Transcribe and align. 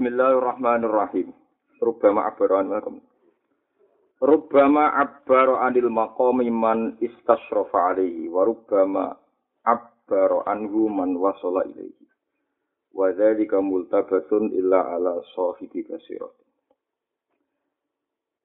Bismillahirrahmanirrahim. 0.00 1.28
Rubbama 1.76 2.24
abbaran 2.24 2.72
lakum. 2.72 3.04
Rubbama 4.24 4.96
abbara 4.96 5.60
anil 5.68 5.92
maqami 5.92 6.48
man 6.48 6.96
istasyrafa 7.04 7.92
alaihi 7.92 8.32
wa 8.32 8.48
abbara 9.68 10.40
anhu 10.48 10.88
man 10.88 11.20
wasala 11.20 11.68
ilaihi. 11.68 12.08
Wa 12.96 13.12
dzalika 13.12 13.60
multabasun 13.60 14.56
illa 14.56 14.88
ala 14.88 15.20
sahibi 15.36 15.84
basirat. 15.84 16.32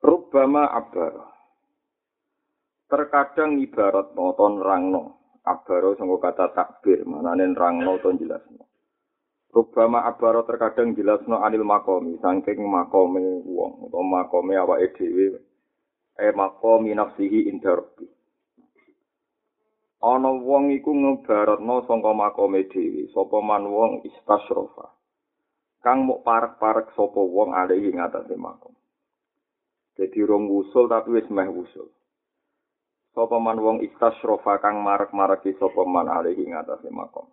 Rubbama 0.04 0.76
abbara. 0.76 1.24
Terkadang 2.92 3.64
ibarat 3.64 4.12
noton 4.12 4.60
rangno. 4.60 5.40
Abbara 5.48 5.96
sanggo 5.96 6.20
kata 6.20 6.52
takbir, 6.52 7.08
manane 7.08 7.48
rangno 7.56 7.96
to 8.04 8.12
jelasno. 8.12 8.65
Rubama 9.56 10.04
abaro 10.04 10.44
terkadang 10.44 10.92
jelasno 11.00 11.40
anil 11.40 11.64
makomi, 11.64 12.20
saking 12.20 12.68
makome 12.68 13.24
wong, 13.48 13.88
atau 13.88 14.04
makome 14.04 14.52
awake 14.60 14.92
dhewe, 15.00 15.40
e 16.20 16.28
makomi 16.36 16.92
nafsihi 16.92 17.48
indarbi. 17.48 18.04
Ana 20.04 20.36
wong 20.36 20.76
iku 20.76 20.92
ngebaratno 20.92 21.88
sangka 21.88 22.12
makome 22.12 22.68
dhewe, 22.68 23.08
sapa 23.16 23.40
man 23.40 23.72
wong 23.72 24.04
istasrofa. 24.04 24.92
Kang 25.80 26.04
muk 26.04 26.28
parek-parek 26.28 26.92
sapa 26.92 27.24
wong 27.24 27.56
alihi 27.56 27.96
ngatasé 27.96 28.36
makom. 28.36 28.76
Dadi 29.96 30.20
rong 30.20 30.52
wusul 30.52 30.92
tapi 30.92 31.16
wis 31.16 31.32
meh 31.32 31.48
wusul. 31.48 31.88
Sapa 33.16 33.40
man 33.40 33.64
wong 33.64 33.80
istasrofa 33.88 34.60
kang 34.60 34.84
marek-mareki 34.84 35.56
sapa 35.56 35.88
man 35.88 36.12
alihi 36.12 36.44
ngatasé 36.44 36.92
makom. 36.92 37.32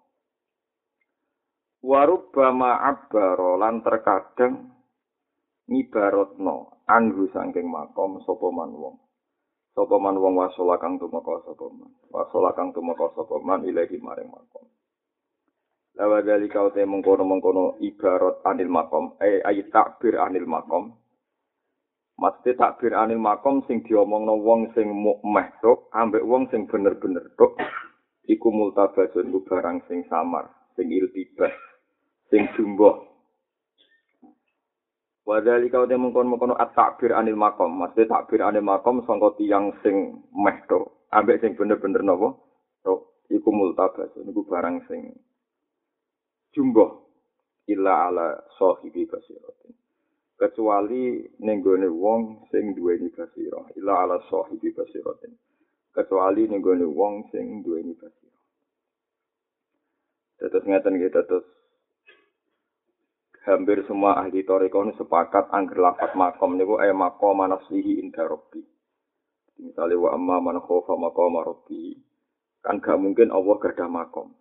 Warubbama 1.82 2.78
abbaro 2.78 3.58
lan 3.58 3.82
terkadang 3.82 4.70
ngibarotno 5.66 6.86
anhu 6.86 7.26
saking 7.34 7.66
makom 7.66 8.22
sapa 8.22 8.48
man 8.54 8.70
wong. 8.70 8.96
Sapa 9.74 9.98
man 9.98 10.14
wong 10.14 10.38
wasola 10.38 10.78
kang 10.78 11.02
tumeka 11.02 11.42
sapa 11.42 11.66
man. 11.74 11.90
Wasola 12.06 12.54
kang 12.54 12.70
tumeka 12.70 13.10
sapa 13.18 13.34
man 13.42 13.66
ilahi 13.66 13.98
maring 13.98 14.30
makom. 14.30 14.62
Lawa 15.98 16.24
dari 16.24 16.48
kau 16.48 16.72
te 16.72 16.86
mengkono-mengkono 16.86 17.76
ibarat 17.84 18.40
anil 18.48 18.70
makom, 18.70 19.18
eh 19.20 19.44
ayat 19.44 19.68
takbir 19.68 20.16
anil 20.16 20.48
makom. 20.48 20.96
Mesti 22.16 22.56
takbir 22.56 22.96
anil 22.96 23.20
makom 23.20 23.66
sing 23.68 23.84
diomongno 23.84 24.40
wong 24.40 24.72
sing 24.72 24.88
mukmeh 24.88 25.50
tok, 25.60 25.92
ambek 25.92 26.24
wong 26.24 26.48
sing 26.48 26.64
bener-bener 26.64 27.34
tok. 27.36 27.58
Iku 28.24 28.48
multabasun 28.54 29.34
barang 29.44 29.84
sing 29.90 30.06
samar, 30.08 30.48
sing 30.78 30.88
iltibas, 30.88 31.52
sing 32.32 32.48
jumbo. 32.56 33.12
Wadali 35.28 35.68
kau 35.68 35.84
te 35.84 35.94
mengkon-mengkono 35.94 36.56
at 36.56 36.72
takbir 36.72 37.12
anil 37.12 37.36
makom. 37.36 37.76
Maksudnya 37.76 38.08
takbir 38.08 38.40
anil 38.40 38.64
makom 38.64 39.04
sangka 39.04 39.36
tiang 39.36 39.76
sing 39.84 40.24
meh 40.32 40.64
to. 40.66 40.88
Ambek 41.12 41.44
sing 41.44 41.52
bener-bener 41.54 42.00
nopo. 42.00 42.40
To 42.88 43.20
iku 43.28 43.52
multabas. 43.52 44.10
Iku 44.16 44.42
barang 44.48 44.88
sing 44.88 45.12
jumbo. 46.56 47.12
Illa 47.68 48.10
ala 48.10 48.34
sahibi 48.58 49.06
basiratin. 49.06 49.70
Kecuali 50.34 51.22
nenggone 51.38 51.86
wong 51.86 52.50
sing 52.50 52.74
duweni 52.74 53.12
basira. 53.14 53.62
Illa 53.78 54.02
ala 54.02 54.18
sahibi 54.26 54.74
basiratin. 54.74 55.30
Kecuali 55.94 56.50
nenggone 56.50 56.82
wong 56.82 57.30
sing 57.30 57.62
duweni 57.62 57.94
basira. 57.94 58.40
Terus 60.42 60.66
ngeten 60.66 60.98
kita 60.98 61.22
terus 61.30 61.46
hampir 63.42 63.82
semua 63.90 64.22
ahli 64.22 64.46
toriko 64.46 64.86
ini 64.86 64.94
sepakat 64.94 65.50
angger 65.50 65.82
lafat 65.82 66.14
makom 66.14 66.54
niku 66.54 66.78
eh 66.78 66.94
makom 66.94 67.42
manafsihi 67.42 67.98
inda 67.98 68.22
robbi. 68.26 68.62
Misalnya 69.62 69.98
wa 69.98 70.10
amma 70.14 70.36
man 70.38 70.58
khofa 70.62 70.94
makom 70.94 71.38
robbi. 71.42 71.98
Kan 72.62 72.78
gak 72.78 72.98
mungkin 72.98 73.34
Allah 73.34 73.58
gak 73.58 73.74
ada 73.74 73.90
makom. 73.90 74.38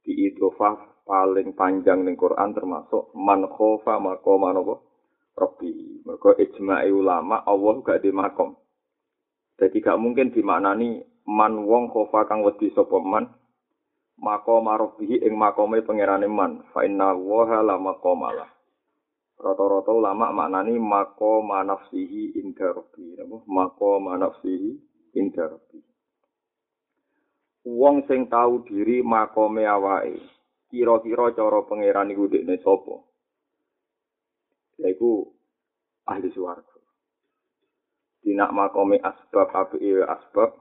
Di 0.00 0.12
idofah 0.32 1.04
paling 1.04 1.52
panjang 1.52 2.04
ning 2.04 2.16
Quran 2.16 2.56
termasuk 2.56 3.12
man 3.12 3.44
khofa 3.48 4.00
makom 4.00 4.48
apa? 4.48 4.76
Robbi. 5.36 6.00
Mereka 6.04 6.40
ijma'i 6.40 6.88
ulama 6.88 7.44
Allah 7.44 7.74
gak 7.84 8.00
di 8.00 8.10
makom. 8.12 8.56
Jadi 9.60 9.84
gak 9.84 10.00
mungkin 10.00 10.32
dimaknani 10.32 11.04
man 11.28 11.60
wong 11.68 11.92
khofa 11.92 12.24
kang 12.24 12.40
wedi 12.40 12.72
sapa 12.72 12.96
man 12.96 13.28
mako 14.20 14.60
marobihi 14.60 15.24
ing 15.24 15.34
makome 15.34 15.80
pangerane 15.82 16.28
man. 16.28 16.62
Fa 16.70 16.84
inna 16.84 17.16
waha 17.16 17.64
la 17.64 17.76
maqamala 17.80 18.60
rata-rata 19.40 19.90
ulama 19.96 20.28
maknani 20.36 20.76
mako 20.76 21.40
manafsihi 21.42 22.36
inda 22.36 22.76
rabbi. 22.76 23.16
Napa 23.16 23.40
mako 23.48 23.90
manafsihi 24.00 24.70
inda 25.16 25.48
rabbi. 25.48 25.80
Wong 27.64 28.04
sing 28.08 28.28
tahu 28.28 28.64
diri 28.68 29.00
makome 29.00 29.64
awake 29.64 30.20
kira-kira 30.70 31.34
cara 31.34 31.60
pangeran 31.66 32.12
iku 32.14 32.30
dekne 32.30 32.56
sapa? 32.62 33.04
Yaiku 34.80 35.28
ahli 36.08 36.28
swarga. 36.32 36.78
Dinak 38.24 38.52
makome 38.52 39.00
asbab 39.00 39.48
api 39.52 40.04
asbab 40.04 40.56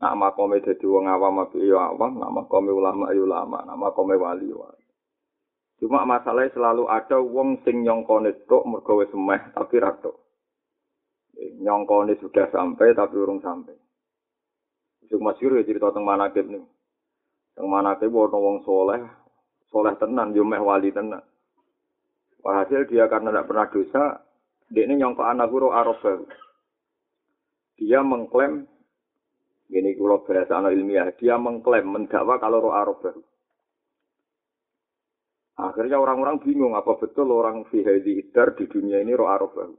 Nak 0.00 0.16
makome 0.16 0.64
dadi 0.64 0.88
wong 0.88 1.12
awam 1.12 1.44
apa 1.44 1.60
ya 1.60 1.92
awam, 1.92 2.16
nak 2.16 2.32
makome 2.32 2.72
ulama 2.72 3.12
ya 3.12 3.20
ulama, 3.20 3.60
nak 3.68 3.76
makome 3.76 4.16
wali 4.16 4.48
wali. 4.48 4.84
Cuma 5.76 6.08
masalahnya 6.08 6.56
selalu 6.56 6.88
ada 6.88 7.20
wong 7.20 7.60
sing 7.64 7.84
nyongkone 7.84 8.48
tok 8.48 8.64
mergo 8.64 9.00
semeh 9.12 9.52
tapi 9.52 9.76
ra 9.76 9.92
tok. 10.00 10.16
Nyongkone 11.36 12.16
sudah 12.16 12.48
sampai 12.48 12.96
tapi 12.96 13.16
urung 13.16 13.44
sampai. 13.44 13.76
Itu 15.04 15.20
masyhur 15.20 15.60
ya 15.60 15.68
cerita 15.68 15.92
teng 15.92 16.08
manakib 16.08 16.48
nih. 16.48 16.64
Teng 17.56 17.68
manakib 17.68 18.12
ono 18.12 18.36
wong 18.40 18.56
soleh, 18.64 19.04
soleh 19.68 19.92
tenan 20.00 20.32
yo 20.32 20.44
meh 20.48 20.60
wali 20.60 20.92
tenan. 20.92 21.24
Walhasil 22.40 22.88
dia 22.88 23.04
karena 23.04 23.36
tidak 23.36 23.52
pernah 23.52 23.66
dosa, 23.68 24.04
dia 24.72 24.88
ini 24.88 24.96
nyongkok 24.96 25.28
anak 25.28 25.52
guru 25.52 25.76
Arab 25.76 26.00
Dia 27.76 28.00
mengklaim 28.00 28.64
ini 29.70 29.94
kalau 29.94 30.26
bahasa 30.26 30.58
anak 30.58 30.74
ilmiah, 30.74 31.14
dia 31.14 31.38
mengklaim, 31.38 31.86
mendakwa 31.86 32.42
kalau 32.42 32.58
roh 32.70 32.74
Arab 32.74 32.98
baru. 32.98 33.22
Akhirnya 35.60 36.00
orang-orang 36.00 36.42
bingung 36.42 36.74
apa 36.74 36.96
betul 36.96 37.30
orang 37.36 37.68
fihadi 37.68 38.18
idar 38.18 38.56
di 38.56 38.66
dunia 38.66 38.98
ini 38.98 39.14
roh 39.14 39.30
Arab 39.30 39.54
baru. 39.54 39.76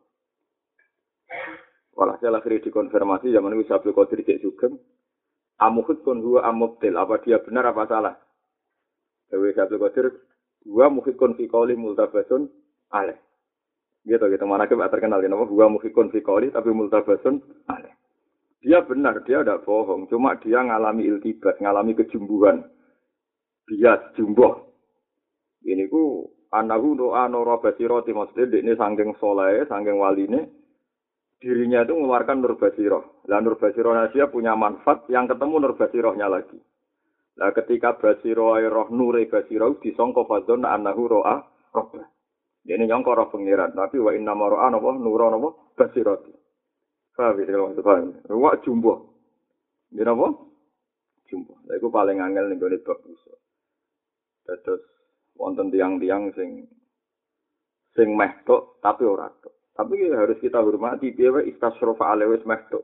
Walhasil 1.92 2.32
akhirnya 2.32 2.66
dikonfirmasi 2.72 3.36
zaman 3.36 3.54
itu 3.60 3.68
Sabtu 3.68 3.92
Qadir 3.92 4.24
Cek 4.24 4.40
Sugeng. 4.40 4.80
Amuhud 5.60 6.02
kun 6.02 6.24
huwa 6.24 6.42
amubtil. 6.48 6.96
Apa 6.98 7.22
dia 7.22 7.38
benar 7.44 7.70
apa 7.70 7.86
salah? 7.86 8.16
Dewi 9.30 9.54
Sabtu 9.54 9.78
Qadir. 9.78 10.10
Huwa 10.66 10.94
muhid 10.94 11.18
kun 11.18 11.38
fikoli 11.38 11.74
multabasun 11.78 12.50
aleh. 12.94 13.18
Gitu, 14.06 14.22
gitu. 14.22 14.46
Mana 14.50 14.66
kita 14.66 14.90
terkenal. 14.90 15.22
Nama 15.22 15.46
huwa 15.46 15.78
muhid 15.78 15.94
kun 15.94 16.10
fikoli 16.10 16.50
tapi 16.50 16.74
multabasun 16.74 17.42
aleh. 17.70 18.01
Dia 18.62 18.86
benar, 18.86 19.26
dia 19.26 19.42
tidak 19.42 19.66
bohong. 19.66 20.06
Cuma 20.06 20.38
dia 20.38 20.62
ngalami 20.62 21.10
iltibas, 21.10 21.58
ngalami 21.58 21.98
kejumbuhan. 21.98 22.62
Bias, 23.66 24.14
jumboh. 24.14 24.70
Ini 25.66 25.90
ku 25.90 26.30
anahu 26.54 26.98
doa 26.98 27.26
noro 27.30 27.58
basiro 27.62 28.02
maksudnya 28.02 28.62
ini 28.62 28.74
sangking 28.78 29.18
soleh, 29.18 29.66
sangking 29.66 29.98
wali 29.98 30.26
ini. 30.30 30.42
Dirinya 31.42 31.82
itu 31.82 31.98
mengeluarkan 31.98 32.38
nur 32.38 32.54
basiro. 32.62 33.26
Lah 33.26 33.42
nur 33.42 33.58
basiro 33.58 33.98
dia 34.14 34.30
punya 34.30 34.54
manfaat 34.54 35.10
yang 35.10 35.26
ketemu 35.26 35.58
nur 35.58 35.74
basirohnya 35.74 36.30
lagi. 36.30 36.58
Lah 37.42 37.50
ketika 37.58 37.98
basiro 37.98 38.54
roh 38.62 38.94
nure 38.94 39.26
basiro 39.26 39.74
disongko 39.82 40.30
fadzon 40.30 40.70
anahu 40.70 41.04
roa. 41.10 41.42
Ini 42.62 42.86
nyongko 42.86 43.12
roh 43.18 43.28
pengiran. 43.34 43.74
Tapi 43.74 43.98
wa 43.98 44.14
inna 44.14 44.38
maro'a 44.38 44.70
nopo 44.70 44.94
nuro 44.94 45.34
nopo 45.34 45.50
basiroti. 45.74 46.41
Paham 47.12 47.44
ya, 47.44 47.52
kalau 47.52 47.76
itu 47.76 47.84
paham. 47.84 48.16
Wak 48.28 48.64
jumbo. 48.64 48.94
Ini 49.92 50.08
apa? 50.08 50.28
Jumbo. 51.28 51.60
Nah, 51.68 51.76
itu 51.76 51.88
paling 51.92 52.24
angel 52.24 52.48
nih 52.48 52.58
gue 52.58 52.80
bab 52.82 53.00
usul. 53.04 53.38
Terus, 54.48 54.84
wonten 55.36 55.72
tiang-tiang 55.72 56.32
sing 56.36 56.68
sing 57.96 58.16
meh 58.16 58.32
tok, 58.48 58.80
tapi 58.80 59.04
ora 59.04 59.28
tok. 59.44 59.72
Tapi 59.76 60.12
harus 60.12 60.40
kita 60.40 60.64
hormati 60.64 61.12
dia 61.16 61.32
istasrofa 61.44 62.16
alewis 62.16 62.44
meh 62.48 62.60
tok. 62.72 62.84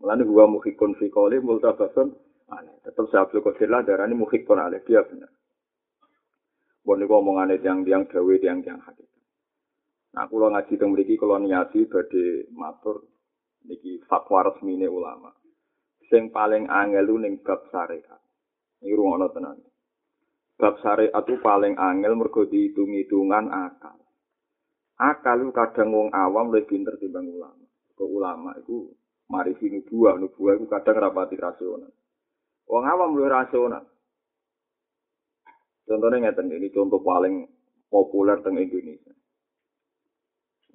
Mulane 0.00 0.26
gua 0.28 0.44
muhikun 0.50 0.98
fi 1.00 1.08
qoli 1.08 1.40
multabasun 1.40 2.08
aneh. 2.52 2.76
Tetap 2.84 3.08
saya 3.08 3.24
Abdul 3.24 3.40
Qadir 3.40 3.72
lah 3.72 3.80
darani 3.86 4.12
muhikun 4.12 4.60
aleh 4.60 4.84
dia 4.84 5.00
benar. 5.06 5.30
Bon 6.84 7.00
niku 7.00 7.16
omongane 7.16 7.56
tiang-tiang 7.62 8.04
gawe 8.04 8.34
tiang-tiang 8.36 8.76
hakikat. 8.84 9.22
Nah, 10.14 10.28
kula 10.28 10.52
ngaji 10.52 10.74
teng 10.76 10.92
mriki 10.92 11.16
kula 11.16 11.40
niati 11.40 11.88
badhe 11.88 12.52
matur 12.52 13.02
niki 13.64 14.00
fatwa 14.06 14.44
resmine 14.46 14.86
ulama. 14.88 15.32
Sing 16.12 16.28
paling 16.28 16.68
angel 16.68 17.08
ning 17.16 17.40
bab 17.40 17.64
syariat. 17.72 18.20
Iki 18.84 18.94
rungono 18.94 19.28
tenan. 19.32 19.58
bab 20.54 20.78
syariat 20.78 21.10
itu 21.26 21.34
paling 21.42 21.74
angel 21.74 22.14
mergo 22.14 22.46
dihitung-hitungan 22.46 23.50
akal. 23.50 23.98
Akal 24.94 25.42
itu 25.42 25.50
kadang 25.50 25.90
wong 25.90 26.08
awam 26.14 26.54
lebih 26.54 26.78
pinter 26.78 26.94
timbang 27.02 27.26
ulama. 27.26 27.66
Kok 27.98 28.06
ulama 28.06 28.54
itu 28.62 28.94
mari 29.26 29.58
sini 29.58 29.82
nubuah, 29.82 30.14
nubuah 30.14 30.54
itu 30.54 30.70
kadang 30.70 31.02
rapati 31.02 31.34
rasional. 31.34 31.90
Wong 32.70 32.84
awam 32.86 33.18
lebih 33.18 33.34
rasional. 33.34 33.84
Contohnya 35.84 36.30
ngeten 36.30 36.48
ini 36.48 36.70
contoh 36.70 37.02
paling 37.02 37.44
populer 37.90 38.38
teng 38.40 38.56
Indonesia. 38.56 39.12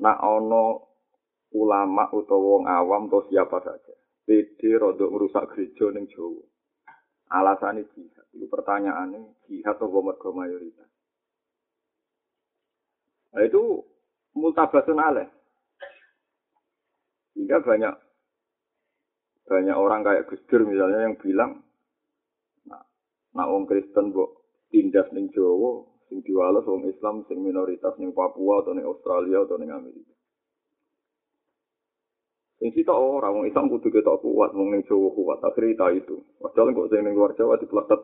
Nak 0.03 0.17
ono 0.21 0.88
ulama 1.53 2.09
utawa 2.13 2.61
wong 2.61 2.63
awam 2.69 3.03
atau 3.09 3.25
siapa 3.29 3.57
saja. 3.65 3.93
PD 4.29 4.77
rodok 4.77 5.09
merusak 5.09 5.49
gereja 5.53 5.89
ning 5.89 6.05
Jawa. 6.13 6.45
Alasannya 7.29 7.85
jihad. 7.93 8.25
Itu 8.33 8.45
pertanyaannya 8.45 9.49
jihad 9.49 9.77
atau 9.77 10.01
mergo 10.01 10.29
mayoritas. 10.33 10.89
Nah, 13.33 13.45
itu 13.45 13.85
multabasun 14.33 14.97
alaih. 15.01 15.29
Sehingga 17.33 17.61
banyak 17.61 17.93
banyak 19.49 19.77
orang 19.77 20.05
kayak 20.05 20.25
Gus 20.29 20.41
Dur 20.45 20.61
misalnya 20.65 21.09
yang 21.09 21.17
bilang, 21.17 21.65
nah, 22.69 22.85
nah 23.33 23.49
orang 23.49 23.65
Kristen 23.65 24.13
bu 24.13 24.29
tindas 24.69 25.09
ning 25.09 25.33
Jawa, 25.33 25.89
sing 26.09 26.21
diwales 26.21 26.69
orang 26.69 26.89
Islam 26.89 27.25
sing 27.25 27.41
minoritas 27.41 27.97
ning 27.97 28.13
Papua 28.13 28.61
atau 28.61 28.77
ning 28.77 28.85
Australia 28.85 29.41
atau 29.45 29.57
ning 29.57 29.73
Amerika. 29.73 30.08
Sing 32.59 32.75
kita 32.75 32.91
orang 32.91 33.39
wong 33.39 33.45
Islam 33.47 33.71
kudu 33.71 33.87
ketok 33.87 34.19
kuat 34.19 34.51
wong 34.51 34.75
ning 34.75 34.83
Jawa 34.83 35.15
kuat 35.15 35.39
akhirnya 35.39 35.95
itu. 35.95 36.19
Padahal 36.43 36.75
kok 36.75 36.91
sing 36.91 37.07
ning 37.07 37.15
luar 37.15 37.31
Jawa 37.39 37.55
dipletet 37.55 38.03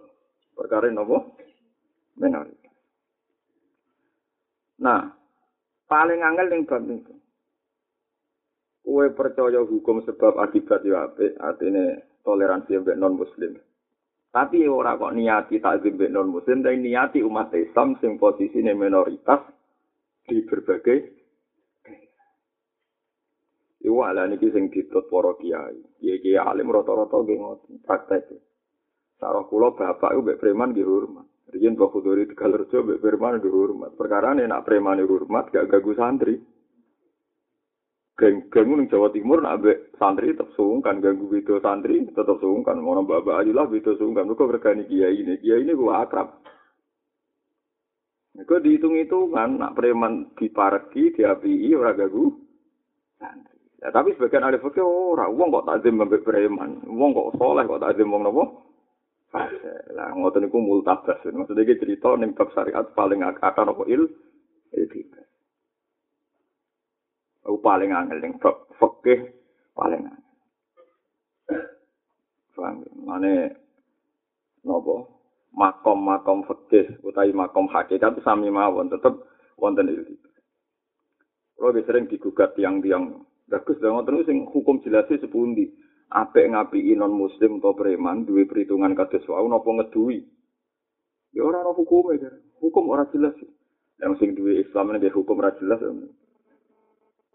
perkara 0.55 0.87
napa? 0.87 1.27
Minoritas. 2.15 2.71
Nah, 4.79 5.11
paling 5.91 6.23
angel 6.23 6.47
ning 6.47 6.63
bab 6.63 6.87
itu. 6.87 7.13
Kue 8.85 9.11
percaya 9.11 9.59
hukum 9.59 10.07
sebab 10.07 10.39
akibat 10.39 10.87
ya 10.87 11.09
apik, 11.09 11.35
artinya 11.41 11.99
toleransi 12.23 12.79
mbek 12.79 12.95
non 12.95 13.19
muslim. 13.19 13.59
Tapi 14.31 14.69
ora 14.71 14.95
kok 14.95 15.11
niati 15.11 15.59
takzim 15.59 15.99
mbek 15.99 16.13
non 16.15 16.31
muslim, 16.31 16.63
tapi 16.63 16.79
niati 16.79 17.19
umat 17.19 17.51
Islam 17.59 17.99
sing 17.99 18.15
posisine 18.15 18.71
minoritas 18.71 19.41
di 20.31 20.39
berbagai 20.47 21.24
Iku 23.85 24.01
ala 24.01 24.25
niki 24.25 24.49
sing 24.49 24.73
ditut 24.73 25.05
para 25.13 25.37
kiai. 25.37 25.77
Kiai 26.01 26.41
alim 26.41 26.73
rata-rata 26.73 27.21
nggih 27.21 27.37
ngoten 27.37 27.85
praktek. 27.85 28.25
Sarah 29.21 29.45
kula 29.45 29.77
bapak 29.77 30.17
iku 30.17 30.21
mbek 30.25 30.41
preman 30.41 30.73
nggih 30.73 30.89
hormat. 30.89 31.27
Riyen 31.53 31.77
kok 31.77 31.93
kuduri 31.93 32.25
Tegalrejo 32.25 32.81
mbek 32.81 33.01
preman 33.05 33.37
nggih 33.37 33.53
hormat. 33.53 33.93
Perkara 33.93 34.33
nek 34.33 34.65
preman 34.65 35.05
hormat 35.05 35.53
gak 35.53 35.69
gagu 35.69 35.93
santri. 35.93 36.35
geng-geng 38.15 38.79
ning 38.79 38.87
Jawa 38.87 39.11
Timur 39.11 39.43
nak 39.43 39.59
ambek 39.59 39.91
santri 39.99 40.31
tetep 40.31 40.47
sungkan 40.55 41.03
ganggu 41.03 41.27
video 41.27 41.59
santri 41.59 41.99
tetep 42.07 42.39
sungkan 42.39 42.79
ono 42.79 43.03
bapak 43.03 43.43
aja 43.43 43.51
lah 43.51 43.67
video 43.67 43.91
sungkan 43.99 44.31
kok 44.31 44.55
regani 44.55 44.87
kiai 44.87 45.19
ini 45.19 45.35
kiai 45.43 45.67
ini 45.67 45.75
gua 45.75 46.07
akrab 46.07 46.39
Kau 48.43 48.59
dihitung-hitungan, 48.59 49.63
nak 49.63 49.79
preman 49.79 50.35
dipareki, 50.35 51.15
diapi, 51.15 51.71
ora 51.71 51.95
gagu. 51.95 52.35
Santri. 53.15 53.54
Ya, 53.83 53.91
tapi 53.91 54.15
sebagian 54.15 54.47
ahli 54.47 54.61
fikih 54.63 54.83
ora, 54.83 55.27
wong 55.27 55.51
kok 55.51 55.67
takzim 55.67 55.99
mbek 55.99 56.23
preman, 56.23 56.79
wong 56.87 57.11
kok 57.11 57.35
soleh 57.35 57.67
kok 57.67 57.83
takzim 57.83 58.07
wong 58.07 58.23
napa? 58.23 58.43
Lah 59.91 60.15
ngoten 60.15 60.47
niku 60.47 60.63
multabas. 60.63 61.19
Maksudnya 61.27 61.67
iki 61.67 61.79
cerita 61.83 62.15
ning 62.15 62.31
bab 62.31 62.55
syariat 62.55 62.87
paling 62.95 63.19
akar 63.19 63.67
apa 63.67 63.83
il? 63.91 64.07
Etika. 64.71 65.23
Aku 67.43 67.59
paling 67.59 67.91
angel 67.91 68.23
ning 68.23 68.39
fikih 68.79 69.35
paling 69.75 70.07
angel. 70.07 70.23
Paham? 72.55 72.87
Mane 73.03 73.33
napa? 74.63 74.95
Makom-makom 75.55 76.47
fikih 76.47 77.03
utawi 77.03 77.35
makom 77.35 77.67
hakikat 77.67 78.15
sami 78.23 78.47
mawon 78.47 78.87
tetep 78.87 79.19
wonten 79.59 79.91
ilmu. 79.91 80.15
Kalau 81.55 81.71
sering 81.87 82.11
digugat 82.11 82.51
tiang-tiang 82.59 83.23
bagus 83.49 83.77
dan 83.81 83.93
ngoten 83.93 84.25
sing 84.25 84.37
hukum 84.49 84.81
jelasnya 84.81 85.21
sepundi. 85.21 85.69
Apik 86.05 86.53
ngapi 86.53 86.93
non 86.93 87.17
muslim 87.17 87.57
atau 87.57 87.73
preman 87.73 88.29
duwe 88.29 88.45
perhitungan 88.45 88.93
kados 88.93 89.25
wau 89.25 89.49
napa 89.49 89.65
ngeduwi. 89.65 90.21
Ya 91.33 91.43
ora 91.43 91.65
ana 91.65 91.73
hukume, 91.73 92.15
hukum 92.61 92.93
ora 92.93 93.09
jelas. 93.11 93.35
Yang 93.99 94.13
sing 94.21 94.29
duwe 94.37 94.61
Islam 94.63 94.95
ini 94.95 95.09
hukum 95.09 95.41
ora 95.41 95.51
jelas. 95.57 95.81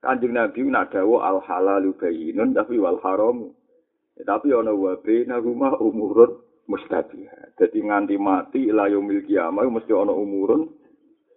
Kanjeng 0.01 0.33
Nabi 0.33 0.65
nak 0.65 0.97
dawa 0.97 1.29
al 1.29 1.39
halalu 1.45 1.93
bayyinun 1.99 2.57
tapi 2.57 2.81
wal 2.81 2.97
haram. 3.05 3.53
Ya, 4.17 4.25
tapi 4.25 4.55
ana 4.55 4.73
wa 4.73 4.97
bainahuma 5.03 5.77
umurun 5.77 6.41
mustabihat. 6.65 7.59
Jadi 7.61 7.85
nganti 7.85 8.17
mati 8.17 8.71
ila 8.73 8.89
yaumil 8.89 9.21
mesti 9.27 9.93
ana 9.93 10.15
umurun 10.15 10.73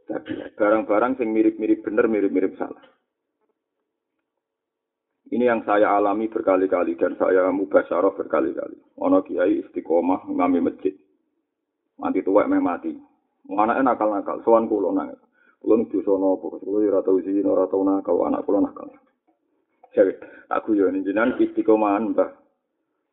tabihat. 0.07 0.55
Barang-barang 0.55 1.19
sing 1.19 1.35
mirip-mirip 1.35 1.83
bener 1.83 2.07
mirip-mirip 2.07 2.55
salah. 2.55 2.79
Ini 5.33 5.50
yang 5.50 5.65
saya 5.65 5.97
alami 5.97 6.30
berkali-kali 6.30 6.94
dan 6.94 7.18
saya 7.18 7.50
mubasyarah 7.50 8.13
berkali-kali. 8.13 8.77
Ono 9.01 9.25
kiai 9.25 9.65
istiqomah 9.65 10.30
ngami 10.30 10.62
masjid. 10.62 10.94
Mati 11.97 12.21
tua 12.21 12.45
meh 12.45 12.62
mati. 12.62 12.94
Anaknya 13.50 13.81
nakal-nakal, 13.81 14.45
soan 14.45 14.69
kulo 14.69 14.94
nangis. 14.94 15.18
Kulo 15.57 15.81
nih 15.81 15.89
dosa 15.89 16.13
nopo, 16.21 16.62
kulo 16.62 16.85
ora 16.85 17.01
tau 17.01 17.18
izin, 17.18 17.50
ora 17.50 17.65
tau 17.65 17.81
nakal, 17.81 18.30
anak 18.30 18.45
kulo 18.45 18.62
nakal. 18.62 18.88
Jadi, 19.97 20.13
aku 20.53 20.77
yo 20.77 20.94
nih 20.94 21.01
jenengan 21.01 21.33
istiqomahan, 21.41 22.13
Mbah. 22.13 22.30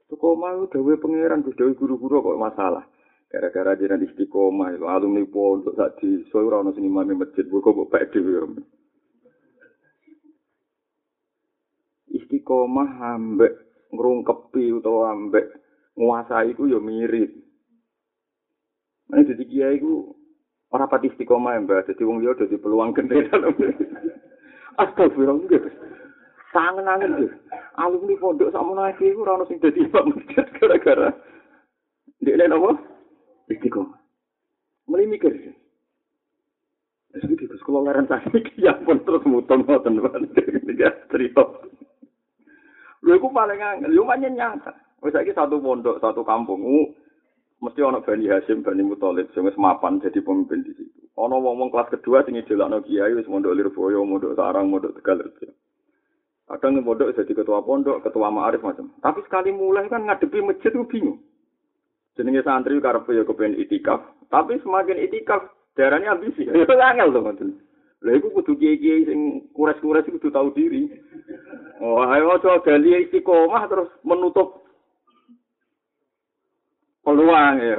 Istiqomah 0.04 0.60
itu 0.60 0.66
dewe 0.76 1.00
pangeran, 1.00 1.40
dewe 1.40 1.72
guru-guru 1.72 2.20
kok 2.20 2.36
masalah. 2.36 2.84
Gara-gara 3.32 3.80
jenengan 3.80 4.04
istiqomah, 4.06 4.76
alumni 4.76 5.24
pondok 5.24 5.72
sak 5.72 5.96
di 6.04 6.20
soal 6.28 6.52
ora 6.52 6.60
ono 6.60 6.76
sing 6.76 6.84
imame 6.84 7.16
masjid, 7.16 7.48
kok 7.48 7.64
kok 7.64 7.88
bae 7.88 8.04
dhewe. 8.12 8.60
Istiqomah 12.20 13.16
ambek 13.16 13.56
ngrungkepi 13.90 14.76
utawa 14.76 15.16
ambek 15.16 15.48
nguasai 15.96 16.52
iku 16.52 16.68
yo 16.68 16.78
mirip. 16.78 17.32
Nah, 19.10 19.24
jadi 19.26 19.42
kiai 19.42 19.80
iku 19.80 20.20
Ora 20.70 20.86
pati 20.86 21.10
istiqomah 21.10 21.58
mbak, 21.66 21.90
jadi 21.90 22.06
wong 22.06 22.22
liya 22.22 22.38
dadi 22.38 22.54
peluang 22.54 22.94
gede 22.94 23.26
dalam. 23.30 23.50
Astagfirullah 24.82 25.50
gitu. 25.50 25.68
Sangen 26.54 26.86
angen 26.86 27.26
tuh. 27.26 27.30
Alumni 27.74 28.14
pondok 28.14 28.54
sama 28.54 28.78
naik 28.78 29.02
itu 29.02 29.18
orang 29.18 29.46
sing 29.50 29.58
dadi 29.58 29.82
imam 29.82 30.14
masjid 30.14 30.46
gara-gara. 30.62 31.10
Dia 32.22 32.38
lain 32.38 32.54
apa? 32.54 32.70
Istiqomah. 33.50 33.98
Mulai 34.86 35.10
mikir. 35.10 35.34
Terus 37.10 37.26
gitu, 37.34 37.54
sekolah 37.58 37.90
leren 37.90 38.06
tadi, 38.06 38.38
ya 38.54 38.78
pun 38.86 39.02
terus 39.02 39.26
muton 39.26 39.66
muton 39.66 39.98
banget. 39.98 40.30
Tiga 40.62 40.94
cerita. 41.10 41.42
Lu 43.00 43.16
aku 43.16 43.32
paling 43.32 43.60
angel, 43.60 43.90
lumayan 43.96 44.36
nyata. 44.36 44.76
Misalnya 45.00 45.32
satu 45.32 45.56
pondok, 45.56 45.96
satu 46.04 46.20
kampung, 46.20 46.60
mesti 47.64 47.80
ana 47.80 48.04
Bani 48.04 48.28
Hasim, 48.28 48.60
Bani 48.60 48.84
Muthalib 48.84 49.32
sing 49.32 49.48
wis 49.48 49.56
mapan 49.56 50.00
jadi 50.04 50.20
pemimpin 50.20 50.60
di 50.60 50.76
situ. 50.76 51.00
Ana 51.16 51.40
wong-wong 51.40 51.72
kelas 51.72 51.88
kedua 51.92 52.20
sing 52.24 52.36
idelakno 52.36 52.84
kiai 52.84 53.16
wis 53.16 53.28
mondok 53.28 53.56
Lirboyo, 53.56 54.04
mondok 54.04 54.36
Sarang, 54.36 54.68
mondok 54.68 55.00
Tegalrejo. 55.00 55.48
Kadang 56.50 56.82
mondok 56.82 57.14
jadi 57.14 57.32
ketua 57.32 57.62
pondok, 57.62 58.02
ketua 58.02 58.28
ma'arif 58.28 58.60
macam. 58.60 58.90
Tapi 58.98 59.22
sekali 59.22 59.54
mulai 59.54 59.86
kan 59.86 60.04
ngadepi 60.04 60.42
masjid 60.42 60.74
itu 60.74 60.82
bingung. 60.90 61.22
Jenenge 62.18 62.42
santri 62.42 62.82
karepe 62.82 63.14
ya 63.16 63.22
kepen 63.22 63.54
itikaf, 63.54 64.02
tapi 64.28 64.58
semakin 64.60 64.98
itikaf 64.98 65.46
darahnya 65.78 66.18
ambisi. 66.18 66.44
Ya 66.50 66.66
angel 66.66 67.14
to 67.14 67.20
ngoten. 67.22 67.48
Lha 68.00 68.16
iku 68.16 68.32
kudu 68.32 68.56
kiai-kiai 68.56 69.04
sing 69.04 69.52
kures-kures 69.52 70.08
kudu 70.08 70.32
tahu 70.32 70.56
diri. 70.56 70.88
Oh, 71.84 72.00
ayo 72.08 72.32
aja 72.32 72.60
gali 72.64 73.08
istiqomah 73.08 73.68
terus 73.68 73.92
menutup 74.04 74.64
peluang 77.04 77.60
ya. 77.60 77.76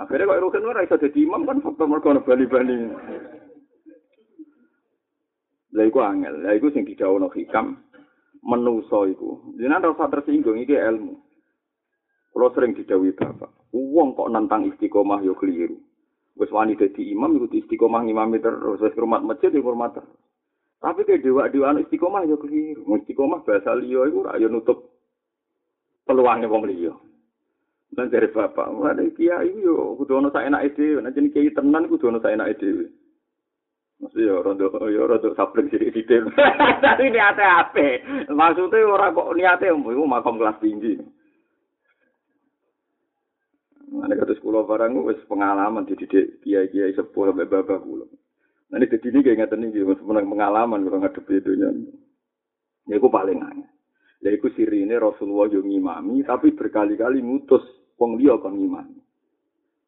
Akhirnya 0.00 0.28
kok 0.32 0.40
Rukin 0.40 0.68
ora 0.68 0.86
iso 0.86 0.96
dadi 0.96 1.20
imam 1.26 1.44
kan 1.44 1.60
faktor 1.60 1.88
mergo 1.90 2.14
bali-bali. 2.24 2.88
Lah 5.70 5.84
iku 5.86 6.00
angel, 6.02 6.40
lah 6.40 6.56
iku 6.56 6.72
sing 6.72 6.88
didhawuhno 6.88 7.28
hikam 7.36 7.78
menusa 8.40 9.06
iku. 9.12 9.54
Jenengan 9.60 9.92
ora 9.92 10.08
tersinggung 10.08 10.56
iki 10.56 10.72
ilmu. 10.72 11.20
Kulo 12.30 12.48
sering 12.54 12.72
didhawuhi 12.78 13.12
Bapak, 13.12 13.50
wong 13.74 14.14
kok 14.14 14.30
nantang 14.30 14.70
istiqomah 14.70 15.20
yo 15.20 15.34
keliru. 15.34 15.76
Wis 16.38 16.50
wani 16.54 16.78
dadi 16.78 17.10
imam 17.10 17.36
iku 17.36 17.46
istiqomah 17.50 18.06
ngimami 18.06 18.38
terus, 18.38 18.80
wis 18.80 18.94
hormat 18.94 19.24
masjid 19.26 19.50
yo 19.50 19.64
hormat 19.66 19.98
terus. 19.98 20.10
Tapi 20.80 21.04
ke 21.04 21.20
dewa-dewa 21.20 21.76
istiqomah 21.82 22.24
yo 22.24 22.40
keliru. 22.40 22.86
Istiqomah 22.86 23.44
bahasa 23.44 23.76
liya 23.76 24.08
iku 24.08 24.24
ora 24.24 24.40
yo 24.40 24.48
nutup 24.48 24.94
peluangnya 26.08 26.48
wong 26.48 26.64
liya. 26.70 26.94
Lan 27.98 28.06
dari 28.06 28.30
bapak, 28.30 28.70
mulai 28.70 29.10
kiai 29.18 29.50
yo 29.58 29.98
kudu 29.98 30.22
ono 30.22 30.30
sak 30.30 30.46
enake 30.46 30.78
dhewe, 30.78 31.02
nek 31.02 31.10
jeneng 31.10 31.34
kiai 31.34 31.50
tenan 31.50 31.90
kudu 31.90 32.06
ono 32.06 32.22
sak 32.22 32.38
enake 32.38 32.54
dhewe. 32.62 32.86
Mesti 34.00 34.24
yo 34.24 34.40
rondo 34.40 34.70
yo 34.88 35.10
rondo 35.10 35.34
sabreng 35.34 35.68
sithik-sithik. 35.68 36.24
Tapi 36.86 37.10
niate 37.12 37.44
ape? 37.44 37.88
Maksudnya 38.32 38.86
ora 38.86 39.12
kok 39.12 39.34
niate 39.36 39.68
iku 39.68 40.06
makom 40.06 40.38
kelas 40.38 40.56
tinggi. 40.62 40.96
Ane 43.90 44.14
sekolah 44.50 44.66
barang 44.66 45.06
wis 45.06 45.22
pengalaman 45.30 45.86
dididik 45.86 46.42
kiai-kiai 46.42 46.90
sepuh 46.98 47.30
sampai 47.30 47.46
bapak 47.46 47.86
kula. 47.86 48.02
Nanti 48.74 48.90
jadi 48.90 49.06
ini 49.14 49.18
kayak 49.22 49.36
ngeten 49.46 49.70
iki 49.70 49.86
sebenarnya 49.86 50.26
pengalaman 50.26 50.82
kalau 50.82 50.98
ngadepi 50.98 51.34
itu. 51.38 51.50
Ya 51.54 51.70
aku 52.98 53.06
paling 53.06 53.38
aneh. 53.46 53.70
Ya 54.18 54.34
iku 54.34 54.50
sirine 54.50 54.98
Rasulullah 54.98 55.54
yo 55.54 55.62
ngimami 55.62 56.26
tapi 56.26 56.50
berkali-kali 56.50 57.22
ngutus 57.22 57.62
wong 57.94 58.18
liya 58.18 58.42
kon 58.42 58.58
ngimami. 58.58 58.98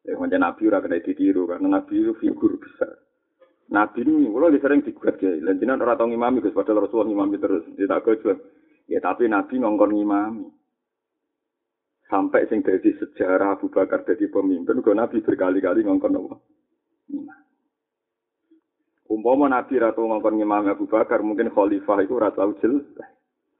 Ya 0.07 0.15
macam 0.15 0.39
Nabi 0.39 0.61
ora 0.71 0.79
kena 0.79 1.03
ditiru 1.03 1.43
karena 1.43 1.67
Nabi 1.67 1.99
itu 1.99 2.15
figur 2.23 2.55
besar. 2.55 3.03
Nabi 3.67 4.07
ini, 4.07 4.31
kalau 4.31 4.51
sering 4.59 4.83
digugat 4.83 5.19
ya, 5.23 5.31
lanjutan 5.39 5.79
orang 5.79 5.95
tahu 5.95 6.07
ngimami, 6.11 6.43
Gus, 6.43 6.51
padahal 6.51 6.83
Rasulullah 6.83 7.09
ngimami 7.09 7.35
terus, 7.39 7.63
tidak 7.79 8.03
kejual. 8.05 8.37
Ya 8.91 8.99
tapi 8.99 9.31
Nabi 9.31 9.63
ngongkon 9.63 9.95
ngimami. 9.95 10.45
Sampai 12.13 12.45
sing 12.45 12.61
dari 12.61 12.93
sejarah 12.93 13.57
Abu 13.57 13.73
Bakar 13.73 14.05
jadi 14.05 14.29
pemimpin, 14.29 14.85
kok 14.85 14.93
Nabi 14.93 15.25
berkali-kali 15.25 15.81
ngongkon 15.81 16.13
apa? 16.13 16.37
Umpama 19.09 19.49
Nabi 19.49 19.81
ratu 19.81 20.05
ngongkon 20.05 20.37
ngimami 20.37 20.69
Abu 20.69 20.85
Bakar, 20.85 21.25
mungkin 21.25 21.49
khalifah 21.49 22.05
itu 22.05 22.13
ratu 22.13 22.45
ujil. 22.53 22.85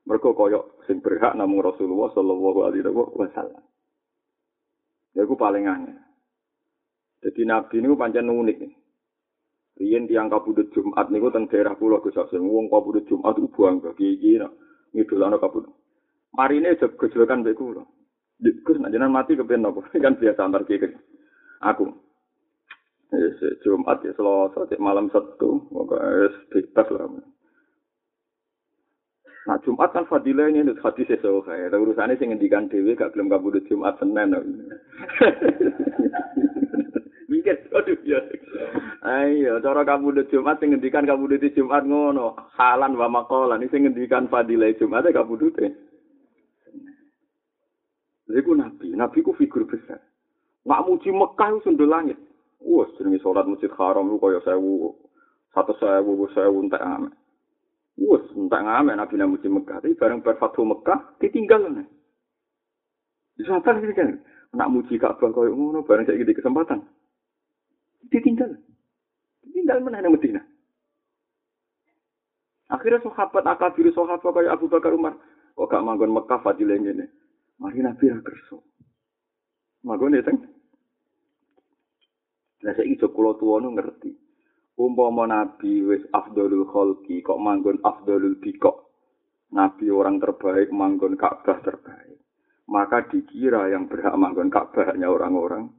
Mereka 0.05 0.37
koyok 0.37 0.85
sing 0.85 1.01
berhak 1.01 1.33
namun 1.33 1.65
Rasulullah 1.65 2.13
Shallallahu 2.13 2.59
Alaihi 2.61 2.93
Wasallam. 2.93 3.63
Ya, 5.17 5.25
itu 5.25 5.33
paling 5.33 5.65
aneh. 5.65 5.97
Jadi 7.25 7.49
Nabi 7.49 7.81
ini 7.81 7.97
pancen 7.97 8.29
unik. 8.29 8.57
Riyen 9.81 10.05
tiang 10.05 10.29
kabudut 10.29 10.69
Jumat 10.77 11.09
niku 11.09 11.33
teng 11.33 11.49
daerah 11.49 11.73
pulau 11.73 12.05
Gus 12.05 12.13
Hasim. 12.13 12.45
Wong 12.45 12.69
kabudut 12.69 13.09
Jumat 13.09 13.33
ku 13.33 13.49
buang 13.49 13.81
bagi 13.81 14.13
iki 14.13 14.37
nak 14.37 14.53
ngidolano 14.93 15.41
kabudut. 15.41 15.73
Marine 16.37 16.77
gejolokan 16.77 17.41
mbek 17.41 17.57
kula. 17.57 17.81
Gus 18.41 18.77
jenengan 18.79 19.13
mati 19.13 19.37
kepen 19.37 19.61
napa? 19.61 19.85
kan 20.03 20.17
biasa 20.17 20.41
antar 20.41 20.65
kiri. 20.65 20.89
Aku. 21.61 21.91
Yes, 23.13 23.37
Jumat 23.61 24.01
ya 24.01 24.09
Selasa 24.17 24.65
malam 24.81 25.05
moga 25.69 26.01
es 26.25 26.33
bebas 26.49 26.89
lah. 26.89 27.13
Nah 29.43 29.59
Jumat 29.61 29.93
kan 29.93 30.09
fadilah 30.09 30.49
ini 30.49 30.65
untuk 30.65 30.81
hadis 30.81 31.05
sesuatu 31.05 31.45
kayak. 31.45 31.77
Urusannya 31.77 32.17
sing 32.17 32.33
ngendikan 32.33 32.71
dewi 32.73 32.97
gak 32.97 33.13
gelem 33.13 33.29
kabudut 33.29 33.61
Jumat 33.69 34.01
Senin. 34.01 34.33
Mikir, 37.29 37.57
aduh 37.69 37.97
ya. 38.01 38.19
Ayo, 39.03 39.59
cara 39.59 39.83
udah 39.83 40.25
Jumat, 40.31 40.57
sing 40.59 40.71
ngendikan 40.71 41.03
udah 41.07 41.37
Jumat 41.53 41.83
ngono. 41.83 42.39
Halan 42.55 42.95
wa 42.95 43.07
makolan, 43.11 43.59
ini 43.59 43.71
sing 43.71 43.83
ngendikan 43.83 44.31
fadilah 44.31 44.71
Jumat, 44.79 45.07
udah 45.11 45.49
deh. 45.59 45.71
Iku 48.33 48.57
nabi, 48.57 48.89
nabi 48.97 49.21
ku 49.21 49.37
figur 49.37 49.69
besar. 49.69 50.01
Nggak 50.65 50.83
muji 50.89 51.09
Mekah 51.13 51.47
itu 51.53 51.59
sundul 51.69 51.93
langit. 51.93 52.17
Wah, 52.63 52.89
sering 52.97 53.13
sholat 53.21 53.45
masjid 53.45 53.69
haram 53.77 54.09
itu 54.09 54.17
kaya 54.17 54.39
sewu, 54.41 54.95
satu 55.53 55.75
sewu, 55.77 56.25
sewu 56.33 56.57
entek 56.65 56.81
ame. 56.81 57.13
Wah, 58.01 58.23
entek 58.33 58.63
ame 58.63 58.91
nabi 58.97 59.13
nak 59.21 59.29
muji 59.37 59.47
Mekah. 59.51 59.85
Tapi 59.85 59.93
bareng 59.93 60.25
berfatu 60.25 60.65
Mekah, 60.65 61.19
ditinggal 61.21 61.61
nih. 61.69 61.85
Disapa 63.37 63.77
sih 63.77 63.93
kan? 63.93 64.17
Nak 64.53 64.69
muji 64.69 64.97
Ka'bah 64.97 65.29
kaya 65.29 65.53
ngono, 65.53 65.85
bareng 65.85 66.05
saya 66.09 66.17
gitu 66.17 66.33
kesempatan. 66.33 66.85
Ditinggal. 68.09 68.57
Tinggal 69.45 69.77
mana 69.81 70.01
yang 70.01 70.13
Medina. 70.13 70.41
Akhirnya 72.73 73.05
sahabat 73.05 73.45
akabir 73.45 73.93
sahabat 73.93 74.25
kayak 74.25 74.53
Abu 74.57 74.65
Bakar 74.65 74.97
Umar. 74.97 75.13
Kok 75.53 75.69
gak 75.69 75.85
manggon 75.85 76.09
Mekah 76.09 76.41
fadilah 76.41 76.73
ini. 76.81 77.05
Mari 77.61 77.79
Nabi 77.83 78.05
ra 78.09 78.19
kerso. 78.23 78.57
Ya, 79.83 80.21
Teng. 80.23 80.39
Lah 82.63 82.73
saiki 82.79 82.95
iso 82.95 83.11
kula 83.11 83.35
tuwa 83.35 83.59
ngerti. 83.59 84.15
Umpama 84.79 85.27
Nabi 85.27 85.83
wis 85.85 86.01
afdalul 86.15 86.65
khalqi 86.65 87.21
kok 87.21 87.37
manggon 87.37 87.77
afdalul 87.83 88.39
bikok. 88.39 88.89
Nabi 89.53 89.93
orang 89.93 90.17
terbaik 90.17 90.73
manggon 90.73 91.13
Ka'bah 91.13 91.61
terbaik. 91.61 92.17
Maka 92.65 93.05
dikira 93.05 93.69
yang 93.69 93.85
berhak 93.85 94.17
manggon 94.17 94.49
Ka'bah 94.49 94.95
hanya 94.95 95.13
orang-orang. 95.13 95.69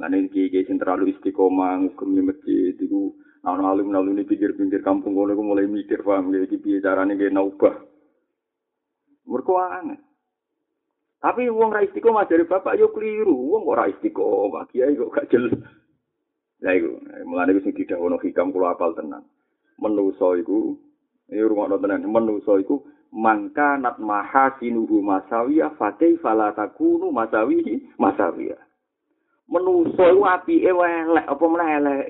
Nah 0.00 0.08
ini 0.08 0.32
kiai 0.32 0.64
sing 0.64 0.80
terlalu 0.80 1.12
istiqomah 1.12 1.76
ngugemi 1.80 2.24
masjid 2.24 2.72
itu 2.72 3.12
nah 3.44 3.56
alim 3.56 3.88
nalu 3.88 4.12
ini 4.16 4.24
pinggir-pinggir 4.28 4.84
kampung 4.84 5.16
kono 5.16 5.32
aku 5.32 5.44
mulai 5.44 5.64
mikir 5.64 6.04
paham 6.04 6.28
ya 6.32 6.44
iki 6.44 6.60
piye 6.60 6.80
carane 6.84 7.16
kayak 7.16 7.32
naubah. 7.36 7.89
Mergo 9.30 9.62
aneh. 9.62 10.02
Tapi 11.20 11.46
wong 11.52 11.70
ra 11.70 11.86
istiqomah 11.86 12.26
dari 12.26 12.42
bapak 12.48 12.74
yo 12.80 12.90
keliru. 12.90 13.54
Wong 13.54 13.62
kok 13.68 13.78
ra 13.78 13.86
istiqomah, 13.86 14.66
kiai 14.72 14.98
kok 14.98 15.12
gak 15.14 15.28
jelas. 15.30 15.54
Lah 16.60 16.72
iku, 16.76 16.96
mulane 17.24 17.56
wis 17.56 17.68
didhawuhno 17.70 18.18
hikam 18.20 18.50
kula 18.50 18.74
apal 18.74 18.92
tenan. 18.92 19.24
Menusa 19.78 20.36
iku 20.36 20.76
ini 21.30 21.40
rumah 21.44 21.70
tenan, 21.78 22.04
menusa 22.08 22.58
iku 22.58 22.84
mangka 23.14 23.78
nat 23.78 23.96
mahasinuhu 24.02 25.00
masawiyah 25.04 25.72
fakih 25.78 26.18
falatakunu 26.20 27.12
masawihi 27.14 27.96
masawiyah. 27.96 28.60
menusa 29.50 30.14
iku 30.14 30.22
apike 30.30 30.70
elek 30.70 31.26
apa 31.26 31.44
meneh 31.50 31.68
elek. 31.82 32.06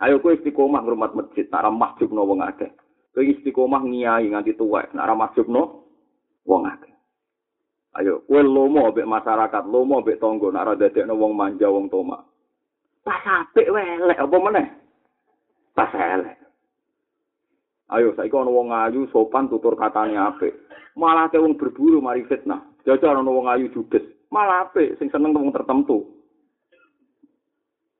Ayo 0.00 0.16
kowe 0.22 0.32
istiqomah 0.32 0.80
ngrumat 0.80 1.12
masjid, 1.12 1.44
tak 1.50 1.60
ra 1.60 1.68
mahjubno 1.68 2.24
wong 2.24 2.40
akeh. 2.40 2.72
Kowe 3.12 3.20
istiqomah 3.20 3.84
ngiyai 3.84 4.32
nganti 4.32 4.56
tuwek, 4.56 4.96
nak 4.96 5.12
ra 5.12 5.14
mahjubno 5.18 5.89
wong 6.50 6.66
akeh. 6.66 6.90
Ayo, 7.98 8.26
kowe 8.26 8.42
lomo 8.42 8.90
mbek 8.90 9.06
masyarakat, 9.06 9.62
lomo 9.70 10.02
mbek 10.02 10.18
tangga, 10.18 10.50
nak 10.50 10.66
ra 10.66 10.74
dadekno 10.74 11.14
wong 11.14 11.34
manja 11.34 11.70
wong 11.70 11.86
toma. 11.86 12.18
Pas 13.06 13.22
apik 13.22 13.70
wae 13.70 13.98
elek 14.02 14.18
apa 14.18 14.36
meneh? 14.38 14.66
Pas 15.74 15.90
elek. 15.94 16.38
Ayo, 17.90 18.14
saiki 18.14 18.34
ana 18.34 18.50
wong 18.50 18.70
ayu 18.70 19.10
sopan 19.10 19.50
tutur 19.50 19.74
katane 19.74 20.14
apik. 20.14 20.54
Malah 20.94 21.30
te 21.30 21.38
wong 21.38 21.58
berburu 21.58 21.98
mari 21.98 22.22
fitnah. 22.26 22.62
Jajal 22.86 23.18
ana 23.18 23.30
wong 23.30 23.50
ayu 23.50 23.66
judes. 23.74 24.06
Malah 24.30 24.70
apik 24.70 24.94
sing 25.02 25.10
seneng 25.10 25.34
wong 25.34 25.50
tertentu. 25.50 26.06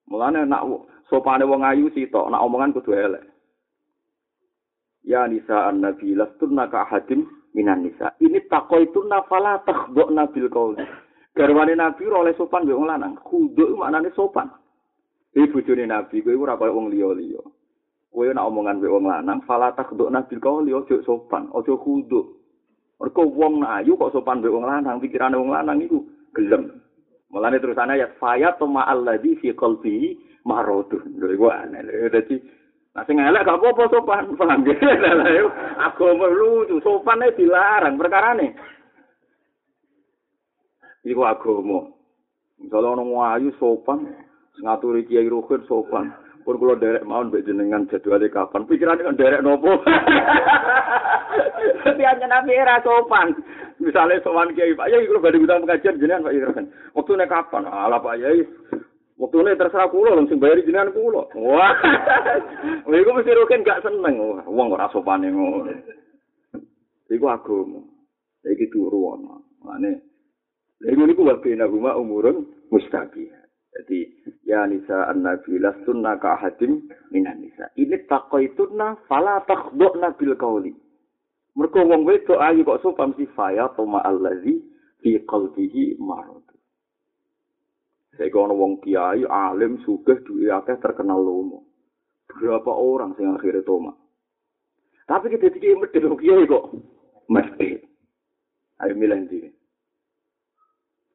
Mulane 0.07 0.47
nak 0.47 0.67
sopane 1.11 1.43
wong 1.43 1.67
ayu 1.67 1.91
sitok, 1.91 2.31
nak 2.31 2.43
omongan 2.43 2.75
kudu 2.75 2.95
elek. 2.95 3.27
Ya 5.03 5.27
nisa 5.27 5.67
an-nabi 5.71 6.15
lastunna 6.15 6.71
ka 6.71 6.87
ahadim 6.87 7.40
minan 7.55 7.83
nisa. 7.87 8.15
Ini 8.21 8.47
takoitunna 8.47 9.27
fala 9.27 9.63
takhdhna 9.67 10.27
bil 10.31 10.49
qauli. 10.51 10.85
Garwane 11.35 11.75
nabi 11.79 12.11
oleh 12.11 12.35
sopan 12.35 12.67
mbek 12.67 12.77
wong 12.77 12.89
lanang. 12.91 13.15
Khuduk 13.23 13.79
maknane 13.79 14.11
sopan. 14.15 14.51
Iki 15.35 15.53
bojone 15.55 15.87
nabi 15.87 16.23
kowe 16.23 16.35
ora 16.35 16.59
kaya 16.59 16.75
wong 16.75 16.91
liya-liya. 16.91 17.43
Kowe 18.11 18.27
nak 18.35 18.47
omongan 18.51 18.83
mbek 18.83 18.91
wong 18.91 19.07
lanang 19.07 19.41
fala 19.47 19.71
takhdhna 19.79 20.27
bil 20.27 20.41
qauli 20.43 20.75
ojo 20.75 21.03
sopan, 21.07 21.47
ojo 21.55 21.79
khuduk. 21.79 22.27
Mergo 23.01 23.23
wong 23.31 23.63
ayu 23.65 23.95
kok 23.97 24.13
sopan 24.13 24.43
mbek 24.43 24.53
wong 24.53 24.67
lanang, 24.67 24.99
pikirane 24.99 25.39
wong 25.39 25.55
lanang 25.55 25.79
iku 25.81 26.03
gelem. 26.35 26.83
Mulane 27.31 27.63
terusane 27.63 27.95
ayat 27.95 28.19
faya 28.19 28.59
tuma 28.59 28.91
alladzi 28.91 29.39
fi 29.39 29.55
qalbi 29.55 30.19
maradun. 30.43 31.15
Lho 31.15 31.31
iku 31.31 31.47
aneh. 31.47 32.11
Dadi 32.11 32.37
Nah, 32.91 33.07
sing 33.07 33.23
elek 33.23 33.47
gak 33.47 33.55
apa-apa 33.63 33.87
sopan, 33.87 34.25
paham 34.39 34.67
ya? 34.67 34.75
Agama 35.79 36.27
lucu, 36.27 36.83
sopannya 36.83 37.31
dilarang, 37.39 37.95
perkara 37.95 38.35
nih. 38.35 38.51
Iku 41.07 41.23
agama. 41.23 41.87
Misalnya 42.59 42.93
orang 42.93 43.15
wayu 43.15 43.51
sopan, 43.63 44.11
ngaturi 44.59 45.07
kiai 45.07 45.31
rukin 45.31 45.63
sopan. 45.71 46.11
Pun 46.43 46.57
kalau 46.59 46.75
derek 46.75 47.07
mau 47.07 47.23
mbak 47.23 47.47
jenengan 47.47 47.87
jadwalnya 47.89 48.27
kapan, 48.27 48.67
pikirannya 48.67 49.07
kan 49.07 49.17
derek 49.17 49.45
nopo. 49.45 49.71
Hanya 51.87 52.27
nabi 52.27 52.59
era 52.59 52.83
sopan. 52.83 53.39
Misalnya 53.79 54.19
sopan 54.21 54.51
kiai, 54.59 54.75
Pak 54.75 54.91
Yai, 54.91 55.07
kalau 55.07 55.23
badai 55.23 55.41
utang 55.41 55.63
pengajian, 55.63 56.01
jenengan 56.03 56.27
Pak 56.27 56.35
Yai. 56.35 56.65
Waktu 56.93 57.13
kapan? 57.31 57.63
Alah 57.71 58.03
Pak 58.03 58.19
Yai, 58.19 58.43
Waktu 59.21 59.37
ini 59.37 59.53
terserah 59.61 59.93
kulo, 59.93 60.17
langsung 60.17 60.41
bayar 60.41 60.65
jenengan 60.65 60.97
kulo. 60.97 61.29
Wah, 61.37 61.77
wah, 62.89 62.97
itu 62.97 63.11
mesti 63.13 63.37
rukin 63.37 63.61
gak 63.61 63.85
seneng. 63.85 64.17
Wah, 64.17 64.49
uang 64.49 64.73
ora 64.73 64.89
sopan 64.89 65.29
ngono. 65.29 65.69
Iku 67.13 67.27
agama. 67.29 67.85
Iki 68.49 68.73
turu 68.73 69.13
ana. 69.13 69.37
Mane 69.61 69.91
lha 70.81 70.97
ngene 70.97 71.13
iku 71.13 71.29
wae 71.29 71.37
bena 71.45 71.69
rumah 71.69 71.99
umurun 72.01 72.49
mustaqi. 72.73 73.29
Jadi 73.71 73.99
ya 74.49 74.65
nisa 74.65 75.13
an-nabi 75.13 75.61
lastunna 75.61 76.17
ka 76.17 76.41
hadim 76.41 76.89
minan 77.13 77.45
nisa. 77.45 77.69
Ini 77.77 78.09
taqaituna 78.09 79.05
fala 79.05 79.45
takhdhna 79.45 80.17
bil 80.17 80.35
qauli. 80.41 80.73
Mergo 81.53 81.85
wong 81.85 82.09
wedok 82.09 82.41
ayu 82.41 82.65
kok 82.65 82.81
sopan 82.81 83.13
si 83.21 83.29
faya 83.37 83.69
toma 83.77 84.01
allazi 84.01 84.65
fi 85.05 85.21
qalbihi 85.29 86.01
marad. 86.01 86.40
Saya 88.21 88.29
kono 88.29 88.53
wong 88.53 88.85
kiai 88.85 89.25
alim 89.25 89.81
sugih 89.81 90.21
duwe 90.21 90.53
akeh 90.53 90.77
terkenal 90.77 91.25
lomo. 91.25 91.65
Berapa 92.29 92.69
orang 92.69 93.17
sing 93.17 93.33
akhirnya 93.33 93.65
tomat. 93.65 93.97
Tapi 95.09 95.33
kita 95.33 95.49
tiga 95.49 95.81
medit 95.81 96.05
wong 96.05 96.21
kiai 96.21 96.45
kok 96.45 96.69
mesti. 97.33 97.81
Ayo 98.85 98.93
milih 98.93 99.25
ndi. 99.25 99.49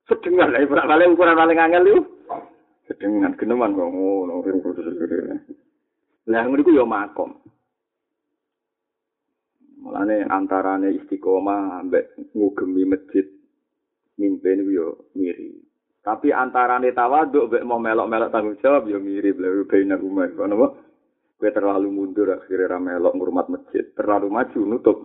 Sedengan 0.10 0.50
lah, 0.50 0.66
berak 0.66 0.90
kali 0.90 1.06
ukuran 1.06 1.38
paling 1.38 1.62
angel 1.62 1.86
itu. 1.86 2.02
Sedengan, 2.90 3.38
geneman 3.38 3.78
kok 3.78 3.90
ngono. 3.94 4.42
Lah 6.26 6.42
ngono 6.42 6.62
iku 6.66 6.74
ya 6.74 6.90
makom. 6.90 7.38
Mulane 9.78 10.26
antarane 10.26 10.90
istiqomah 10.90 11.86
ambek 11.86 12.18
ngugemi 12.34 12.82
masjid 12.90 13.30
mimpi 14.18 14.58
niku 14.58 14.72
yo 14.74 14.88
mirip. 15.14 15.65
Tapi 16.06 16.30
antarane 16.30 16.94
tawaduk 16.94 17.50
mbek 17.50 17.66
mau 17.66 17.82
melok-melok 17.82 18.30
tanggung 18.30 18.62
jawab 18.62 18.86
yo 18.86 19.02
mirip 19.02 19.42
lha 19.42 19.50
bena 19.66 19.98
rumah 19.98 20.30
kono 20.38 20.54
apa? 20.54 20.68
Kowe 21.42 21.50
terlalu 21.50 21.90
mundur 21.90 22.30
akhirnya 22.30 22.78
ra 22.78 22.78
melok 22.78 23.18
ngurmat 23.18 23.50
masjid, 23.50 23.90
terlalu 23.98 24.30
maju 24.30 24.60
nutup 24.70 24.98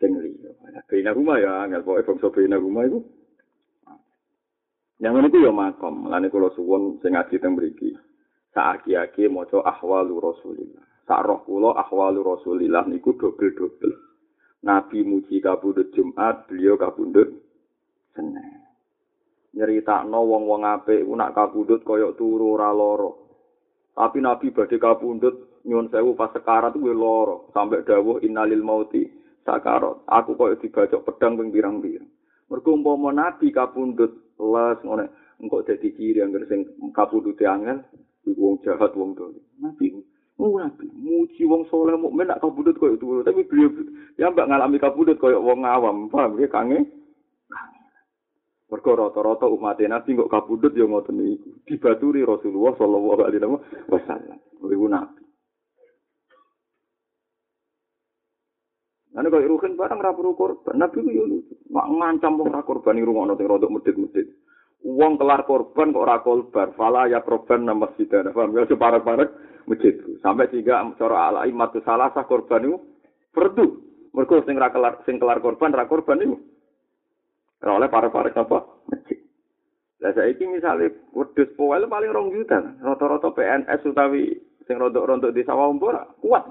sing 0.00 0.16
liya. 0.16 0.56
Bena 0.88 1.12
rumah 1.12 1.36
ya 1.36 1.68
angel 1.68 1.84
pokoke 1.84 2.08
bangsa 2.08 2.32
bena 2.32 2.56
rumah 2.56 2.88
iku. 2.88 3.04
Yang 5.04 5.14
ini 5.20 5.44
yo 5.44 5.52
makom, 5.52 6.08
mulane 6.08 6.32
kula 6.32 6.48
suwun 6.56 6.96
sing 7.04 7.12
ngaji 7.12 7.36
teng 7.36 7.52
mriki. 7.52 7.92
Saaki-aki 8.56 9.28
maca 9.28 9.62
ahwalu 9.68 10.16
Rasulillah. 10.16 10.82
Sak 11.04 11.28
roh 11.28 11.44
kula 11.44 11.76
ahwalu 11.76 12.24
Rasulillah 12.24 12.88
niku 12.88 13.14
dobel-dobel. 13.20 13.92
Nabi 14.64 15.04
muji 15.04 15.38
kabudut 15.44 15.92
Jumat, 15.92 16.48
beliau 16.48 16.80
kabudut 16.80 17.30
Senin. 18.16 18.67
Nyeritakno 19.56 20.18
wong-wong 20.28 20.62
apik 20.64 21.08
ku 21.08 21.12
nak 21.16 21.32
kabudut 21.32 21.80
kaya 21.86 22.12
turu 22.16 22.56
ora 22.56 22.68
lara. 22.72 23.10
Tapi 23.96 24.18
Nabi 24.20 24.52
badhe 24.52 24.76
kabudut 24.76 25.64
nyuwun 25.64 25.88
sewu 25.88 26.12
pas 26.14 26.30
sekarat 26.36 26.76
kuwi 26.76 26.92
lara, 26.92 27.36
sampai 27.56 27.82
dawuh 27.84 28.20
innalil 28.20 28.60
mauti 28.60 29.08
sakarat. 29.42 30.04
Aku 30.04 30.36
kaya 30.36 30.60
dibacok 30.60 31.04
pedang 31.08 31.40
ping 31.40 31.48
pirang-pirang. 31.48 32.08
Mergo 32.48 32.70
umpama 32.76 33.12
Nabi 33.12 33.48
kabudut 33.48 34.36
les 34.36 34.78
ngene 34.84 35.04
engko 35.40 35.64
dadi 35.64 35.88
ciri 35.96 36.20
anggere 36.20 36.46
sing 36.48 36.68
kabudute 36.92 37.44
angel 37.48 37.84
iku 38.28 38.40
wong 38.40 38.56
jahat 38.64 38.92
wong 38.92 39.16
dolim. 39.16 39.44
Nabi 39.60 39.96
Oh, 40.38 40.54
nabi, 40.54 40.86
muji 40.94 41.42
wong 41.50 41.66
soleh 41.66 41.98
mukmin 41.98 42.30
nak 42.30 42.38
kabudut 42.38 42.78
koyo 42.78 42.94
itu, 42.94 43.26
tapi 43.26 43.42
beliau 43.42 43.74
ya 44.14 44.30
mbak 44.30 44.46
ngalami 44.46 44.78
kabudut 44.78 45.18
koyo 45.18 45.42
wong 45.42 45.66
awam, 45.66 46.06
paham 46.06 46.38
ya 46.38 46.46
kange? 46.46 46.86
Mergo 48.68 48.92
rata-rata 48.92 49.48
umat 49.48 49.80
Nabi 49.80 50.12
kok 50.12 50.28
kabudut 50.28 50.76
ya 50.76 50.84
ngoten 50.84 51.16
niku. 51.16 51.56
Dibaturi 51.64 52.20
Rasulullah 52.20 52.76
sallallahu 52.76 53.24
alaihi 53.24 53.48
wasallam. 53.88 54.36
Iku 54.60 54.86
nabi. 54.92 55.24
Ane 59.16 59.32
kok 59.32 59.40
ruhin 59.40 59.72
barang 59.72 60.00
ra 60.04 60.12
perlu 60.12 60.36
korban. 60.36 60.76
Nabi 60.76 61.00
ku 61.00 61.08
yo 61.08 61.24
mak 61.72 61.88
ngancam 61.88 62.44
ra 62.44 62.60
korban 62.60 63.00
ning 63.00 63.08
rungokno 63.08 63.40
sing 63.40 63.48
rodok 63.48 63.72
medit-medit. 63.72 64.36
Wong 64.84 65.16
kelar 65.16 65.48
korban 65.48 65.96
kok 65.96 66.04
ora 66.04 66.20
korban, 66.20 66.68
fala 66.76 67.08
ya 67.08 67.24
korban 67.24 67.64
nang 67.64 67.80
masjid. 67.80 68.04
Paham 68.04 68.52
ya 68.52 68.68
separek-parek 68.68 69.28
masjid. 69.64 69.96
Sampai 70.20 70.52
sehingga 70.52 70.84
cara 71.00 71.32
ala 71.32 71.48
imatu 71.48 71.80
salah 71.88 72.12
sah 72.12 72.28
korban 72.28 72.68
itu 72.68 72.76
perdu. 73.32 73.80
Mergo 74.12 74.44
sing 74.44 74.60
ra 74.60 74.68
kelar 74.68 75.00
sing 75.08 75.16
kelar 75.16 75.40
korban 75.40 75.72
ra 75.72 75.88
korban 75.88 76.20
itu. 76.20 76.36
Oleh 77.66 77.90
parek-parek 77.90 78.38
apa? 78.38 78.58
Masjid. 78.86 79.18
Lah 79.98 80.14
saiki 80.14 80.46
misale 80.46 81.10
wedhus 81.10 81.50
poel 81.58 81.90
paling 81.90 82.14
rong 82.14 82.30
juta. 82.30 82.62
Rata-rata 82.78 83.34
PNS 83.34 83.82
utawi 83.82 84.30
sing 84.62 84.78
rodok-rodok 84.78 85.34
di 85.34 85.42
sawah 85.42 85.66
umpur 85.66 85.98
kuat. 86.22 86.46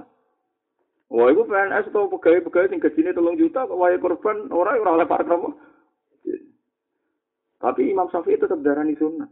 Wah, 1.08 1.32
itu 1.32 1.48
PNS 1.48 1.88
atau 1.88 2.12
pegawai-pegawai 2.12 2.67
yang 2.67 2.84
gajine 2.84 3.15
tolong 3.15 3.39
juta, 3.39 3.63
wahai 3.63 3.96
korban, 3.96 4.52
orang 4.52 4.84
yang 4.84 4.91
oleh 4.91 5.08
parek 5.08 5.32
apa? 5.32 5.50
Tapi 7.63 7.82
Imam 7.88 8.12
Syafi'i 8.12 8.36
tetap 8.36 8.60
darani 8.60 8.91
sunnah. 9.00 9.32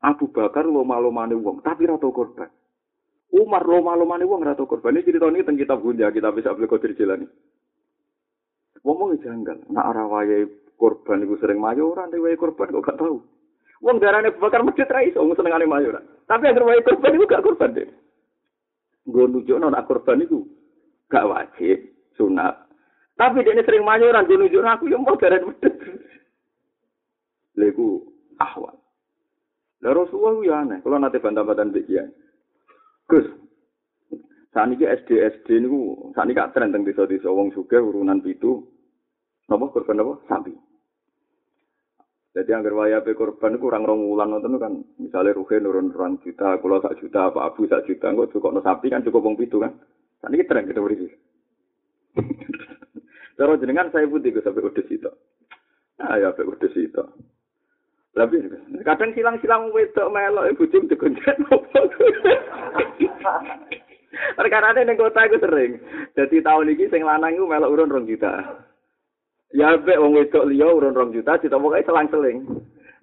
Abu 0.00 0.32
Bakar 0.32 0.64
loma-lomane 0.64 1.36
wong, 1.36 1.60
tapi 1.60 1.84
rata 1.84 2.08
korban. 2.08 2.48
Umar 3.36 3.60
loma-lomane 3.68 4.24
wong 4.24 4.40
rata 4.40 4.64
korban. 4.64 4.96
Ini 4.96 5.04
cerita 5.04 5.28
ini 5.28 5.44
tentang 5.44 5.60
kitab 5.60 5.78
Gunja, 5.84 6.08
kita 6.08 6.32
bisa 6.32 6.56
beli 6.56 6.64
kodir 6.64 6.96
jalan 6.96 7.28
ini. 8.84 8.92
Wong 8.92 9.16
janggal, 9.16 9.58
nak 9.72 9.86
arah 9.88 10.06
wayai 10.06 10.44
korban 10.76 11.24
itu 11.24 11.40
sering 11.40 11.56
mayoran, 11.56 12.12
tapi 12.12 12.20
wayai 12.20 12.36
korban 12.36 12.68
kok 12.68 12.84
gak 12.84 13.00
tahu. 13.00 13.24
Wong 13.80 13.96
darane 14.00 14.32
Bakar 14.36 14.60
masjid 14.60 14.88
ra 14.88 15.00
iso, 15.00 15.24
wong 15.24 15.32
senengane 15.36 15.64
mayoran. 15.64 16.04
Tapi 16.28 16.52
yang 16.52 16.60
wayai 16.60 16.84
korban 16.84 17.16
itu 17.16 17.24
gak 17.24 17.44
korban 17.44 17.72
deh. 17.72 17.88
Gue 19.08 19.24
nunjukno 19.28 19.72
nak 19.72 19.88
korban 19.88 20.20
itu 20.20 20.44
gak 21.08 21.28
wajib, 21.28 21.80
sunat. 22.16 22.60
Tapi 23.16 23.40
dia 23.40 23.64
sering 23.64 23.84
mayoran, 23.88 24.28
dia 24.28 24.36
nunjukno 24.36 24.68
aku 24.68 24.92
yang 24.92 25.00
mau 25.00 25.16
darah 25.16 25.40
medit. 25.40 25.74
Leku 27.56 28.04
ahwal. 28.36 28.76
Lah 29.84 29.92
Rasulullah 29.92 30.40
ya 30.40 30.54
aneh, 30.64 30.78
kalau 30.80 30.96
nanti 30.96 31.20
bantah-bantahan 31.20 31.70
bikian. 31.70 32.08
Gus, 33.04 33.28
saat 34.56 34.72
ini 34.72 34.80
SD 34.80 35.20
SD 35.20 35.60
niku 35.60 36.08
saat 36.16 36.24
ini 36.24 36.40
tren 36.56 36.72
tentang 36.72 36.88
desa-desa 36.88 37.28
wong 37.28 37.52
suge 37.52 37.76
urunan 37.76 38.24
pitu, 38.24 38.64
nopo 39.48 39.72
korban 39.72 39.96
nopo 40.00 40.22
sapi. 40.28 40.52
Jadi 42.34 42.50
yang 42.50 42.66
waya 42.74 42.98
pe 42.98 43.14
korban 43.14 43.62
kurang 43.62 43.86
rong 43.86 44.10
nonton 44.10 44.58
kan, 44.58 44.74
misalnya 44.98 45.38
ruhe 45.38 45.62
nurun 45.62 45.94
rong 45.94 46.18
juta, 46.26 46.58
kalau 46.58 46.82
sak 46.82 46.98
juta, 46.98 47.30
apa 47.30 47.46
abu 47.46 47.62
sak 47.70 47.86
juta, 47.86 48.10
kok 48.10 48.34
cukup 48.34 48.50
no 48.50 48.60
sapi 48.60 48.90
kan 48.90 49.06
cukup 49.06 49.22
wong 49.22 49.38
pitu 49.38 49.62
kan. 49.62 49.70
Saat 50.18 50.34
ini 50.34 50.42
tren 50.42 50.66
kita 50.66 50.82
beri. 50.82 51.06
Terus 53.38 53.60
jenengan 53.62 53.90
saya 53.94 54.10
putih 54.10 54.34
ke 54.34 54.42
sampai 54.42 54.66
udah 54.66 54.84
situ. 54.86 55.10
Ah 56.02 56.18
ya 56.18 56.34
sampai 56.34 56.50
udah 56.50 56.70
situ. 56.74 57.02
Tapi 58.14 58.36
kadang 58.86 59.10
silang-silang 59.14 59.74
wedok 59.74 60.10
melok 60.10 60.46
ibu 60.54 60.70
jum 60.70 60.86
digonjet 60.86 61.34
Perkara 64.38 64.70
ini 64.78 64.94
kota 64.94 65.26
itu 65.26 65.42
sering. 65.42 65.82
Jadi 66.14 66.38
tahun 66.42 66.70
ini 66.70 66.86
sing 66.86 67.02
lanang 67.02 67.34
itu 67.34 67.46
melok 67.46 67.74
urun 67.74 67.90
rong 67.90 68.06
juta. 68.06 68.42
Ya 69.54 69.78
be 69.78 69.94
wong 69.94 70.18
wedok 70.18 70.50
liya 70.50 70.66
urun 70.66 70.98
rong 70.98 71.14
juta, 71.14 71.38
kita 71.38 71.54
pokoke 71.54 71.86
selang-seling. 71.86 72.42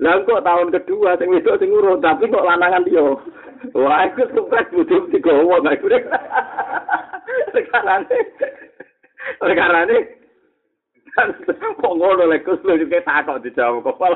Lah 0.03 0.19
kok 0.27 0.43
tahun 0.43 0.75
kedua 0.75 1.15
sing 1.15 1.31
wedok 1.31 1.63
sing 1.63 1.71
urun 1.71 2.03
tapi 2.03 2.27
kok 2.27 2.43
lanangan 2.43 2.83
liya. 2.83 3.15
Wah, 3.77 4.09
iku 4.09 4.25
sukses 4.33 4.73
butuh 4.73 5.05
digowo 5.13 5.61
gak 5.61 5.77
iku. 5.77 5.93
Perkara 7.53 7.93
ini. 8.01 8.17
Perkara 9.37 9.85
ini. 9.85 9.97
Kok 11.81 11.95
ngono 11.99 12.23
lek 12.25 12.47
kus 12.47 12.63
lho 12.63 12.79
kok 12.87 13.05
takok 13.05 13.41
dijawab 13.43 13.85
kok. 13.85 13.99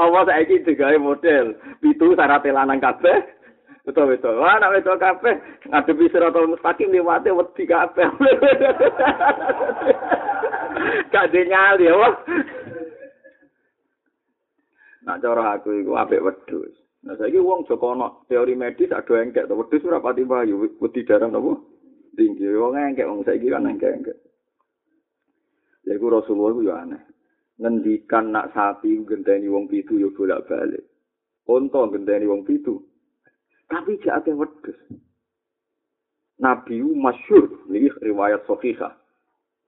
Apa 0.00 0.20
saiki 0.26 0.64
digawe 0.64 0.96
model 0.98 1.54
pitu 1.84 2.16
syarat 2.16 2.44
lanang 2.48 2.80
kabeh. 2.80 3.35
Betul 3.86 4.10
betul. 4.10 4.34
Wah, 4.42 4.58
nak 4.58 4.74
betul 4.74 4.98
kabeh 4.98 5.34
ngadepi 5.70 6.10
siratal 6.10 6.50
mustaqim 6.50 6.90
liwate 6.90 7.30
wedi 7.30 7.64
kabeh. 7.70 8.10
Gak 11.14 11.30
nyali 11.30 11.86
ya, 11.86 11.94
wah. 11.94 12.14
Nah, 15.06 15.22
cara 15.22 15.54
aku 15.54 15.70
iku 15.86 15.94
apik 15.94 16.18
wedhus. 16.18 16.74
Nah, 17.06 17.14
saiki 17.14 17.38
wong 17.38 17.62
Joko 17.70 17.94
ono 17.94 18.26
teori 18.26 18.58
medis 18.58 18.90
ada 18.90 19.22
engkek 19.22 19.46
to 19.46 19.54
wedhus 19.54 19.86
ora 19.86 20.02
pati 20.02 20.26
bayu, 20.26 20.66
wedi 20.82 21.06
darah 21.06 21.30
napa? 21.30 21.54
Tinggi 22.18 22.50
wong 22.58 22.74
engkek 22.74 23.06
wong 23.06 23.22
saiki 23.22 23.46
kan 23.46 23.70
engkek-engkek. 23.70 24.18
Lha 25.86 25.94
iku 25.94 26.10
Rasulullah 26.10 26.50
ku 26.58 26.66
yo 26.66 26.74
aneh. 26.74 27.02
Ngendikan 27.62 28.34
nak 28.34 28.50
sapi 28.50 28.98
genteni 29.06 29.46
wong 29.46 29.70
pitu 29.70 29.94
yo 29.94 30.10
bolak-balik. 30.10 30.82
Unta 31.46 31.86
genteni 31.94 32.26
wong 32.26 32.42
pitu. 32.42 32.82
Tapi 33.66 33.98
jak 34.02 34.22
akeh 34.22 34.34
wedhus. 34.34 34.78
Nabi 36.38 36.84
masyhur 36.84 37.66
iki 37.72 37.90
riwayat 37.98 38.46
sahihah. 38.46 38.94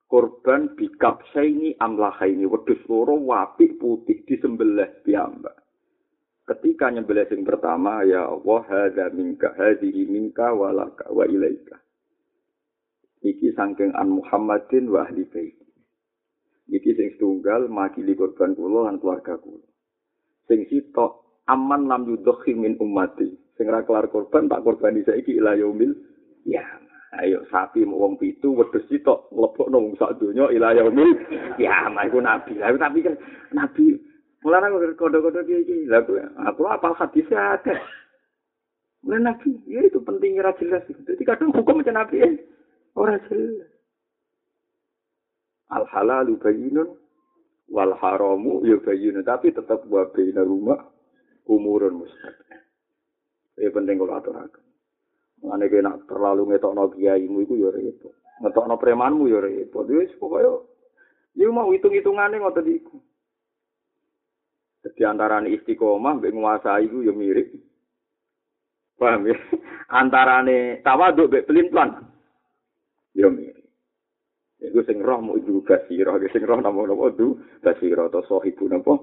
Korban 0.08 0.72
bikap 0.78 1.20
saini 1.34 1.76
amlahaini 1.76 2.48
wedhus 2.48 2.80
loro 2.88 3.18
wapi 3.18 3.76
putih 3.76 4.24
disembelih 4.24 4.88
piyambak. 5.04 5.56
Ketika 6.48 6.88
nyembelih 6.88 7.28
sing 7.28 7.44
pertama 7.44 8.00
ya 8.08 8.24
Allah 8.24 8.64
hadza 8.64 9.12
minka 9.12 9.52
hadhihi 9.52 10.08
minka 10.08 10.48
walaka 10.56 11.04
wa 11.12 11.28
ilaika. 11.28 11.76
Iki 13.20 13.52
sangking 13.52 13.92
an 13.92 14.16
Muhammadin 14.16 14.88
wa 14.88 15.04
ahli 15.04 15.28
bait. 15.28 15.60
Iki 16.72 16.90
sing 16.96 17.08
setunggal 17.16 17.68
makili 17.68 18.16
korban 18.16 18.56
kula 18.56 18.88
lan 18.88 18.96
keluarga 18.96 19.36
kula. 19.36 19.68
Sing 20.48 20.64
sitok 20.72 21.44
aman 21.44 21.84
lam 21.84 22.08
yudhhi 22.08 22.56
min. 22.56 22.80
Sing 23.58 23.66
kelar 23.66 24.06
korban 24.06 24.46
tak 24.46 24.62
korban 24.62 24.94
iki 24.94 25.42
ila 25.42 25.58
yaumil 25.58 25.90
ya. 26.46 26.62
Ayo 27.18 27.42
sapi 27.48 27.82
mau 27.88 28.04
wong 28.04 28.20
pitu 28.20 28.52
wedhus 28.52 28.84
sitok 28.86 29.32
mlebokno 29.32 29.80
wong 29.80 29.94
sak 29.98 30.20
donya 30.22 30.46
ila 30.54 30.76
yaumil 30.78 31.18
kiamat 31.58 32.06
iku 32.06 32.22
nabi. 32.22 32.54
Lah 32.54 32.70
tapi 32.78 33.02
kan 33.02 33.18
nabi 33.50 33.98
mulane 34.46 34.94
kode-kode 34.94 35.42
iki 35.42 35.90
Lah 35.90 36.06
aku 36.46 36.62
apa 36.70 36.94
hadis 36.94 37.26
ada. 37.34 37.74
Mulai 39.06 39.30
nabi, 39.30 39.54
ya 39.70 39.86
itu 39.86 40.02
pentingnya 40.02 40.42
ra 40.42 40.52
jelas. 40.58 40.82
Jadi 40.90 41.22
kadang 41.22 41.54
hukum 41.54 41.78
macam 41.78 42.02
nabi 42.02 42.18
ya, 42.18 42.30
orang 42.98 43.22
jelas. 43.30 43.70
Al 45.70 45.86
halalu 45.86 46.34
bayinun 46.42 46.98
wal 47.70 47.94
haramu 47.94 48.66
ya 48.66 48.74
bayinun 48.82 49.22
tapi 49.22 49.54
tetap 49.54 49.86
wa 49.86 50.02
baina 50.10 50.42
rumah 50.42 50.82
umurun 51.46 52.02
mustaqim. 52.02 52.67
Ya 53.58 53.68
penting 53.74 53.98
kalau 53.98 54.18
aturaken. 54.18 54.64
Mane 55.42 55.70
kena 55.70 55.98
terlalu 56.06 56.50
ngetokno 56.50 56.94
kiaimu 56.94 57.46
iku 57.46 57.54
ya 57.58 57.70
repot. 57.74 58.14
Ngetokno 58.42 58.74
premanmu 58.78 59.30
ya 59.30 59.38
repot. 59.42 59.86
Wis 59.86 60.14
pokoke 60.18 60.66
ya 61.38 61.46
mau 61.50 61.70
hitung-hitungane 61.70 62.38
ngoten 62.38 62.66
iku. 62.66 62.96
Jadi 64.82 65.02
antara 65.02 65.42
istiqomah 65.42 66.22
nguasai 66.22 66.86
iku 66.86 67.02
ya 67.02 67.14
mirip. 67.14 67.54
Paham 68.98 69.30
ya? 69.30 69.36
Antarane 70.00 70.82
tawaduk 70.82 71.30
mbek 71.30 71.46
pelin-pelan. 71.46 72.02
Ya 73.14 73.30
mirip. 73.30 73.58
Iku 74.58 74.82
sing 74.82 74.98
roh 74.98 75.22
mau 75.22 75.38
ibu 75.38 75.62
basiro, 75.62 76.18
sing 76.34 76.42
roh 76.42 76.58
namo 76.58 76.82
namo 76.82 77.10
du 77.14 77.38
basiro 77.62 78.10
atau 78.10 78.26
sohibu 78.26 78.66
napa? 78.66 78.94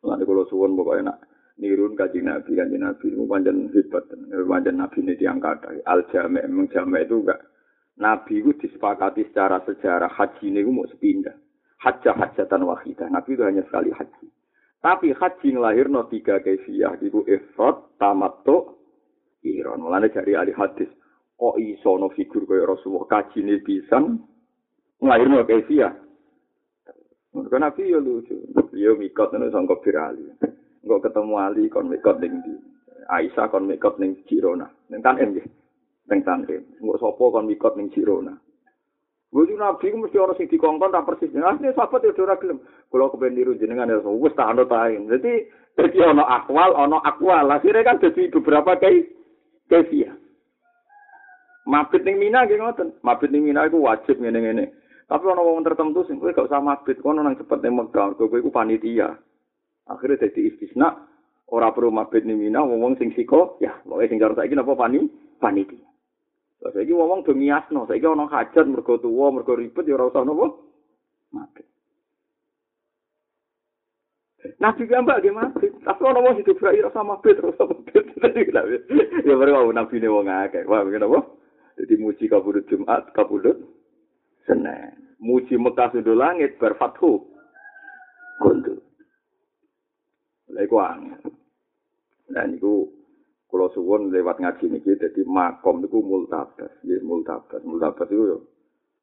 Lalu 0.00 0.24
kalau 0.24 0.48
suwon 0.48 0.78
pokoknya 0.78 1.12
nak 1.12 1.18
nirun 1.60 1.92
kaji 1.94 2.24
nabi 2.24 2.56
kaji 2.56 2.76
nabi. 2.80 3.06
Itu 3.12 3.28
panjang 3.28 3.68
hebat 3.70 4.08
panjang 4.48 4.76
nabi 4.80 4.98
ini 5.04 5.14
diangkat. 5.20 5.84
Al 5.84 6.08
jame 6.08 6.40
emang 6.40 6.66
jame 6.72 7.04
itu 7.04 7.20
enggak. 7.20 7.40
Nabi 8.00 8.40
itu 8.40 8.56
disepakati 8.56 9.28
secara 9.28 9.60
sejarah. 9.68 10.08
Haji 10.08 10.48
ini 10.48 10.64
mau 10.64 10.88
sepindah. 10.88 11.36
Hajah 11.84 12.16
hajatan 12.16 12.64
wahidah. 12.64 13.08
Nabi 13.12 13.36
itu 13.36 13.44
hanya 13.44 13.60
sekali 13.68 13.92
haji. 13.92 14.26
Tapi 14.80 15.12
haji 15.12 15.48
ngelahir 15.52 15.92
no 15.92 16.08
tiga 16.08 16.40
kefiah 16.40 16.96
itu 17.04 17.20
ifrat 17.28 18.00
tamato 18.00 18.80
iron 19.44 19.84
mulanya 19.84 20.08
dari 20.08 20.32
ahli 20.32 20.56
hadis 20.56 20.88
kok 21.36 21.56
iso 21.60 22.00
no 22.00 22.08
figur 22.16 22.48
kaya 22.48 22.64
rasulullah? 22.64 23.04
Kaji 23.08 23.44
ini 23.44 23.60
bisa 23.60 24.00
ngelahir 25.04 25.28
no 25.28 25.44
kefiah 25.44 25.92
Mereka 27.30 27.62
nabi 27.62 27.94
ya 27.94 28.02
lucu, 28.02 28.34
dia 28.74 28.90
mikot 28.90 29.30
nih 29.30 29.54
sangkop 29.54 29.86
virali. 29.86 30.34
Enggak 30.80 31.10
ketemu 31.10 31.34
Ali 31.36 31.64
kon 31.68 31.88
mikot 31.92 32.16
ning 32.20 32.40
di 32.44 32.52
Aisyah 33.10 33.46
kon 33.52 33.68
mikot 33.68 34.00
ning 34.00 34.16
Cirona. 34.24 34.68
Ning 34.88 35.00
kan 35.04 35.20
nggih. 35.20 35.44
Ning 36.08 36.20
Tanrim. 36.24 36.62
Enggak 36.80 37.00
sapa 37.00 37.24
kon 37.24 37.48
mikot 37.48 37.76
ning 37.76 37.92
Cirona. 37.92 38.32
Gue 39.30 39.46
nabi 39.54 39.94
ku 39.94 40.02
mesti 40.02 40.18
orang 40.18 40.34
sing 40.34 40.50
dikongkon 40.50 40.90
tak 40.90 41.06
persis. 41.06 41.30
Nah, 41.38 41.54
ini 41.54 41.70
sahabat 41.70 42.02
ya 42.02 42.10
ora 42.18 42.34
gelem. 42.34 42.58
Kalau 42.90 43.14
kepen 43.14 43.38
niru 43.38 43.54
jenengan 43.54 43.86
ya 43.86 44.02
wis 44.02 44.34
tak 44.34 44.50
anut 44.50 44.66
ae. 44.74 44.98
Dadi 45.06 45.46
dadi 45.78 45.98
ana 46.02 46.26
akwal, 46.26 46.74
ana 46.74 46.98
akwal. 47.06 47.46
Akhirnya 47.46 47.86
kan 47.86 48.02
dadi 48.02 48.26
beberapa 48.26 48.74
kai 48.82 49.06
kesia. 49.70 50.10
Mabit 51.62 52.02
ning 52.02 52.18
Mina 52.18 52.42
nggih 52.42 52.58
ngoten. 52.58 52.98
Mabit 53.06 53.30
ning 53.30 53.46
Mina 53.46 53.70
iku 53.70 53.78
wajib 53.86 54.18
ngene-ngene. 54.18 54.74
Tapi 55.06 55.24
ana 55.30 55.46
wong 55.46 55.62
tertentu 55.62 56.02
sing 56.10 56.18
kowe 56.18 56.34
gak 56.34 56.50
usah 56.50 56.62
mabit, 56.62 56.98
kono 56.98 57.22
nang 57.22 57.38
cepet 57.38 57.62
ning 57.62 57.78
Mekah, 57.78 58.18
kowe 58.18 58.34
iku 58.34 58.50
panitia. 58.50 59.14
Akhirnya 59.90 60.30
jadi 60.30 60.54
istisna, 60.54 61.10
ora 61.50 61.74
perlu 61.74 61.90
mabit 61.90 62.22
ning 62.22 62.38
Mina, 62.38 62.62
wong 62.62 62.94
sing 62.94 63.10
siko, 63.18 63.58
ya, 63.58 63.74
pokoke 63.82 64.06
sing 64.06 64.22
karo 64.22 64.38
saiki 64.38 64.54
napa 64.54 64.78
pani? 64.78 65.10
Panitia. 65.42 65.82
Lah 66.62 66.70
saiki 66.70 66.94
wong 66.94 67.26
do 67.26 67.34
miasno, 67.34 67.90
saiki 67.90 68.06
ana 68.06 68.30
hajat 68.30 68.70
mergo 68.70 69.02
tuwa, 69.02 69.34
mergo 69.34 69.58
ribet 69.58 69.90
ya 69.90 69.98
ora 69.98 70.14
usah 70.14 70.22
napa? 70.22 70.46
Mabit. 71.34 71.66
Nabi 74.62 74.82
gambak 74.86 75.20
ge 75.26 75.34
mabit. 75.34 75.72
Tapi 75.82 76.02
ana 76.06 76.20
wong 76.22 76.34
hidup 76.38 76.62
ra 76.62 76.70
ora 76.70 76.90
sama 76.94 77.18
mabit, 77.18 77.42
ora 77.42 77.50
usah 77.50 77.66
mabit. 77.66 78.06
Ya 79.26 79.36
baru 79.36 79.68
nabi 79.74 80.00
ne 80.00 80.08
wong 80.08 80.30
akeh. 80.30 80.64
Wah, 80.64 80.80
kenapa? 80.86 81.20
Jadi 81.80 81.94
muji 81.96 82.24
kabulut 82.28 82.68
Jumat, 82.68 83.08
kabulut 83.16 83.56
Senin. 84.44 85.16
Muji 85.20 85.60
Mekah 85.60 85.92
sudah 85.92 86.16
langit 86.16 86.56
berfathu. 86.56 87.24
Kuntu. 88.40 88.79
Lha 90.50 90.60
iku 90.66 90.76
angel. 90.82 91.22
Nah 92.30 92.44
niku 92.46 92.86
kula 93.50 93.66
suwun 93.74 94.14
lewat 94.14 94.38
ngaji 94.38 94.70
niki 94.70 94.94
dadi 94.98 95.26
makom 95.26 95.82
niku 95.82 96.02
multabas, 96.02 96.70
nggih 96.86 97.02
multabas. 97.02 97.62
Multabas 97.66 98.08
iku 98.10 98.24
yo 98.26 98.38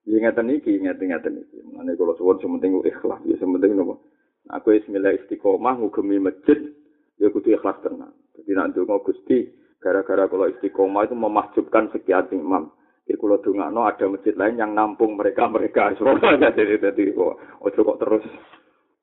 Ya 0.08 0.24
ngeten 0.24 0.48
iki, 0.56 0.80
ngeten 0.80 1.12
ngeten 1.12 1.44
iki. 1.44 1.60
Mane 1.76 2.00
kula 2.00 2.16
suwun 2.16 2.40
sementing 2.40 2.80
ikhlas, 2.88 3.20
ya 3.28 3.36
sementing 3.44 3.76
nopo. 3.76 4.08
Aku 4.48 4.72
wis 4.72 4.88
milih 4.88 5.20
istiqomah 5.20 5.76
ngugemi 5.76 6.24
masjid, 6.24 6.72
ya 7.20 7.28
kudu 7.28 7.52
ikhlas 7.52 7.76
tenan. 7.84 8.16
Dadi 8.32 8.56
nek 8.56 8.72
ndonga 8.72 9.04
Gusti, 9.04 9.52
gara-gara 9.84 10.32
kula 10.32 10.48
istiqomah 10.56 11.04
itu 11.04 11.16
memahjubkan 11.20 11.92
sekian 11.92 12.32
imam. 12.32 12.72
Di 13.04 13.20
kulo 13.20 13.44
dungakno 13.44 13.84
ada 13.84 14.08
masjid 14.08 14.36
lain 14.36 14.60
yang 14.60 14.72
nampung 14.72 15.20
mereka-mereka. 15.20 15.96
Jadi 16.56 16.76
jadi 16.76 17.04
kok 17.16 17.40
ojo 17.64 17.80
kok 17.84 18.00
terus 18.04 18.24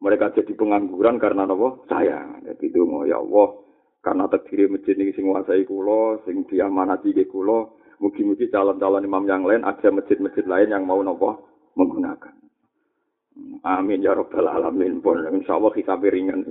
mereka 0.04 0.36
jadi 0.36 0.52
pengangguran 0.52 1.16
karena 1.16 1.48
nopo 1.48 1.88
saya. 1.88 2.28
Jadi 2.44 2.68
dongo 2.76 3.08
ya 3.08 3.16
Allah 3.16 3.56
karena 4.04 4.28
terdiri 4.28 4.68
masjid 4.68 5.00
ini 5.00 5.16
sing 5.16 5.24
nguasai 5.24 5.64
kulo, 5.64 6.20
sing 6.28 6.44
diamanati 6.44 7.16
ke 7.16 7.24
kulo. 7.24 7.80
Mugi-mugi 8.04 8.52
calon-calon 8.52 9.06
imam 9.08 9.24
yang 9.24 9.48
lain 9.48 9.64
ada 9.64 9.88
masjid-masjid 9.88 10.44
lain 10.44 10.76
yang 10.76 10.84
mau 10.84 11.00
nopo 11.00 11.48
menggunakan. 11.72 12.36
Amin 13.64 14.04
ya 14.04 14.12
robbal 14.12 14.44
alamin. 14.44 15.00
Pun 15.00 15.24
insya 15.24 15.56
Allah 15.56 15.72
kita 15.72 15.96
ringan. 15.96 16.44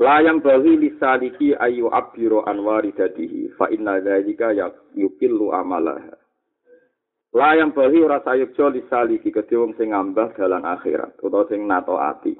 Layam 0.00 0.40
bahi 0.40 0.78
lisaliki 0.78 1.58
ayu 1.58 1.90
abiro 1.90 2.46
anwari 2.46 2.94
dadihi 2.94 3.52
fa 3.58 3.66
inna 3.68 3.98
dzalika 3.98 4.54
yukillu 4.94 5.50
amalah. 5.52 6.19
Layam 7.30 7.70
bahi 7.70 8.02
ora 8.02 8.18
sayukjo 8.26 8.74
lisaliki 8.74 9.30
kedhe 9.30 9.54
wong 9.54 9.78
sing 9.78 9.94
ngambah 9.94 10.34
dalan 10.34 10.66
akhirat 10.66 11.14
utawa 11.22 11.46
sing 11.46 11.62
nato 11.62 11.94
ati. 11.94 12.34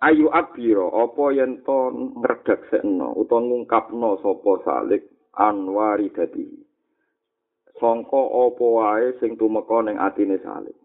Ayu 0.00 0.32
abiro 0.32 0.88
apa 0.96 1.24
yen 1.36 1.60
to 1.60 1.92
ngredaksekno 1.92 3.20
utawa 3.20 3.44
ngungkapno 3.44 4.16
sapa 4.24 4.52
salik 4.64 5.04
anwari 5.36 6.08
dadihi. 6.08 6.56
Sangka 7.76 8.16
apa 8.16 8.64
wae 8.64 9.12
sing 9.20 9.36
tumeka 9.36 9.84
ning 9.84 10.00
atine 10.00 10.40
salik. 10.40 10.76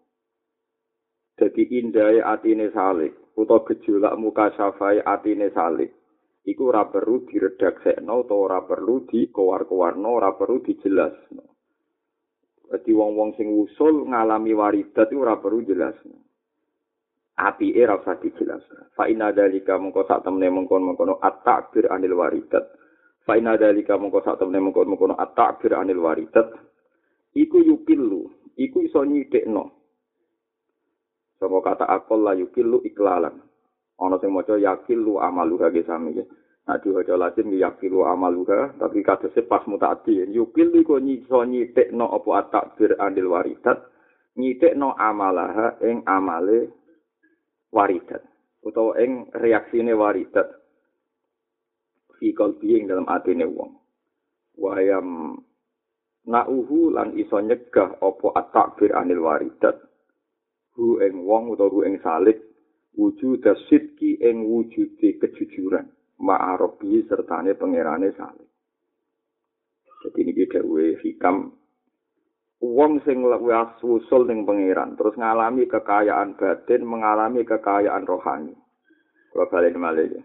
Dadi 1.39 1.63
indahe 1.79 2.19
atine 2.19 2.75
salik 2.75 3.15
utawa 3.39 3.63
gejolak 3.71 4.19
muka 4.19 4.51
syafai 4.51 4.99
atine 4.99 5.47
salib 5.55 5.95
iku 6.43 6.75
ora 6.75 6.91
perlu 6.91 7.23
diredaksekno 7.23 8.27
utawa 8.27 8.43
ora 8.51 8.59
perlu 8.67 9.07
dikowar-kowarno 9.07 10.11
ora 10.11 10.35
perlu 10.35 10.59
dijelasno 10.59 11.54
Dadi 12.65 12.91
wong-wong 12.91 13.37
sing 13.37 13.47
usul 13.49 14.09
ngalami 14.09 14.51
waridat 14.57 15.13
ora 15.13 15.37
perlu 15.37 15.61
jelasno. 15.63 16.17
Api 17.35 17.75
era 17.75 17.99
usah 17.99 18.15
dijelasno. 18.17 18.95
Fa 18.95 19.05
inna 19.11 19.29
dalika 19.35 19.75
mengko 19.75 20.07
sak 20.07 20.23
temne 20.23 20.47
mengkon-mengkono 20.49 21.19
at-ta'bir 21.19 21.91
anil 21.91 22.15
waridat. 22.15 22.65
Fa 23.27 23.35
inna 23.35 23.59
dalika 23.59 23.99
mengko 23.99 24.23
sak 24.23 24.39
temne 24.39 24.57
mengkon-mengkono 24.63 25.19
at-ta'bir 25.19 25.75
anil 25.75 25.99
waridat. 25.99 26.55
Iku 27.35 27.59
yupillu 27.59 28.31
iku 28.55 28.79
iso 28.87 29.03
nyidekno 29.03 29.75
Sapa 31.35 31.59
kata 31.59 31.85
akol 31.91 32.23
la 32.23 32.31
yukilu 32.31 32.79
iklalan. 32.87 33.43
Ana 33.99 34.15
sing 34.19 34.31
maca 34.31 34.55
yakilu 34.55 35.19
amaluha 35.19 35.67
ge 35.71 35.83
sami 35.83 36.15
ya. 36.19 36.25
Nah 36.65 36.81
diwaca 36.81 37.13
Latin 37.13 37.53
yakilu 37.53 38.09
amaluha 38.09 38.73
tapi 38.81 39.05
kadose 39.05 39.45
pas 39.45 39.61
mutaati. 39.69 40.25
Yukilu 40.33 40.81
iku 40.81 40.97
nyiso 40.97 41.45
nyitekno 41.45 42.09
apa 42.09 42.29
atakbir 42.41 42.97
andil 42.97 43.29
waridat. 43.29 43.85
Nyitekno 44.33 44.97
amalaha 44.97 45.77
ing 45.85 46.01
amale 46.09 46.73
waridat. 47.69 48.25
Utawa 48.65 48.97
ing 48.97 49.29
reaksine 49.37 49.93
waridat. 49.93 50.49
Fi 52.17 52.33
kalbi 52.33 52.81
ing 52.81 52.89
dalam 52.89 53.05
atine 53.05 53.45
wong. 53.45 53.77
Wayam 54.57 55.37
na'uhu 56.25 56.97
lan 56.97 57.13
iso 57.13 57.37
nyegah 57.37 58.01
apa 58.01 58.27
atakbir 58.41 58.97
anil 58.97 59.21
waridat. 59.21 59.85
hu 60.75 60.99
ing 60.99 61.23
wong 61.23 61.55
utawa 61.55 61.71
hu 61.71 61.87
ing 61.87 61.95
salik 62.03 62.35
wujud 62.99 63.47
sidki 63.67 64.19
ing 64.19 64.43
wujude 64.43 65.15
kejujuran 65.23 65.87
ma'arobi 66.21 67.03
sertane 67.07 67.55
pangerane 67.55 68.11
salik 68.15 68.49
jadi 70.05 70.19
ini 70.21 70.43
dhewe 70.47 70.85
hikam 71.01 71.51
wong 72.61 73.01
sing 73.03 73.25
wis 73.25 73.79
usul 73.83 74.29
ning 74.29 74.47
pangeran 74.47 74.95
terus 74.95 75.17
ngalami 75.17 75.67
kekayaan 75.67 76.37
batin 76.39 76.81
mengalami 76.87 77.41
kekayaan 77.43 78.07
rohani 78.07 78.55
kalau 79.35 79.51
balik 79.51 79.75
malih 79.75 80.23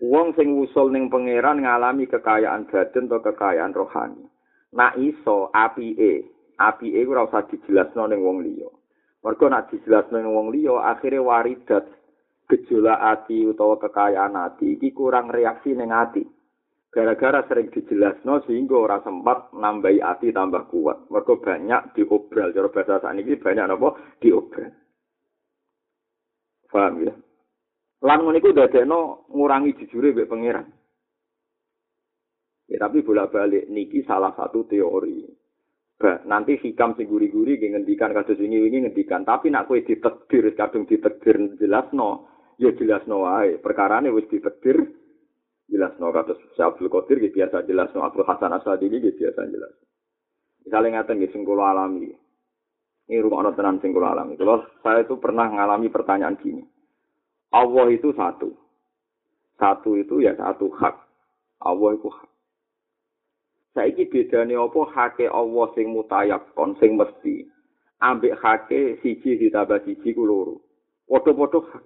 Wong 0.00 0.32
sing 0.32 0.56
wusul 0.56 0.88
ning 0.88 1.12
pangeran 1.12 1.60
ngalami 1.60 2.08
kekayaan 2.08 2.64
badan 2.72 3.04
atau 3.04 3.20
kekayaan 3.20 3.76
rohani. 3.76 4.24
Nak 4.72 4.96
iso 4.96 5.52
apike, 5.52 6.24
apike 6.56 7.04
ora 7.04 7.28
usah 7.28 7.44
dijelasno 7.44 8.08
ning 8.08 8.24
wong 8.24 8.40
liya. 8.40 8.72
Mergo 9.20 9.52
nak 9.52 9.68
dijelasno 9.68 10.16
ning 10.16 10.32
wong 10.32 10.56
liya 10.56 10.88
akhire 10.88 11.20
waridat 11.20 11.84
gejolak 12.50 12.98
ati 12.98 13.46
utawa 13.46 13.78
kekayaan 13.78 14.34
ati 14.34 14.74
iki 14.74 14.90
kurang 14.90 15.30
reaksi 15.30 15.70
ning 15.70 15.94
ati. 15.94 16.26
Gara-gara 16.90 17.46
sering 17.46 17.70
dijelasno 17.70 18.42
sehingga 18.50 18.74
ora 18.74 18.98
sempat 19.06 19.54
nambahi 19.54 20.02
ati 20.02 20.34
tambah 20.34 20.66
kuat. 20.66 21.06
Mergo 21.06 21.38
banyak 21.38 21.94
diobral 21.94 22.50
cara 22.50 22.66
bahasa 22.66 22.98
sakniki 22.98 23.38
banyak 23.38 23.64
napa 23.70 23.94
diobral. 24.18 24.74
Paham 26.66 27.06
ya? 27.06 27.14
Lan 28.02 28.18
ngono 28.26 28.38
iku 28.42 28.50
dadekno 28.50 29.30
ngurangi 29.30 29.78
jujure 29.78 30.10
mbek 30.10 30.30
pangeran. 30.30 30.66
Ya 32.70 32.78
tapi 32.78 33.02
bolak-balik 33.06 33.70
niki 33.70 34.02
salah 34.02 34.34
satu 34.34 34.66
teori. 34.66 35.26
Bah, 36.00 36.24
nanti 36.24 36.56
hikam 36.56 36.96
sing 36.96 37.12
guri-guri 37.12 37.60
ngendikan 37.60 38.16
kados 38.16 38.40
wingi 38.40 38.56
wingi 38.56 38.88
ngendikan, 38.88 39.20
tapi 39.20 39.52
nak 39.52 39.68
kowe 39.68 39.76
ditekdir 39.84 40.56
kadung 40.56 40.88
ditekdir 40.88 41.60
jelasno, 41.60 42.29
ya 42.60 42.70
jelasno 42.76 43.24
wae. 43.24 43.56
Perkarane 43.56 44.12
wis 44.12 44.28
ditekdir 44.28 44.84
jelasno 45.72 46.12
kados 46.12 46.36
Abdul 46.60 46.92
Qadir 46.92 47.16
gitu 47.24 47.40
biasa 47.40 47.64
jelasno 47.64 48.04
Abdul 48.04 48.28
Hasan 48.28 48.52
Asadili 48.52 49.00
gitu 49.00 49.24
biasa 49.24 49.48
jelas. 49.48 49.72
Misalnya 50.60 51.00
ngaten 51.00 51.16
nggih 51.16 51.32
sing 51.32 51.42
alami. 51.48 52.12
Ini 53.10 53.18
rumah 53.26 53.50
tenan 53.56 53.80
sing 53.82 53.90
kula 53.90 54.14
alami. 54.14 54.38
Kalau 54.38 54.62
saya 54.84 55.02
itu 55.02 55.18
pernah 55.18 55.48
mengalami 55.50 55.90
pertanyaan 55.90 56.38
gini. 56.38 56.62
Allah 57.50 57.90
itu 57.90 58.14
satu. 58.14 58.54
Satu 59.58 59.98
itu 59.98 60.22
ya 60.22 60.36
satu 60.38 60.70
hak. 60.70 60.94
Allah 61.64 61.90
itu 61.98 62.06
hak. 62.06 62.30
Saiki 63.74 64.06
bedane 64.06 64.54
apa 64.54 64.80
hake 64.94 65.26
Allah 65.26 65.66
sing 65.74 65.90
mutayakon 65.90 66.78
sing 66.78 66.94
mesti. 66.94 67.50
Ambek 67.98 68.38
hake 68.38 69.02
siji 69.02 69.42
ditambah 69.42 69.82
siji 69.82 70.14
ku 70.14 70.22
loro. 70.22 70.62
Padha-padha 71.10 71.58
hak. 71.66 71.84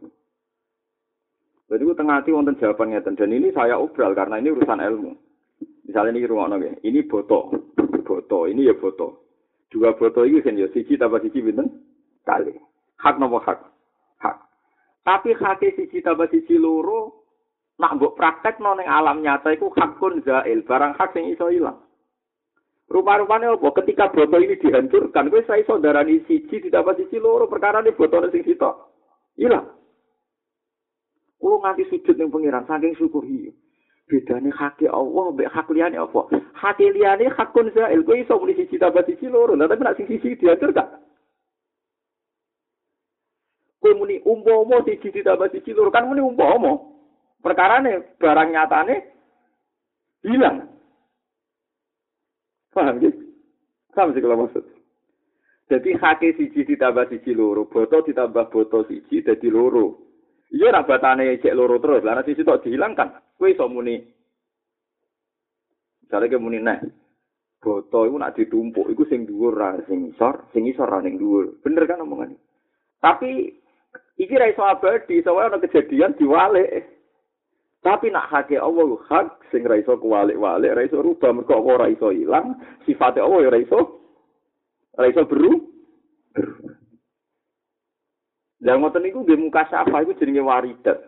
Jadi 1.64 1.82
ku 1.88 1.96
tengah 1.96 2.20
hati 2.20 2.30
wonten 2.30 2.60
jawaban 2.60 2.92
ngeten 2.92 3.16
dan 3.16 3.32
ini 3.32 3.48
saya 3.56 3.80
obral 3.80 4.12
karena 4.12 4.36
ini 4.36 4.52
urusan 4.52 4.84
ilmu. 4.84 5.12
Misalnya 5.88 6.16
ini 6.16 6.28
rumah 6.28 6.52
nongke, 6.52 6.84
ini 6.84 7.00
boto, 7.08 7.52
boto, 8.04 8.44
ini 8.44 8.68
ya 8.68 8.76
boto. 8.76 9.24
Dua 9.72 9.96
boto 9.96 10.28
ini 10.28 10.44
kan 10.44 10.60
ya 10.60 10.68
siji 10.70 11.00
tambah 11.00 11.24
siji 11.24 11.40
binten 11.40 11.72
kali. 12.28 12.52
Hak 13.00 13.16
nopo 13.16 13.40
hak, 13.40 13.58
hak. 14.20 14.36
Tapi 15.04 15.32
hake 15.36 15.76
siji 15.76 16.04
tambah 16.04 16.28
siji 16.28 16.60
loro, 16.60 17.26
nak 17.80 17.96
mbok 17.96 18.16
praktek 18.16 18.60
no 18.60 18.76
ning 18.76 18.88
alam 18.88 19.24
nyata 19.24 19.52
iku 19.52 19.72
hakun 19.72 20.20
zail, 20.24 20.64
barang 20.64 20.96
hak 20.96 21.12
sing 21.16 21.32
iso 21.32 21.48
ilang. 21.48 21.80
Rupa-rupane 22.84 23.48
apa? 23.48 23.68
Ketika 23.80 24.12
botol 24.12 24.44
ini 24.44 24.60
dihancurkan, 24.60 25.32
kowe 25.32 25.40
saya 25.48 25.64
iso 25.64 25.80
darani 25.80 26.20
siji 26.28 26.60
ditambah 26.68 26.94
siji 27.00 27.16
loro 27.16 27.48
perkara 27.48 27.80
ini 27.80 27.96
botol 27.96 28.28
sing 28.28 28.44
sitok. 28.44 28.92
Ilang. 29.40 29.83
Kulo 31.40 31.60
nganti 31.60 31.84
sujud 31.90 32.16
ning 32.16 32.30
pangeran 32.30 32.66
saking 32.66 32.94
syukur 32.96 33.24
iki. 33.24 33.52
Bedane 34.04 34.52
hake 34.52 34.84
Allah 34.88 35.32
mbek 35.32 35.48
hak 35.48 35.68
liyane 35.72 35.96
apa? 35.96 36.28
Hake 36.52 36.92
liyane 36.92 37.28
hakun 37.32 37.72
zail, 37.72 38.04
kowe 38.04 38.20
iso 38.20 38.36
muni 38.36 38.52
siji 38.52 38.76
tambah 38.76 39.00
siji 39.08 39.32
loro, 39.32 39.56
tapi 39.56 39.80
nak 39.80 39.96
sing 39.96 40.04
siji 40.04 40.36
dihancur 40.36 40.76
gak? 40.76 40.88
Kowe 43.80 43.96
muni 43.96 44.20
umpama 44.28 44.84
siji 44.84 45.08
ditambah 45.08 45.48
siji 45.56 45.72
loro 45.72 45.88
kan 45.88 46.04
muni 46.04 46.20
umpama. 46.20 46.76
Perkarane 47.40 48.16
barang 48.20 48.52
nyatane 48.52 48.96
hilang. 50.24 50.68
Paham 52.76 53.00
gitu? 53.00 53.20
Paham 53.92 54.12
sih 54.12 54.20
kalau 54.20 54.44
maksud. 54.44 54.64
Jadi 55.72 55.96
hake 55.96 56.36
siji 56.36 56.60
ditambah 56.68 57.08
siji 57.08 57.32
loro, 57.32 57.64
boto 57.64 58.04
ditambah 58.04 58.52
boto 58.52 58.84
siji 58.84 59.24
jadi 59.24 59.48
loro. 59.48 60.03
Iya 60.54 60.70
nak 60.70 60.86
batane 60.86 61.42
cek 61.42 61.56
loro 61.58 61.82
terus, 61.82 62.06
lah 62.06 62.22
siji 62.22 62.46
tok 62.46 62.62
dihilangkan. 62.62 63.18
Kowe 63.34 63.50
iso 63.50 63.66
muni. 63.66 63.98
Misalnya 66.06 66.30
ke 66.30 66.38
muni 66.38 66.62
nah, 66.62 66.78
boto 67.58 68.06
itu 68.06 68.14
nak 68.14 68.38
ditumpuk, 68.38 68.86
itu 68.86 69.02
sing 69.10 69.26
dhuwur 69.26 69.58
ra 69.58 69.74
sing 69.90 70.14
isor, 70.14 70.46
sing 70.54 70.70
isor 70.70 70.86
ra 70.86 71.02
ning 71.02 71.18
dhuwur. 71.18 71.58
Bener 71.58 71.90
kan 71.90 72.06
omongan 72.06 72.38
Tapi 73.02 73.50
Iki 74.14 74.34
ra 74.38 74.46
iso 74.46 74.62
abadi, 74.62 75.22
soalnya 75.26 75.58
ana 75.58 75.62
kejadian 75.66 76.14
diwalik. 76.14 76.86
Tapi 77.82 78.08
nak 78.08 78.30
hake 78.30 78.56
Allah 78.56 78.96
hak 79.10 79.50
sing 79.50 79.66
ra 79.66 79.76
iso 79.76 79.98
kuwalik-walik, 79.98 80.72
ra 80.72 80.82
iso 80.86 81.02
rubah 81.02 81.34
mergo 81.34 81.58
ora 81.60 81.90
iso 81.90 82.14
ilang, 82.14 82.56
sifate 82.86 83.20
Allah 83.20 83.44
ya 83.44 83.50
ra 83.52 83.60
iso 83.60 83.80
ra 84.96 85.06
iso 85.10 85.26
beru. 85.26 85.52
Lah 88.64 88.80
ngoten 88.80 89.04
niku 89.04 89.28
nggih 89.28 89.36
muka 89.36 89.68
syafa 89.68 90.00
iku 90.00 90.16
jenenge 90.16 90.40
waridat. 90.40 90.98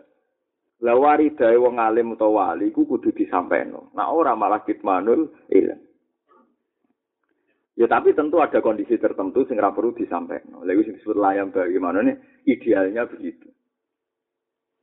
Lah 0.85 0.93
waridae 0.93 1.57
wong 1.57 1.81
alim 1.81 2.13
utawa 2.13 2.53
wali 2.53 2.69
iku 2.69 2.85
kudu 2.85 3.09
disampaino. 3.17 3.89
Nah 3.97 4.13
ora 4.13 4.37
malah 4.37 4.61
kitmanul 4.61 5.33
ilang. 5.49 5.81
Ya 7.73 7.89
tapi 7.89 8.13
tentu 8.13 8.37
ada 8.41 8.61
kondisi 8.61 9.01
tertentu 9.01 9.41
sing 9.49 9.57
ora 9.57 9.73
perlu 9.73 9.97
disampaikan. 9.97 10.61
Lha 10.61 10.73
sing 10.85 11.01
disebut 11.01 11.17
layam 11.17 11.49
bagaimana 11.49 12.05
nih 12.05 12.45
idealnya 12.45 13.09
begitu. 13.09 13.49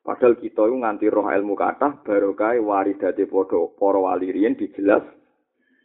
Padahal 0.05 0.37
kita 0.37 0.67
itu 0.67 0.75
nganti 0.75 1.07
roh 1.09 1.31
ilmu 1.31 1.55
kata 1.57 2.05
barokah 2.05 2.59
waridate 2.59 3.25
podo 3.31 3.73
para 3.79 4.03
wali 4.03 4.35
dijelas 4.35 5.01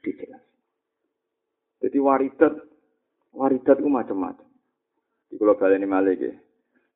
dijelas. 0.01 0.41
Jadi 1.85 1.97
waridat 2.01 2.53
waridat 3.31 3.77
itu 3.77 3.87
macam-macam. 3.87 4.47
Di 5.29 5.37
kula 5.37 5.53
baleni 5.53 5.85
malih. 5.85 6.48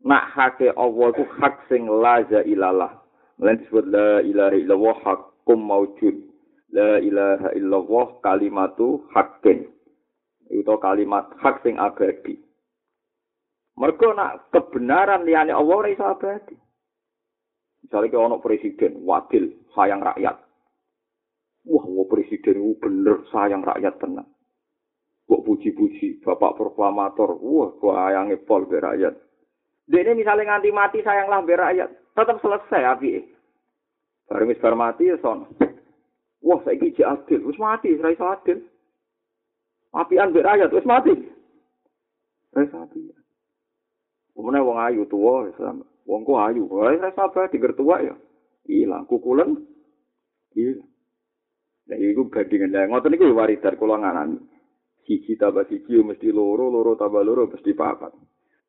Nak 0.03 0.23
hake 0.35 0.67
Allah 0.75 1.07
itu 1.15 1.23
hak 1.39 1.55
sing 1.71 1.87
laza 1.87 2.43
ilalah. 2.43 2.99
Lain 3.39 3.59
disebut 3.63 3.87
la 3.87 4.19
ilaha 4.19 4.55
illallah 4.55 4.95
hakum 5.03 5.59
maujud. 5.63 6.15
La 6.75 6.99
ilaha 6.99 7.55
illallah 7.55 8.19
kalimatu 8.19 9.07
hakin. 9.15 9.71
itu 10.53 10.75
kalimat 10.83 11.33
hak 11.39 11.65
sing 11.65 11.79
abadi. 11.81 12.37
Mergo 13.73 14.13
nak 14.13 14.53
kebenaran 14.53 15.25
liyane 15.25 15.49
Allah 15.49 15.75
ora 15.81 15.89
iso 15.89 16.05
abadi. 16.05 16.53
Misalnya 17.83 18.13
ke 18.13 18.17
ono 18.19 18.37
presiden, 18.39 19.03
wakil, 19.03 19.49
sayang 19.75 19.99
rakyat. 19.99 20.39
Wah, 21.67 21.83
wah 21.83 22.07
presiden 22.07 22.63
itu 22.63 22.79
bener 22.79 23.27
sayang 23.31 23.59
rakyat 23.59 23.99
tenang. 23.99 24.27
Kok 25.27 25.43
puji-puji, 25.43 26.23
bapak 26.23 26.55
proklamator, 26.59 27.39
wah, 27.39 27.75
sayangnya 27.79 28.39
pol 28.43 28.67
be 28.67 28.79
rakyat. 28.79 29.15
Dia 29.87 30.15
misalnya 30.15 30.55
nganti 30.55 30.69
mati 30.71 31.03
sayanglah 31.03 31.43
be 31.43 31.59
rakyat, 31.59 31.89
tetap 32.15 32.39
selesai 32.39 32.87
api. 32.87 33.19
Bareng 34.31 34.47
wis 34.47 34.63
mati 34.63 35.11
ya 35.11 35.19
son. 35.19 35.43
Wah, 36.43 36.59
saya 36.63 36.75
iki 36.75 37.03
adil, 37.03 37.43
wis 37.47 37.59
mati, 37.59 37.95
ora 37.95 38.11
iso 38.11 38.25
adil. 38.27 38.59
apian 39.95 40.31
mbek 40.31 40.71
wis 40.71 40.87
mati. 40.87 41.13
Wis 42.55 42.71
mati. 42.71 42.99
Umune 44.35 44.59
wong 44.63 44.79
ayu 44.79 45.03
tuwa. 45.07 45.51
Wong 46.03 46.21
ku 46.23 46.35
ayu, 46.39 46.67
wis 46.67 47.03
sabar 47.15 47.51
diger 47.51 47.75
tuwa 47.75 47.99
ya. 48.03 48.15
Ilang 48.67 49.07
kukulen. 49.07 49.59
Iya. 50.55 50.79
Nah, 51.83 51.99
iku 51.99 52.31
bandingan 52.31 52.71
lah. 52.71 52.87
Ngoten 52.87 53.15
iku 53.19 53.35
waridar 53.35 53.75
kula 53.75 53.99
nganani. 53.99 54.39
Siji 55.03 55.35
tambah 55.35 55.67
siji 55.67 55.99
mesti 55.99 56.31
loro, 56.31 56.71
loro 56.71 56.95
tambah 56.95 57.19
loro 57.27 57.51
mesti 57.51 57.75
papat. 57.75 58.15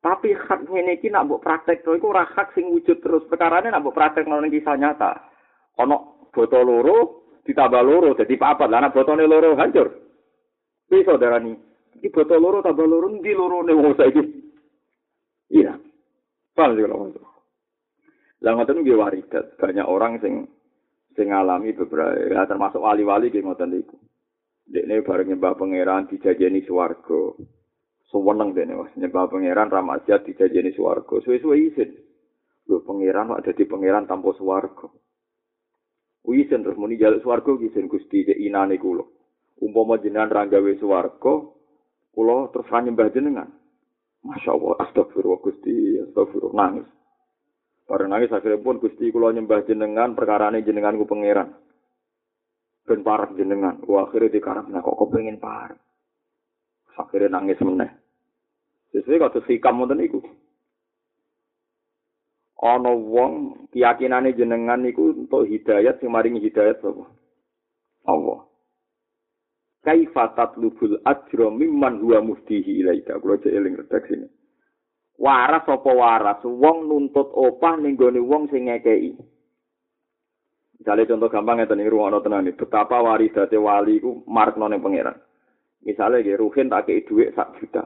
Tapi 0.05 0.37
hak 0.37 0.69
ngene 0.69 1.01
iki 1.01 1.09
nak 1.09 1.25
mbok 1.25 1.41
praktek 1.41 1.81
to 1.81 1.97
iku 1.97 2.13
ora 2.13 2.29
hak 2.29 2.53
sing 2.53 2.69
wujud 2.69 3.01
terus. 3.01 3.25
Perkarane 3.25 3.73
nak 3.73 3.81
mbok 3.81 3.97
praktek 3.97 4.29
nang 4.29 4.45
kisah 4.53 4.77
nyata. 4.77 5.17
Ono 5.81 6.29
botol 6.29 6.61
loro 6.61 6.97
ditambah 7.41 7.81
loro 7.81 8.13
dadi 8.13 8.37
papat. 8.37 8.69
Lah 8.69 8.93
botone 8.93 9.25
loro 9.25 9.57
hancur. 9.57 9.89
Bisa 10.85 11.17
darani. 11.17 11.57
Iki 11.97 12.13
botol 12.13 12.37
loro 12.37 12.61
tambah 12.61 12.85
loro 12.85 13.09
ndi 13.17 13.33
loro 13.33 13.65
ne 13.65 13.73
wong 13.73 13.97
saiki. 13.97 14.23
Iya. 15.57 15.73
Paham 16.53 16.77
sih 16.77 16.85
kalau. 16.85 17.09
Lah 18.45 18.51
ngoten 18.53 18.85
nggih 18.85 19.01
waridat. 19.01 19.57
Banyak 19.57 19.89
orang 19.89 20.21
sing 20.21 20.45
sing 21.17 21.33
ngalami 21.33 21.73
beberapa 21.73 22.13
ya, 22.29 22.45
termasuk 22.45 22.77
wali-wali 22.77 23.33
nggih 23.33 23.41
ngoten 23.41 23.73
niku. 23.73 23.97
Dekne 24.69 25.01
bareng 25.01 25.33
nyembah 25.33 25.57
pangeran 25.57 26.05
dijajeni 26.13 26.61
swarga. 26.61 27.41
Suweneng 28.09 28.53
dene 28.53 28.77
wis 28.77 28.93
nyembah 28.97 29.29
pangeran 29.29 29.73
ramajat 29.73 30.25
dijajeni 30.29 30.71
swarga. 30.77 31.21
Suwe-suwe 31.25 31.57
isin. 31.57 31.89
Lho 32.69 32.81
pangeran 32.85 33.33
kok 33.33 33.43
dadi 33.49 33.63
pangeran 33.65 34.05
tanpa 34.05 34.33
swarga. 34.37 34.87
Wisen 36.25 36.65
terus 36.65 36.77
muni 36.77 36.97
jaluk 36.97 37.21
swarga 37.21 37.53
isin 37.61 37.85
Gusti 37.85 38.25
inane 38.41 38.77
kula. 38.81 39.05
umpama 39.55 39.95
jenengan 40.03 40.27
ra 40.27 40.43
gawe 40.51 40.71
swarga 40.83 41.33
kula 42.11 42.51
terus 42.51 42.67
ra 42.67 42.83
nyembah 42.83 43.07
jenengan 43.07 43.47
Masya 44.25 44.57
Allah, 44.57 44.73
astagfirullah 44.81 45.37
Gusti, 45.37 46.01
astagfirullah 46.01 46.57
nangis. 46.57 46.89
Bareng 47.85 48.09
nangis 48.09 48.33
akhirnya 48.33 48.57
pun 48.57 48.81
Gusti 48.81 49.13
kula 49.13 49.29
nyembah 49.29 49.61
jenengan 49.69 50.17
perkarane 50.17 50.65
jenengan 50.65 50.97
ku 50.97 51.05
pangeran. 51.05 51.53
Ben 52.89 53.05
parek 53.05 53.37
jenengan. 53.37 53.85
Wah 53.85 54.09
akhirnya 54.09 54.33
dikarepna 54.33 54.81
kok 54.81 54.97
kepengin 54.97 55.37
parek. 55.37 55.77
Akhirnya 56.95 57.35
nangis 57.35 57.59
meneh. 57.59 57.91
Sesuai 58.95 59.19
kata 59.19 59.43
sikam 59.43 59.83
wonten 59.83 59.99
iku. 59.99 60.23
Ana 62.63 62.95
wong 62.95 63.67
keyakinane 63.75 64.31
jenengan 64.33 64.79
niku 64.79 65.11
untuk 65.11 65.45
hidayat 65.45 65.99
sing 65.99 66.07
maringi 66.09 66.39
hidayat 66.39 66.79
sapa? 66.79 67.03
Allah. 68.07 68.47
Kaifa 69.83 70.33
tatlubul 70.33 70.97
ajra 71.03 71.51
mimman 71.51 71.99
huwa 71.99 72.23
muftihi 72.23 72.81
ilaika. 72.81 73.19
Kula 73.19 73.37
cek 73.37 73.53
eling 73.53 73.75
ini. 73.77 74.27
waras 75.15 75.63
apa 75.63 75.91
waras 75.95 76.41
wong 76.43 76.91
nuntut 76.91 77.31
opah 77.31 77.79
ning 77.79 77.95
gone 77.95 78.19
wong 78.19 78.51
sing 78.51 78.67
ngekeki 78.67 79.15
Misalnya 80.75 81.07
contoh 81.07 81.31
gampang 81.31 81.63
ya 81.63 81.71
tadi 81.71 81.87
ruang 81.87 82.11
tenan 82.19 82.51
betapa 82.51 82.99
waridate 82.99 83.55
wali 83.55 84.03
ku 84.03 84.27
markno 84.27 84.67
ning 84.67 84.83
pangeran. 84.83 85.15
Misalnya 85.83 86.23
ge 86.23 86.39
Ruhin 86.39 86.71
tak 86.71 86.87
kei 86.87 87.03
duit 87.03 87.35
sak 87.35 87.57
juta. 87.59 87.83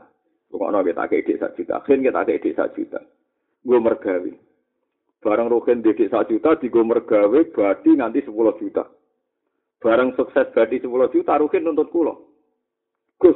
Ruang 0.54 0.86
ge 0.86 0.93
tak 0.93 1.10
kei 1.10 1.25
duit 1.25 1.39
sak 1.41 1.58
juta. 1.58 1.82
Ruhin 1.82 2.06
tak 2.06 2.25
kei 2.30 2.41
duit 2.43 2.56
sak 2.56 2.75
juta. 2.78 2.99
Gue 3.65 3.80
mergawe. 3.82 4.32
Barang 5.19 5.49
Ruhin 5.52 5.82
didik 5.82 6.13
sak 6.13 6.30
juta 6.30 6.56
di 6.62 6.69
gue 6.69 6.84
mergawe 6.86 7.39
berarti 7.52 7.91
nanti 7.97 8.23
10 8.23 8.32
juta. 8.62 8.88
Barang 9.80 10.15
sukses 10.15 10.47
berarti 10.54 10.80
10 10.80 11.15
juta 11.15 11.39
Ruhin 11.39 11.63
nuntut 11.65 11.91
kulo. 11.91 12.13
Gus, 13.19 13.36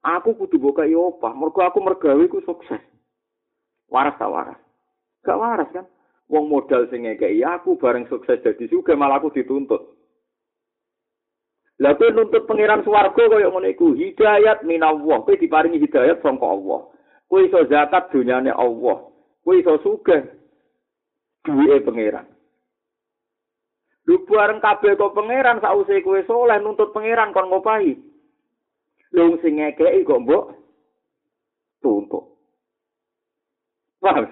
aku 0.00 0.38
kudu 0.40 0.56
buka 0.56 0.88
opah. 0.88 1.36
Mergo 1.36 1.60
aku 1.60 1.84
mergawe 1.84 2.24
ku 2.28 2.40
sukses. 2.44 2.80
waras 3.88 4.16
tak 4.20 4.28
waras? 4.28 4.60
Gak 5.24 5.40
waras 5.40 5.68
kan? 5.72 5.88
Wong 6.28 6.44
modal 6.52 6.84
sing 6.92 7.08
ngekei 7.08 7.40
aku 7.40 7.80
bareng 7.80 8.04
sukses 8.12 8.40
jadi 8.44 8.68
juga 8.68 8.92
malah 8.92 9.16
aku 9.16 9.32
dituntut. 9.32 9.97
Lah 11.78 11.94
kowe 11.94 12.10
nuntut 12.10 12.42
pangeran 12.50 12.82
swarga 12.82 13.30
kaya 13.30 13.54
ngene 13.54 13.70
iku, 13.70 13.94
hidayat 13.94 14.66
minallah. 14.66 15.22
Kowe 15.22 15.38
diparingi 15.38 15.78
hidayat 15.78 16.18
saka 16.18 16.46
Allah. 16.46 16.90
Kowe 17.30 17.40
iso 17.46 17.62
zakat 17.70 18.10
dunyane 18.10 18.50
Allah. 18.50 19.06
Kowe 19.46 19.54
iso 19.54 19.78
sugih 19.86 20.26
duwe 21.46 21.78
pangeran. 21.86 22.26
Lu 24.10 24.26
bareng 24.26 24.58
kabeh 24.58 24.98
kok 24.98 25.14
pangeran 25.14 25.62
sause 25.62 26.02
kowe 26.02 26.18
soleh 26.26 26.58
nuntut 26.58 26.90
pangeran 26.90 27.30
kon 27.30 27.46
ngopahi. 27.46 27.94
Lu 29.14 29.38
sing 29.38 29.62
ngekei 29.62 30.02
kok 30.02 30.18
mbok 30.26 30.58
tuntut. 31.78 32.26
Paham? 34.02 34.26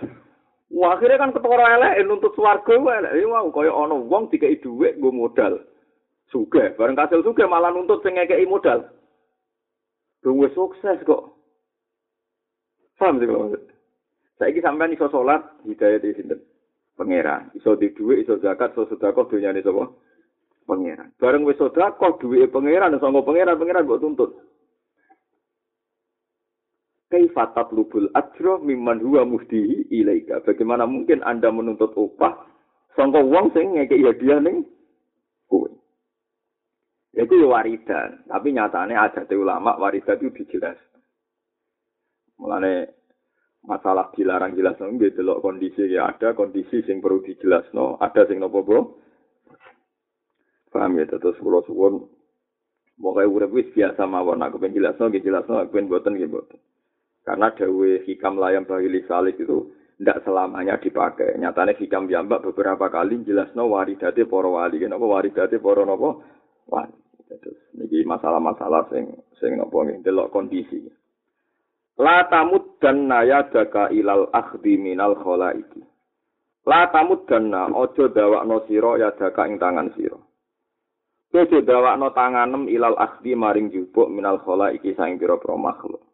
Wah, 0.66 0.98
akhirnya 0.98 1.22
kan 1.22 1.30
ketara 1.30 1.78
elek 1.78 2.10
nuntut 2.10 2.34
swarga 2.34 2.74
elek. 2.74 3.14
Ya 3.22 3.26
mau 3.30 3.54
kaya 3.54 3.70
ana 3.70 3.94
wong 3.94 4.34
dikei 4.34 4.58
dhuwit 4.58 4.98
nggo 4.98 5.14
modal. 5.14 5.62
Suge, 6.30 6.74
bareng 6.74 6.98
kasil 6.98 7.22
suge 7.22 7.46
malah 7.46 7.70
nuntut 7.70 8.02
sing 8.02 8.18
ngekei 8.18 8.46
modal. 8.46 8.82
Dung 10.22 10.42
wis 10.42 10.54
sukses 10.58 10.98
kok. 11.06 11.38
Paham 12.98 13.20
sih 13.20 13.28
kalau 13.28 13.52
Saiki 14.36 14.60
sampean 14.60 14.92
iso 14.92 15.08
salat 15.08 15.40
hidayah 15.64 15.96
di 15.96 16.12
sinten? 16.12 16.40
Pangeran. 16.96 17.48
Iso 17.56 17.72
di 17.76 17.88
dhuwit, 17.92 18.24
iso 18.24 18.36
zakat, 18.40 18.76
iso 18.76 18.84
sedekah 18.88 19.24
dunyane 19.28 19.64
sapa? 19.64 19.88
Pangeran. 20.68 21.08
Bareng 21.16 21.44
wis 21.48 21.56
sedekah 21.56 22.20
dhuwite 22.20 22.52
pangeran, 22.52 22.96
sanggo 23.00 23.24
pangeran, 23.24 23.56
pangeran 23.56 23.88
kok 23.88 24.02
tuntut. 24.02 24.30
kaifa 27.10 27.46
tatlubul 27.54 28.10
ajra 28.14 28.58
mimman 28.58 29.00
huwa 29.00 29.24
muhdihi 29.24 29.86
ilaika 29.90 30.40
bagaimana 30.42 30.86
mungkin 30.86 31.22
anda 31.22 31.54
menuntut 31.54 31.94
upah 31.94 32.34
sangka 32.98 33.22
wong 33.22 33.54
sing 33.54 33.78
ngekeki 33.78 34.04
hadiah 34.10 34.42
ning 34.42 34.66
itu 37.16 37.32
ya 37.32 37.48
waridan 37.48 38.28
tapi 38.28 38.52
nyatane 38.52 38.92
ada 38.92 39.24
ulama 39.32 39.80
waridan 39.80 40.20
itu 40.20 40.44
dijelas. 40.44 40.76
Mulane 42.36 42.92
masalah 43.64 44.12
dilarang 44.12 44.52
jelas 44.52 44.76
no. 44.76 44.92
Nggih 44.92 45.16
delok 45.16 45.40
kondisi 45.40 45.88
ya 45.88 46.12
ada 46.12 46.36
kondisi 46.36 46.84
sing 46.84 47.00
perlu 47.00 47.24
dijelas 47.24 47.64
no. 47.72 47.96
Ada 47.96 48.28
sing 48.28 48.36
nopo 48.36 48.60
bro? 48.60 48.80
Paham 50.68 51.00
ya? 51.00 51.08
Terus 51.08 51.40
kula 51.40 51.64
suwun. 51.64 52.04
Pokoknya 52.96 53.28
urip 53.28 53.52
wis 53.52 53.68
biasa 53.76 54.08
mawon 54.08 54.40
aku 54.40 54.56
pengen 54.56 54.80
jelas 54.80 54.96
no, 54.96 55.12
jelas 55.12 55.44
no, 55.48 55.60
aku 55.60 55.76
pengen 55.76 55.92
boten 55.92 56.16
gitu. 56.16 56.40
Karena 57.24 57.52
dawe 57.52 57.90
hikam 58.08 58.40
layam 58.40 58.64
bagi 58.64 58.88
salik 59.04 59.36
itu 59.36 59.72
tidak 59.96 60.24
selamanya 60.24 60.80
dipakai. 60.80 61.36
Nyatanya 61.36 61.76
hikam 61.76 62.08
jambak 62.08 62.44
beberapa 62.44 62.92
kali 62.92 63.24
jelas 63.24 63.52
no. 63.56 63.72
Waridati 63.72 64.24
poro 64.28 64.60
wali. 64.60 64.80
Kenapa 64.80 65.04
waridati 65.04 65.56
poro 65.60 65.84
nopo 65.84 66.08
wali. 66.68 67.05
Ini 67.26 68.06
masalah-masalah 68.06 68.86
sing 68.90 69.10
sing 69.42 69.58
nopo 69.58 69.82
delok 69.82 70.30
kondisi. 70.30 70.86
La 71.96 72.28
tamud 72.28 72.76
dan 72.78 73.08
naya 73.08 73.48
daka 73.48 73.88
ilal 73.90 74.28
akhdi 74.30 74.76
minal 74.76 75.16
khola 75.18 75.56
iki. 75.56 75.80
La 76.68 76.92
tamud 76.92 77.24
dan 77.24 77.50
na 77.50 77.66
ojo 77.72 78.12
dawak 78.12 78.44
no 78.44 78.62
siro 78.68 79.00
ya 79.00 79.16
daka 79.16 79.48
ing 79.48 79.56
tangan 79.56 79.90
siro. 79.96 80.20
Ojo 81.32 81.58
dawak 81.64 81.96
no 81.96 82.12
tanganem 82.12 82.68
ilal 82.68 82.94
akhdi 83.00 83.32
maring 83.32 83.72
jubuk 83.72 84.12
minal 84.12 84.38
khola 84.44 84.70
iki 84.76 84.92
saing 84.92 85.16
piro 85.16 85.40
pro 85.40 85.56
makhluk. 85.56 86.04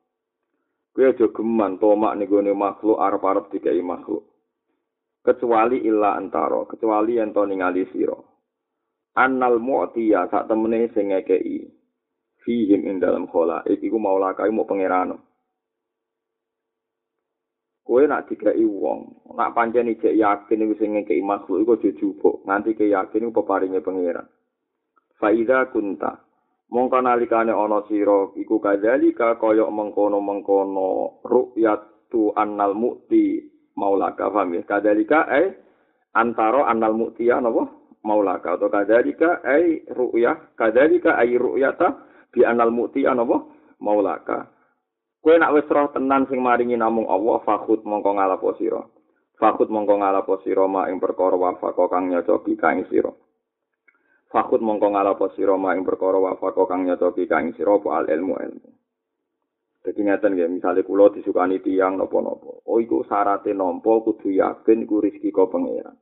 Kowe 0.93 1.09
aja 1.09 1.25
geman 1.33 1.81
tomak 1.81 2.21
ning 2.21 2.29
makhluk 2.53 3.01
arep-arep 3.01 3.49
dikai 3.49 3.81
makhluk. 3.81 4.29
Kecuali 5.23 5.87
illa 5.87 6.19
antara, 6.19 6.67
kecuali 6.67 7.17
yen 7.17 7.33
to 7.33 7.47
ningali 7.47 7.87
sira. 7.95 8.19
Annal 9.13 9.61
mu'tiya 9.61 10.33
sak 10.33 10.49
temene 10.49 10.89
sing 10.97 11.13
ngekeki. 11.13 11.69
Fihim 12.43 12.89
ing 12.89 12.97
dalam 12.99 13.29
khola, 13.31 13.63
iku 13.69 14.01
mau 14.01 14.19
lakai 14.19 14.51
mau 14.51 14.67
pangeran. 14.67 15.15
Kowe 17.83 18.03
nak 18.07 18.31
dikai 18.31 18.63
wong, 18.63 19.31
nak 19.37 19.53
pancen 19.53 19.91
ijek 19.91 20.17
yakin 20.17 20.65
iku 20.65 20.75
sing 20.81 20.91
ngekeki 20.97 21.23
makhluk 21.23 21.63
iku 21.63 21.75
jujubuk, 21.83 22.43
nganti 22.49 22.75
ke 22.75 22.91
yakin 22.91 23.29
iku 23.29 23.43
peparinge 23.43 23.85
pangeran. 23.85 24.27
Faida 25.21 25.71
kunta, 25.71 26.19
mongko 26.73 26.99
nalikane 27.05 27.53
ana 27.53 27.85
sira 27.85 28.33
iku 28.33 28.57
kadzalika 28.59 29.37
kaya 29.37 29.69
mengkono-mengkono 29.69 31.21
ru'yatu 31.21 32.33
annal 32.33 32.73
mu'ti 32.73 33.45
maulaka 33.77 34.33
faham 34.33 34.57
ya 34.57 34.65
kadzalika 34.65 35.29
eh 35.37 35.53
antara 36.17 36.65
annal 36.73 36.97
mu'ti 36.97 37.29
ya 37.29 37.45
napa 37.45 37.82
maulaka 38.03 38.59
atau 38.59 38.69
kadzalika 38.69 39.43
eh 39.47 39.87
ru'yah 39.91 40.55
kadzalika 40.59 41.19
ay 41.19 41.39
ru'yata 41.39 41.89
bi 42.35 42.43
annal 42.43 42.75
mu'ti 42.75 43.07
ya 43.07 43.15
napa 43.15 43.43
maulaka 43.79 44.51
kowe 45.23 45.35
nak 45.39 45.55
wis 45.55 45.71
roh 45.71 45.91
tenan 45.95 46.27
sing 46.27 46.43
maringi 46.43 46.75
namung 46.75 47.07
Allah 47.07 47.39
fakhut 47.47 47.87
mongko 47.87 48.19
ngalapo 48.19 48.59
sira 48.59 48.83
fakhut 49.39 49.71
mongko 49.71 50.03
ngalapo 50.03 50.43
sira 50.43 50.67
ma 50.67 50.91
ing 50.91 50.99
perkara 50.99 51.39
wafaqo 51.39 51.87
kang 51.87 52.11
nyocoki 52.11 52.59
kang 52.59 52.83
sira 52.91 53.11
Fakut 54.33 54.65
mongko 54.65 54.97
ngalapo 54.97 55.29
sira 55.37 55.53
ing 55.77 55.85
perkara 55.85 56.17
wafako 56.17 56.65
kang 56.65 56.89
nyocoki 56.89 57.29
kang 57.29 57.53
sira 57.53 57.77
apa 57.77 58.01
al 58.01 58.07
ilmu 58.09 58.35
ilmu. 58.41 58.69
Dadi 59.85 60.01
ngaten 60.01 60.33
nggih, 60.33 60.49
misale 60.49 60.81
kula 60.89 61.13
disukani 61.13 61.61
tiyang 61.61 62.01
napa-napa. 62.01 62.65
Oh 62.65 62.81
iku 62.81 63.05
syaratte 63.05 63.53
nampa 63.53 63.93
kudu 64.01 64.33
yakin 64.33 64.89
iku 64.89 65.05
rezeki 65.05 65.29
kok 65.35 65.53
pangeran. 65.53 65.99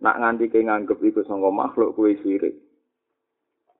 Nak 0.00 0.16
nganti 0.16 0.48
ke 0.48 0.64
nganggep 0.64 0.96
iku 1.00 1.20
sangka 1.28 1.52
makhluk 1.52 1.92
kuwi 1.92 2.16
sirik. 2.24 2.56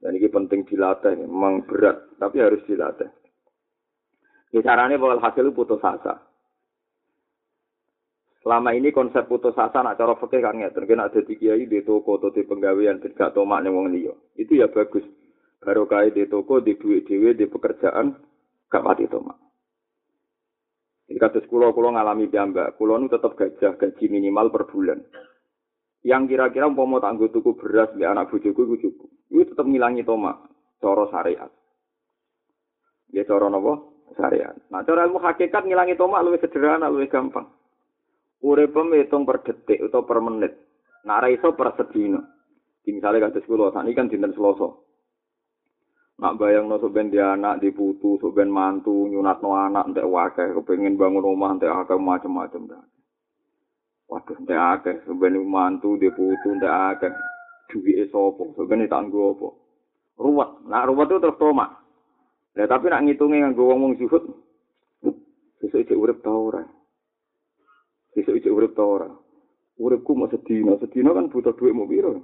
Dan 0.00 0.16
ini 0.16 0.32
penting 0.32 0.64
dilatih, 0.64 1.12
memang 1.28 1.68
berat, 1.68 2.16
tapi 2.16 2.40
harus 2.40 2.64
dilatih. 2.64 3.08
Ya 4.50 4.60
caranya 4.64 4.96
bakal 4.96 5.20
hasil 5.20 5.46
putus 5.52 5.80
asa. 5.84 6.24
Selama 8.40 8.72
ini 8.72 8.88
konsep 8.90 9.28
putus 9.28 9.52
asa 9.60 9.84
nak 9.84 10.00
cara 10.00 10.16
fikih 10.16 10.40
kan 10.40 10.56
ngeten, 10.56 10.88
kena 10.88 11.12
ada 11.12 11.20
kiai 11.20 11.68
di 11.68 11.84
toko 11.84 12.16
atau 12.16 12.32
di 12.32 12.48
penggawean 12.48 13.04
gak 13.12 13.36
tomak 13.36 13.60
ning 13.60 13.76
wong 13.76 13.92
liya. 13.92 14.16
Itu 14.32 14.56
ya 14.56 14.72
bagus. 14.72 15.04
Baru 15.60 15.84
kaya 15.84 16.08
di 16.08 16.24
toko, 16.24 16.64
di 16.64 16.72
duit 16.80 17.04
dhewe, 17.04 17.36
di 17.36 17.44
pekerjaan 17.44 18.16
gak 18.72 18.80
pati 18.80 19.04
tomak. 19.12 19.36
Jadi 21.04 21.20
kados 21.20 21.44
kula 21.52 21.76
kula 21.76 22.00
ngalami 22.00 22.32
piyambak, 22.32 22.80
kula 22.80 22.96
nu 22.96 23.12
tetap 23.12 23.36
gajah 23.36 23.76
gaji 23.76 24.04
minimal 24.08 24.48
per 24.48 24.64
bulan. 24.72 25.04
Yang 26.00 26.32
kira-kira 26.32 26.64
umpama 26.64 26.96
tak 26.96 27.20
tuku 27.20 27.60
beras 27.60 27.92
di 27.92 28.08
anak 28.08 28.32
bojoku 28.32 28.60
iku 28.64 28.76
cukup. 28.80 29.10
Iku 29.28 29.42
tetep 29.52 29.66
ngilangi 29.68 30.02
tomak 30.04 30.40
cara 30.80 31.04
syariat. 31.12 31.50
Ya 33.12 33.22
cara 33.28 33.52
napa? 33.52 33.84
Syariat. 34.16 34.56
Nah, 34.72 34.80
cara 34.82 35.04
ilmu 35.04 35.20
hakikat 35.20 35.68
ngilangi 35.68 36.00
tomak 36.00 36.24
lebih 36.24 36.40
sederhana, 36.40 36.88
lebih 36.88 37.12
gampang. 37.12 37.46
uripem 38.40 38.96
hitung 38.96 39.28
per 39.28 39.44
detik 39.44 39.84
atau 39.84 40.08
per 40.08 40.18
menit. 40.24 40.56
Nak 41.04 41.20
ra 41.20 41.28
iso 41.28 41.52
per 41.52 41.76
sedina. 41.76 42.20
Di 42.80 42.96
misale 42.96 43.20
kados 43.20 43.44
kula 43.44 43.72
sakniki 43.72 43.96
kan 43.96 44.08
dinten 44.08 44.32
Selasa. 44.32 44.68
Nak 46.20 46.36
bayang 46.36 46.68
no 46.68 46.76
soben 46.76 47.08
dia 47.08 47.32
anak 47.32 47.64
di 47.64 47.72
putu, 47.72 48.20
soben 48.20 48.52
mantu, 48.52 49.08
nyunat 49.08 49.40
no 49.40 49.56
anak, 49.56 49.88
entek 49.88 50.04
wakeh, 50.04 50.52
kepengen 50.52 51.00
bangun 51.00 51.24
rumah, 51.24 51.56
entek 51.56 51.72
akeh 51.72 51.96
macam-macam. 51.96 52.84
Waduh, 54.10 54.36
entek 54.42 54.58
akeh, 54.58 54.96
sebenarnya 55.06 55.46
mantu, 55.46 55.94
dia 55.94 56.10
putu, 56.10 56.50
entek 56.50 56.66
akeh. 56.66 57.12
Duit 57.70 58.10
sopo, 58.10 58.50
sebenarnya 58.58 58.90
tangguh 58.90 59.38
apa. 59.38 59.48
Ruwet, 60.18 60.50
nah 60.66 60.82
ruwet 60.82 61.06
itu 61.06 61.22
terus 61.22 61.38
tomak. 61.38 61.70
Nah, 62.58 62.66
tapi 62.66 62.90
nak 62.90 63.06
ngitungnya 63.06 63.46
yang 63.46 63.54
gue 63.54 63.62
ngomong 63.62 63.94
zuhud, 63.94 64.26
besok 65.62 65.86
ijek 65.86 65.94
urip 65.94 66.18
tau 66.26 66.50
ora. 66.50 66.66
Besok 68.10 68.34
ijek 68.42 68.50
urip 68.50 68.74
tau 68.74 68.98
ora. 68.98 69.08
Uripku 69.78 70.18
mau 70.18 70.26
sedina, 70.26 70.74
sedina 70.82 71.14
kan 71.14 71.30
butuh 71.30 71.54
duit 71.54 71.70
mau 71.70 71.86
biro. 71.86 72.20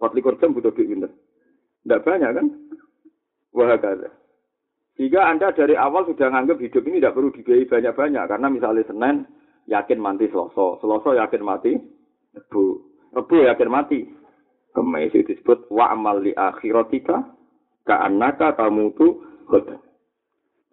24 0.00 0.40
jam 0.40 0.56
butuh 0.56 0.72
duit 0.72 0.88
pinter. 0.88 1.12
Tidak 1.84 2.02
banyak 2.02 2.30
kan? 2.34 2.46
Wah, 3.52 3.76
kata. 3.76 4.10
Jika 4.96 5.20
Anda 5.26 5.52
dari 5.52 5.76
awal 5.76 6.08
sudah 6.08 6.32
nganggap 6.32 6.58
hidup 6.58 6.82
ini 6.88 6.98
tidak 6.98 7.14
perlu 7.14 7.30
dibiayai 7.30 7.70
banyak-banyak. 7.70 8.24
Karena 8.26 8.46
misalnya 8.50 8.82
Senin, 8.88 9.16
yakin 9.70 9.98
mati 10.00 10.28
Selasa. 10.28 10.80
Selasa 10.80 11.10
yakin 11.24 11.42
mati 11.44 11.72
Rebu. 12.34 12.62
Rebu 13.14 13.34
yakin 13.46 13.70
mati. 13.70 14.00
Kemis 14.74 15.14
itu 15.14 15.30
disebut 15.30 15.70
wa'amal 15.70 16.18
li 16.18 16.34
akhiratika 16.34 17.22
ka'annaka 17.86 18.58
tamutu 18.58 19.22
khodan. 19.46 19.78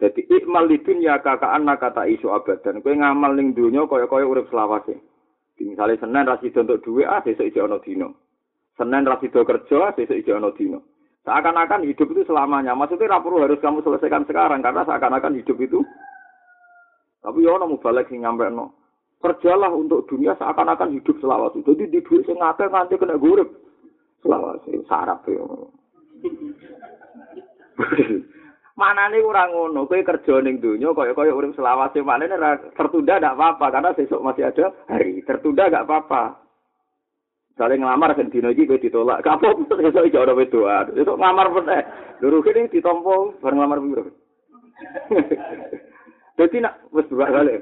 Jadi 0.02 0.26
ikmal 0.26 0.66
li 0.66 0.82
dunya 0.82 1.22
ka'annaka 1.22 1.94
tak 1.94 2.10
isu 2.10 2.34
abadan. 2.34 2.82
Kue 2.82 2.98
ngamal 2.98 3.38
ning 3.38 3.54
dunya 3.54 3.86
kaya-kaya 3.86 4.26
urip 4.26 4.50
selawase. 4.50 4.98
Misalnya 5.62 6.02
Senin 6.02 6.26
rasido 6.26 6.66
untuk 6.66 6.82
duit, 6.82 7.06
ah 7.06 7.22
besok 7.22 7.46
isi 7.46 7.62
ono 7.62 7.78
dino. 7.78 8.18
Rasido 8.74 9.46
kerja, 9.46 9.94
besok 9.94 10.18
isi 10.18 10.30
ono 10.34 10.50
dino. 10.50 10.82
Seakan-akan 11.22 11.86
hidup 11.86 12.10
itu 12.10 12.26
selamanya. 12.26 12.74
Maksudnya 12.74 13.14
rapor 13.14 13.38
harus 13.38 13.62
kamu 13.62 13.78
selesaikan 13.86 14.26
sekarang 14.26 14.58
karena 14.58 14.82
seakan-akan 14.82 15.38
hidup 15.38 15.54
itu. 15.62 15.78
Tapi 17.22 17.46
ya 17.46 17.54
mau 17.54 17.78
balik 17.78 18.10
sing 18.10 18.26
nyampe 18.26 18.50
no. 18.50 18.74
Kerjalah 19.22 19.70
untuk 19.70 20.10
dunia 20.10 20.34
seakan-akan 20.34 20.98
hidup 20.98 21.14
selawat. 21.22 21.54
Jadi 21.62 21.86
di 21.86 22.02
duit 22.02 22.26
sing 22.26 22.42
ngake 22.42 22.66
nganti 22.66 22.98
kena 22.98 23.14
gurip. 23.14 23.46
Selawat 24.18 24.66
sih 24.66 24.82
sarap 24.90 25.22
ya. 25.30 25.42
Nih 28.82 29.20
kurang 29.22 29.52
ngono, 29.52 29.86
kue 29.86 30.02
kerja 30.02 30.42
ning 30.42 30.58
dunia, 30.58 30.90
kaya 30.96 31.14
kaya 31.14 31.30
urip 31.30 31.54
mana 32.02 32.24
nih 32.26 32.34
tertunda 32.74 33.20
tidak 33.20 33.36
apa-apa 33.38 33.66
karena 33.68 33.94
besok 33.94 34.24
masih 34.24 34.48
ada 34.48 34.74
hari, 34.90 35.22
tertunda 35.22 35.70
nggak 35.70 35.86
apa-apa. 35.86 36.42
Saling 37.60 37.84
ngelamar 37.84 38.16
kan 38.16 38.32
dino 38.32 38.48
iki 38.48 38.64
kowe 38.64 38.80
ditolak. 38.80 39.20
Kapok 39.20 39.68
iso 39.76 40.00
iso 40.08 40.18
ora 40.24 40.32
wedoan. 40.32 40.96
Esuk 40.96 41.20
ngelamar 41.20 41.52
meneh. 41.52 41.82
Lho 42.24 42.40
kene 42.40 42.72
ditompo 42.72 43.36
bareng 43.44 43.60
ngelamar 43.60 43.78
piro. 43.84 44.02
Dadi 46.40 46.56
nak 46.64 46.80
wis 46.96 47.04
dua 47.12 47.28
kali. 47.28 47.60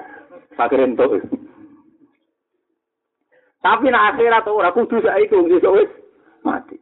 Sakren. 0.55 0.95
Tapi 3.61 3.93
nak 3.93 4.17
akhirat 4.17 4.49
ora 4.49 4.73
kudu 4.73 5.05
saiki 5.05 5.37
iso 5.37 5.71
wis 5.77 5.91
mati. 6.41 6.77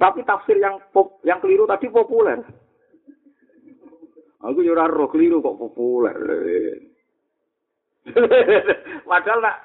Tapi 0.00 0.24
tafsir 0.24 0.56
yang 0.56 0.80
pop, 0.94 1.20
yang 1.26 1.42
keliru 1.42 1.66
tadi 1.68 1.90
populer. 1.90 2.40
Aku 4.40 4.64
yo 4.64 4.72
ora 4.72 4.88
roh 4.88 5.10
keliru 5.12 5.44
kok 5.44 5.58
populer. 5.58 6.16
Padahal 9.10 9.40
nak 9.44 9.56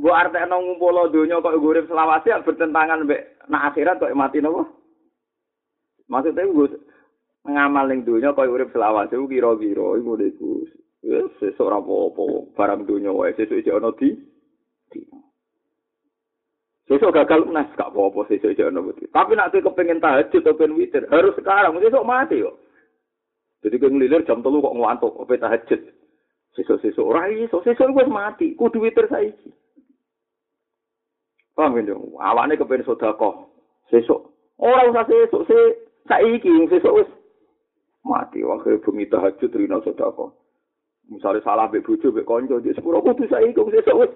Mbok 0.00 0.16
artekno 0.16 0.56
ngumpul 0.56 1.12
donya 1.12 1.44
kok 1.44 1.52
urip 1.60 1.84
selawase 1.84 2.32
bertentangan 2.48 3.04
mbek 3.04 3.44
nak 3.52 3.70
akhirat 3.70 4.00
kok 4.00 4.16
mati 4.16 4.40
nopo? 4.40 4.64
Maksudnya 6.08 6.48
gue 6.48 6.80
ngamal 7.44 7.92
ning 7.92 8.00
donya 8.02 8.32
kok 8.32 8.48
urip 8.48 8.72
selawase 8.72 9.12
kira-kira 9.14 10.00
iku 10.00 10.12
iku. 10.16 10.50
Wis 11.02 11.28
sesuk 11.42 11.66
ora 11.66 11.82
apa-apa, 11.82 12.54
barang 12.56 12.86
donya 12.88 13.12
wae 13.12 13.36
sesuk 13.36 13.58
iki 13.58 13.68
ana 13.68 13.92
di. 13.98 14.16
Sesuk 16.92 17.14
gagal 17.14 17.48
nas 17.48 17.70
gak 17.72 17.88
apa-apa 17.88 18.28
sesuk 18.28 18.52
iki 18.52 18.60
ana 18.60 18.84
di. 18.92 19.08
Tapi 19.08 19.32
nek 19.32 19.54
kepengin 19.54 20.02
tahajud 20.02 20.44
atau 20.44 20.58
pengen 20.58 20.76
witir, 20.76 21.08
harus 21.08 21.32
sekarang, 21.40 21.78
sesuk 21.80 22.04
mati 22.04 22.42
kok. 22.44 22.58
Jadi 23.64 23.80
kan 23.80 23.94
nglilir 23.96 24.26
jam 24.28 24.44
telu 24.44 24.60
kok 24.60 24.76
ngantuk, 24.76 25.14
apa 25.22 25.32
tahajud. 25.40 25.80
Sesuk-sesuk 26.52 27.06
ora 27.06 27.32
iso, 27.32 27.64
sesuk 27.64 27.96
wis 27.96 28.10
mati, 28.12 28.52
kudu 28.58 28.84
witir 28.84 29.08
saiki. 29.08 29.54
Paham 31.56 31.80
kan 31.80 31.88
dong? 31.88 32.12
Awane 32.20 32.60
kepen 32.60 32.84
sedekah. 32.84 33.46
Sesuk. 33.88 34.34
Ora 34.60 34.84
usah 34.90 35.08
sesuk, 35.08 35.48
se 35.48 35.58
saiki 36.10 36.50
sesuk 36.68 36.92
wis 36.92 37.08
mati 38.04 38.44
wae 38.44 38.76
bumi 38.84 39.08
tahajud 39.08 39.48
rino 39.54 39.80
sedekah. 39.80 40.28
Misale 41.08 41.40
salah 41.40 41.72
mbek 41.72 41.88
bojo 41.88 42.12
mbek 42.12 42.28
kanca 42.28 42.60
sepuro 42.74 43.00
kudu 43.00 43.30
saiki 43.32 43.56
sesuk 43.56 43.96
wis 43.96 44.12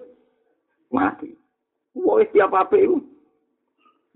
mati. 0.92 1.30
Wis 1.96 2.28
tiap 2.32 2.52
apik 2.52 2.84
iku. 2.84 2.98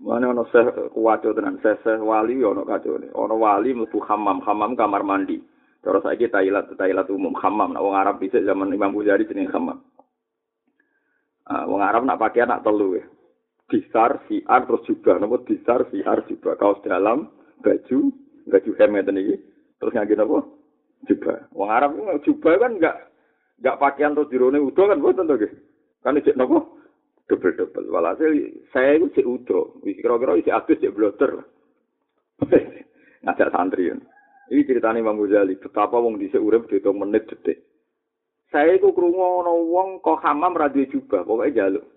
Mana 0.01 0.33
ono 0.33 0.49
seh 0.49 0.65
kuwaco 0.93 1.29
tenan 1.33 1.61
seh 1.61 1.77
seh 1.85 1.97
wali 2.01 2.41
ono 2.41 2.65
kacone. 2.65 3.13
Ono 3.13 3.35
wali 3.37 3.73
mlebu 3.73 4.01
hammam, 4.05 4.41
hammam 4.41 4.73
kamar 4.73 5.05
mandi. 5.05 5.37
Terus 5.81 6.05
saiki 6.05 6.29
Thailand, 6.29 6.73
Thailand 6.77 7.09
umum 7.09 7.33
hammam. 7.37 7.73
Nah, 7.73 7.81
wong 7.81 7.97
Arab 7.97 8.21
bisa 8.21 8.37
zaman 8.45 8.69
Imam 8.69 8.93
Ghazali 8.93 9.25
jenenge 9.25 9.49
hammam. 9.49 9.81
Uh, 11.49 11.65
wong 11.65 11.81
Arab 11.81 12.05
nak 12.05 12.21
pakaian 12.21 12.49
nak 12.49 12.61
telu 12.61 13.01
ya. 13.01 13.05
Disar, 13.65 14.21
siar, 14.29 14.69
terus 14.69 14.85
juga. 14.85 15.17
Nama 15.17 15.41
disar, 15.41 15.89
siar, 15.89 16.21
juga. 16.29 16.53
Kaos 16.53 16.81
dalam, 16.85 17.33
baju, 17.65 18.13
baju 18.45 18.71
hem 18.77 18.91
ngeten 18.93 19.21
iki. 19.21 19.35
Terus 19.81 19.93
ngangge 19.97 20.15
napa? 20.17 20.45
Juga. 21.09 21.33
Wong 21.49 21.69
Arab 21.73 21.97
juga 22.21 22.61
kan 22.61 22.77
enggak 22.77 22.97
enggak 23.57 23.79
pakaian 23.81 24.13
terus 24.13 24.29
dirone 24.29 24.61
udo 24.61 24.85
kan 24.85 25.01
boten 25.01 25.25
to 25.25 25.33
nggih. 25.33 25.53
Kan 26.01 26.17
cek 26.17 26.37
napa? 26.37 26.65
Double-double. 27.29 27.87
Walhasil 27.93 28.33
saya 28.73 28.97
itu 28.97 29.13
cek 29.13 29.27
udo. 29.29 29.79
Wis 29.85 30.01
kira-kira 30.01 30.35
isi 30.35 30.51
adus 30.51 30.81
cek 30.81 30.93
bloter. 30.93 31.45
Ngajak 33.23 33.53
santri. 33.53 33.93
Ini 34.51 34.67
ceritanya 34.67 34.99
Imam 34.99 35.15
Ghazali, 35.15 35.55
betapa 35.55 35.95
wong 35.95 36.19
dhisik 36.19 36.43
urip 36.43 36.67
dihitung 36.67 36.99
menit 36.99 37.23
detik. 37.31 37.63
Saya 38.51 38.75
iku 38.75 38.91
krungu 38.91 39.47
ana 39.47 39.53
wong 39.55 40.03
kok 40.03 40.19
hamam 40.27 40.59
ra 40.59 40.67
duwe 40.67 40.91
jubah, 40.91 41.23
pokoke 41.23 41.55
njaluk. 41.55 41.87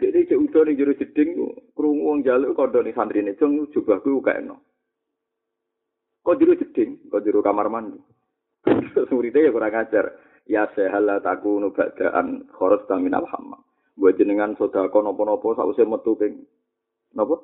Dene 0.00 0.24
cek 0.24 0.40
udo 0.40 0.64
ning 0.64 0.80
jero 0.80 0.96
jeding 0.96 1.36
krungu 1.76 2.08
wong 2.08 2.24
njaluk 2.24 2.56
kandha 2.56 2.80
ning 2.80 2.96
santrine, 2.96 3.36
"Jeng 3.36 3.68
jubahku 3.68 4.24
kaeno." 4.24 4.64
Kok 6.24 6.38
jero 6.40 6.56
jeding, 6.56 7.12
kok 7.12 7.20
jero 7.20 7.44
kamar 7.44 7.68
mandi. 7.68 8.00
Surite 9.12 9.44
ya 9.44 9.52
kurang 9.52 9.76
ajar. 9.76 10.08
Ya 10.48 10.64
sehala 10.72 11.20
takunu 11.20 11.68
ba'daan 11.76 12.48
kharas 12.56 12.80
taminal 12.88 13.28
hammam. 13.28 13.60
Buat 14.00 14.16
jenengan 14.16 14.56
sedekah 14.56 15.04
napa-napa 15.04 15.60
sausé 15.60 15.84
metu 15.84 16.16
ping 16.16 16.48
napa? 17.12 17.36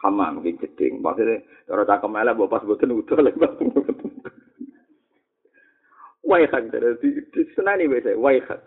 Hamam 0.00 0.40
ing 0.40 0.56
jeding. 0.56 1.04
Maksudnya 1.04 1.44
cara 1.68 1.84
cakep 1.84 2.12
elek 2.16 2.34
mbok 2.36 2.50
pas 2.52 2.64
boten 2.64 2.96
udo 2.96 3.16
lek 3.20 3.36
Waihat 6.24 6.72
di 6.72 7.40
senani 7.52 7.84
wese 7.84 8.16
waihat. 8.16 8.60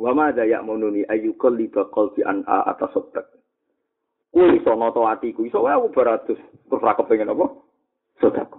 Wa 0.00 0.16
ma 0.16 0.32
da 0.32 0.48
ya'mununi 0.48 1.04
ayyukal 1.04 1.52
liba 1.52 1.84
qalbi 1.92 2.24
an 2.24 2.40
a 2.48 2.72
atas. 2.72 2.96
Kuwi 4.32 4.60
iso 4.60 4.72
noto 4.76 5.04
atiku, 5.04 5.44
iso 5.44 5.64
wae 5.64 5.76
aku 5.76 5.92
beratus. 5.92 6.40
Terus 6.68 6.84
ra 6.84 6.96
kepengin 6.96 7.32
apa? 7.32 7.46
Sedekah. 8.20 8.57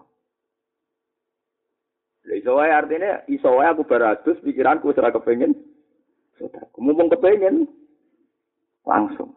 iso 2.39 2.55
wae 2.55 2.71
artine 2.71 3.27
iso 3.27 3.51
wae 3.51 3.67
aku 3.67 3.83
beradus 3.83 4.39
pikiranku 4.39 4.89
wis 4.89 4.99
ora 4.99 5.11
kepengin. 5.11 5.51
Sedekah 6.39 6.71
mumpung 6.79 7.11
kepengin 7.11 7.67
langsung. 8.87 9.35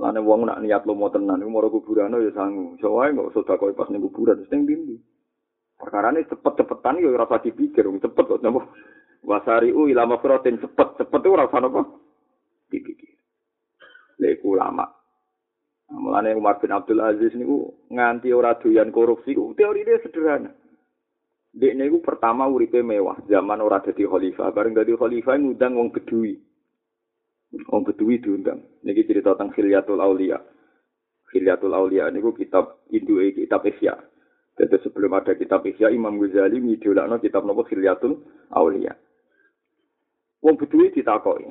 Lane 0.00 0.20
wong 0.20 0.48
nak 0.48 0.60
niat 0.60 0.84
lomo 0.84 1.08
tenan 1.08 1.40
iku 1.40 1.50
moro 1.50 1.72
kuburan 1.72 2.12
ya 2.12 2.30
sangu. 2.36 2.76
Iso 2.76 2.92
wae 2.92 3.16
kok 3.16 3.32
sedekah 3.32 3.72
pas 3.72 3.88
ning 3.88 4.04
kuburan 4.04 4.44
terus 4.44 4.52
ning 4.52 5.00
perkarane 5.80 6.28
cepet-cepetan 6.28 7.00
ya 7.00 7.08
ora 7.08 7.24
usah 7.24 7.40
dipikir 7.40 7.88
wong 7.88 8.04
cepet 8.04 8.24
kok 8.28 8.44
nopo 8.44 8.68
Wasariu 9.24 9.84
u 9.84 9.88
ilama 9.88 10.20
cepet 10.20 10.88
cepet 11.00 11.22
ora 11.24 11.48
usah 11.48 11.60
nopo 11.64 11.80
dipikir. 12.68 13.16
Lek 14.20 14.44
ulama. 14.44 14.99
Mulane 15.90 16.38
Umar 16.38 16.62
bin 16.62 16.70
Abdul 16.70 17.02
Aziz 17.02 17.34
niku 17.34 17.74
nganti 17.90 18.30
ora 18.30 18.54
doyan 18.54 18.94
korupsi 18.94 19.34
dia 19.34 19.98
sederhana. 20.06 20.54
Dek 21.50 21.74
niku 21.74 21.98
pertama 21.98 22.46
uripe 22.46 22.78
mewah, 22.78 23.18
zaman 23.26 23.58
ora 23.58 23.82
dadi 23.82 24.06
khalifah, 24.06 24.54
bareng 24.54 24.70
dadi 24.70 24.94
khalifah 24.94 25.34
ngundang 25.34 25.74
wong 25.74 25.90
Bedui. 25.90 26.38
Wong 27.66 27.82
Bedui 27.82 28.22
diundang. 28.22 28.62
Niki 28.86 29.02
cerita 29.02 29.34
tentang 29.34 29.50
Khilyatul 29.50 29.98
Aulia. 29.98 30.38
Khilyatul 31.34 31.74
Aulia 31.74 32.06
niku 32.14 32.30
kitab 32.38 32.86
Induke 32.94 33.34
kitab 33.34 33.66
Isya. 33.66 33.98
Jadi 34.54 34.76
sebelum 34.86 35.16
ada 35.16 35.34
kitab 35.34 35.66
Ihya, 35.66 35.90
Imam 35.90 36.20
Ghazali 36.20 36.60
ngidolakno 36.62 37.18
kitab 37.18 37.42
nopo 37.42 37.66
Khilyatul 37.66 38.14
Aulia. 38.54 38.94
Wong 40.38 40.54
Bedui 40.54 40.94
ditakoi. 40.94 41.50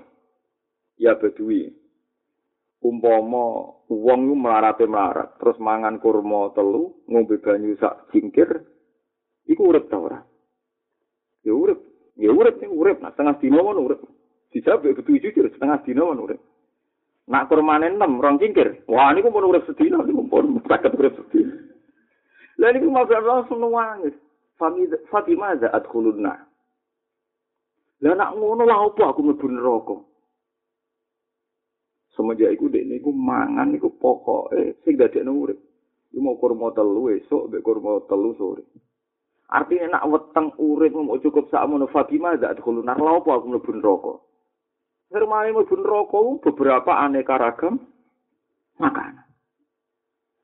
Ya 0.96 1.20
Bedui. 1.20 1.76
Umpama 2.80 3.76
wong 3.92 4.20
ku 4.32 4.36
melarate 4.40 4.88
melarat, 4.88 5.36
terus 5.36 5.60
mangan 5.60 6.00
kurma 6.00 6.56
telu, 6.56 6.96
ngombe 7.12 7.36
banyu 7.44 7.76
sak 7.76 8.08
cingkir, 8.16 8.48
iku 9.52 9.68
urip 9.68 9.92
ta 9.92 10.00
ora? 10.00 10.20
Ya 11.44 11.52
urip. 11.52 11.80
Ya 12.16 12.32
urip 12.32 12.60
ning 12.64 12.72
urip, 12.72 13.04
nah 13.04 13.12
setengah 13.12 13.36
dino 13.44 13.64
mon 13.64 13.84
urip. 13.84 14.00
Dijawab 14.56 14.88
ya 14.88 14.96
kudu 14.96 15.20
jujur 15.20 15.52
setengah 15.52 15.84
dino 15.84 16.08
mon 16.08 16.24
urip. 16.24 16.40
Nak 17.30 17.46
kurmane 17.46 17.94
6 17.94 18.00
rong 18.20 18.40
cingkir. 18.42 18.84
Wah 18.90 19.14
niku 19.14 19.30
pun 19.30 19.46
urip 19.46 19.68
sedina 19.70 20.02
niku 20.02 20.26
pun 20.26 20.58
saged 20.66 20.98
urip 20.98 21.14
sedina. 21.20 21.56
Lah 22.58 22.70
niku 22.74 22.90
mau 22.90 23.06
langsung 23.06 23.62
nangis. 23.62 24.16
Fatimah 25.08 25.56
za 25.62 25.72
adkhulunna. 25.72 26.36
Lah 28.04 28.14
nak 28.16 28.34
ngono 28.36 28.64
lah 28.68 28.88
apa 28.88 29.12
aku 29.12 29.24
mlebu 29.24 29.48
neraka? 29.48 29.96
Semenjak 32.18 32.58
iku 32.58 32.74
dek 32.74 32.86
niku 32.90 33.14
mangan 33.14 33.70
niku 33.70 33.94
pokoke 34.02 34.82
sing 34.82 34.98
dadekno 34.98 35.34
urip. 35.34 35.60
Iku 36.10 36.20
mau 36.26 36.40
kurma 36.42 36.74
telu 36.74 37.14
esuk 37.14 37.54
mbek 37.54 37.62
kurma 37.62 38.02
telu 38.10 38.34
sore. 38.34 38.66
Artinya 39.50 39.98
nak 39.98 40.10
weteng 40.10 40.54
urip 40.58 40.94
mau 40.94 41.22
cukup 41.22 41.50
sak 41.50 41.66
mono 41.70 41.86
Fatimah 41.90 42.38
dak 42.38 42.58
dulu 42.62 42.82
nar 42.82 42.98
apa 42.98 43.30
aku 43.30 43.46
mlebu 43.50 43.72
neraka. 43.78 44.14
Hermane 45.14 45.54
mlebu 45.54 45.76
neraka 45.78 46.22
beberapa 46.50 46.92
aneka 46.98 47.38
ragam 47.38 47.82
makanan. 48.82 49.26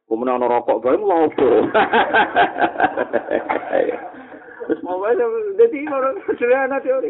Kemudian 0.06 0.38
ana 0.38 0.46
rokok 0.46 0.82
bae 0.86 0.98
apa. 1.02 1.50
Terus 4.66 4.82
mau 4.86 5.02
wae 5.02 5.18
dadi 5.58 5.86
orang 5.90 6.22
sederhana 6.30 6.78
teori. 6.78 7.10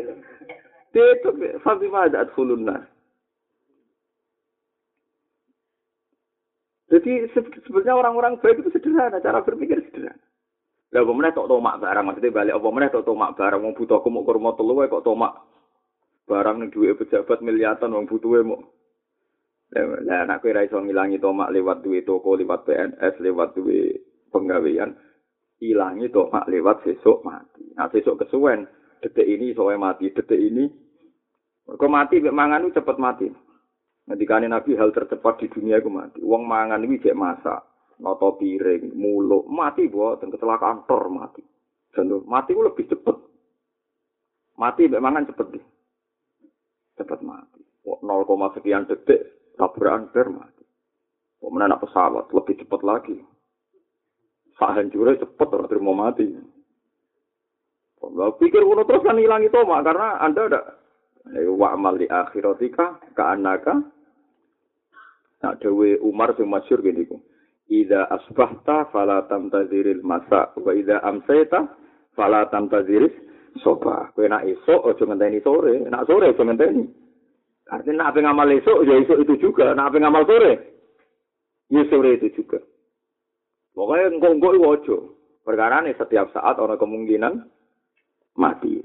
Itu 0.96 1.32
Fatimah 1.60 2.08
dak 2.08 2.32
dulu. 2.36 2.56
Jadi 6.96 7.28
sebenarnya 7.68 7.92
orang-orang 7.92 8.40
baik 8.40 8.64
itu 8.64 8.72
sederhana, 8.72 9.20
cara 9.20 9.44
berpikir 9.44 9.84
sederhana. 9.92 10.24
Lah 10.96 11.04
apa 11.04 11.12
meneh 11.12 11.36
tok 11.36 11.52
tomak 11.52 11.84
barang 11.84 12.04
maksudnya 12.08 12.32
balik 12.32 12.56
apa 12.56 12.68
meneh 12.72 12.88
tok 12.88 13.04
tomak 13.04 13.36
barang 13.36 13.60
wong 13.60 13.76
butuh 13.76 14.00
aku 14.00 14.08
mau 14.08 14.24
kurma 14.24 14.56
telu 14.56 14.80
kok 14.88 15.04
tomak 15.04 15.44
barang 16.24 16.56
ning 16.64 16.72
duwe 16.72 16.96
pejabat 16.96 17.44
miliatan 17.44 17.92
wong 17.92 18.08
butuhe 18.08 18.48
mau 18.48 18.64
Lah 19.76 20.24
anak 20.24 20.40
kowe 20.40 20.56
ra 20.56 20.64
iso 20.64 20.80
ngilangi 20.80 21.20
tomak 21.20 21.52
lewat 21.52 21.84
duwe 21.84 22.06
toko, 22.08 22.40
lewat 22.40 22.64
PNS, 22.64 23.20
lewat 23.20 23.60
duwe 23.60 23.92
penggawean. 24.32 24.96
Ilangi 25.60 26.08
tomak 26.16 26.48
lewat 26.48 26.88
sesuk 26.88 27.26
mati. 27.28 27.76
Nah 27.76 27.92
sesuk 27.92 28.16
kesuwen, 28.24 28.64
detik 29.04 29.28
ini 29.28 29.52
soalnya 29.52 29.92
mati, 29.92 30.16
detik 30.16 30.38
ini 30.40 30.70
kok 31.66 31.92
mati 31.92 32.24
mek 32.24 32.36
mangan 32.36 32.72
cepet 32.72 32.98
mati. 33.02 33.28
Nanti 34.06 34.24
Nabi 34.30 34.78
hal 34.78 34.94
tercepat 34.94 35.42
di 35.42 35.50
dunia 35.50 35.82
itu 35.82 35.90
mati. 35.90 36.22
Wong 36.22 36.46
mangan 36.46 36.82
ini 36.86 37.02
cek 37.02 37.18
masak. 37.18 37.62
noto 37.96 38.36
piring, 38.36 38.92
muluk, 38.92 39.48
mati 39.48 39.88
buat 39.88 40.20
dan 40.20 40.28
kecelakaan 40.28 40.84
tor 40.84 41.08
mati. 41.08 41.40
Contoh, 41.96 42.28
mati 42.28 42.52
itu 42.52 42.60
lebih 42.60 42.92
cepet. 42.92 43.18
Mati 44.60 44.84
memang 44.92 45.24
cepet 45.24 45.48
deh. 45.56 45.66
Cepet 47.00 47.20
mati. 47.24 47.64
0, 47.88 48.04
sekian 48.58 48.84
detik 48.84 49.56
tabrakan 49.56 50.12
ber 50.12 50.28
mati. 50.28 50.64
Anak 51.40 51.88
pesawat 51.88 52.28
lebih 52.36 52.60
cepet 52.60 52.82
lagi. 52.84 53.16
Saat 54.60 54.76
hancurnya 54.76 55.24
cepet 55.24 55.48
orang 55.56 55.70
terima 55.72 55.94
mati. 55.96 56.28
Kalau 57.96 58.36
pikir 58.38 58.62
uno 58.62 58.84
terus 58.84 59.02
kan 59.08 59.18
hilang 59.18 59.42
itu 59.42 59.56
mak 59.66 59.82
karena 59.88 60.20
anda 60.22 60.46
ada 60.46 60.62
wa 61.58 61.74
di 61.98 62.06
akhiratika 62.06 63.02
ka 63.18 63.34
anaka. 65.46 65.54
Nah, 65.54 65.54
Dewi 65.62 66.02
Umar 66.02 66.34
sing 66.34 66.50
masyur 66.50 66.82
gini 66.82 67.06
ku. 67.06 67.22
Ida 67.70 68.10
asbahta 68.10 68.90
fala 68.94 69.26
tamtaziril 69.26 70.06
masa 70.06 70.54
wa 70.58 70.72
ida 70.74 71.02
amsayta 71.02 71.66
fala 72.14 72.46
tamtaziris 72.50 73.14
soba. 73.62 74.14
Kowe 74.14 74.26
nak 74.30 74.46
esuk 74.46 74.86
aja 74.86 75.04
ngenteni 75.06 75.42
sore, 75.42 75.82
nak 75.90 76.06
sore 76.06 76.30
aja 76.30 76.44
ngenteni. 76.46 76.86
Artinya 77.66 78.06
nak 78.06 78.10
apa 78.14 78.20
ngamal 78.22 78.54
esuk 78.54 78.86
ya 78.86 78.94
esuk 79.02 79.18
itu 79.26 79.50
juga, 79.50 79.74
nak 79.74 79.90
apa 79.90 79.98
ngamal 79.98 80.24
sore 80.30 80.54
ya 81.74 81.82
sore 81.90 82.22
itu 82.22 82.30
juga. 82.38 82.62
Pokoknya 83.74 84.14
engkau-engkau 84.14 84.54
itu 84.56 84.62
ojo. 84.62 84.98
Perkara 85.46 85.86
ini 85.86 85.94
setiap 85.94 86.34
saat 86.34 86.58
orang 86.58 86.80
kemungkinan 86.80 87.34
mati. 88.38 88.82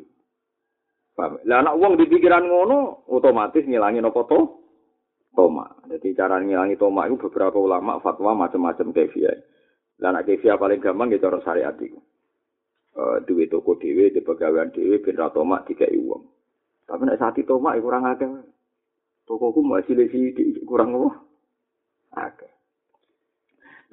Lah 1.20 1.61
anak 1.61 1.76
uang 1.76 2.00
di 2.00 2.08
pikiran 2.08 2.48
ngono 2.48 3.04
otomatis 3.12 3.64
ngilangin 3.68 4.08
apa 4.08 4.20
to? 4.24 4.59
Toma. 5.34 5.66
Jadi 5.86 6.14
cara 6.16 6.42
ngilangi 6.42 6.76
toma 6.76 7.06
itu 7.06 7.16
beberapa 7.16 7.56
ulama 7.58 8.02
fatwa 8.02 8.34
macam-macam 8.46 8.92
kefiah. 8.94 9.36
Dan 10.00 10.16
anak 10.16 10.32
kefiah 10.32 10.56
paling 10.56 10.80
gampang 10.80 11.12
gitu 11.12 11.28
orang 11.28 11.44
syariat 11.44 11.76
itu. 11.78 11.98
Uh, 12.90 13.22
duwe 13.22 13.46
toko 13.46 13.78
dewe, 13.78 14.10
di 14.10 14.18
pegawaian 14.18 14.74
dewe, 14.74 14.98
ben 14.98 15.20
toma 15.30 15.62
tiga 15.62 15.86
uang. 15.86 16.26
Tapi 16.90 17.02
nek 17.06 17.22
saat 17.22 17.38
toma 17.46 17.78
itu 17.78 17.86
kurang 17.86 18.08
akeh. 18.08 18.26
Toko 19.30 19.54
ku 19.54 19.62
masih 19.62 19.94
lesi 19.94 20.34
kurang 20.66 20.98
apa? 20.98 21.10
Akeh. 22.26 22.50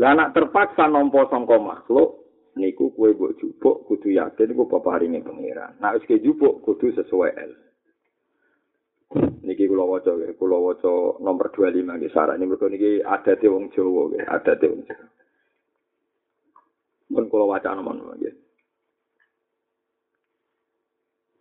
Lah 0.02 0.18
anak 0.18 0.34
terpaksa 0.34 0.90
nompo 0.90 1.26
sangka 1.30 1.62
makhluk 1.62 2.26
niku 2.58 2.90
kue 2.94 3.14
mbok 3.14 3.38
jupuk 3.38 3.86
kudu 3.86 4.18
yakin 4.18 4.50
iku 4.50 4.66
peparinge 4.66 5.22
pangeran. 5.22 5.78
Nek 5.78 6.02
wis 6.02 6.22
jupuk 6.26 6.66
kudu 6.66 6.90
sesuai 6.98 7.38
ilmu. 7.38 7.66
Niki 9.78 9.86
kula 9.86 9.94
waca 9.94 10.12
nggih, 10.18 10.34
kula 10.42 10.58
waca 10.58 11.22
nomor 11.22 11.54
25 11.54 11.86
nggih 11.86 12.10
sarane 12.10 12.42
mergo 12.50 12.66
niki 12.66 12.98
adate 13.06 13.46
wong 13.46 13.70
Jawa 13.70 14.10
nggih, 14.10 14.26
adate 14.26 14.66
wong 14.74 14.82
Jawa. 14.90 15.06
Mun 17.14 17.26
kula 17.30 17.46
waca 17.46 17.78
nomor 17.78 17.94
nggih. 18.18 18.34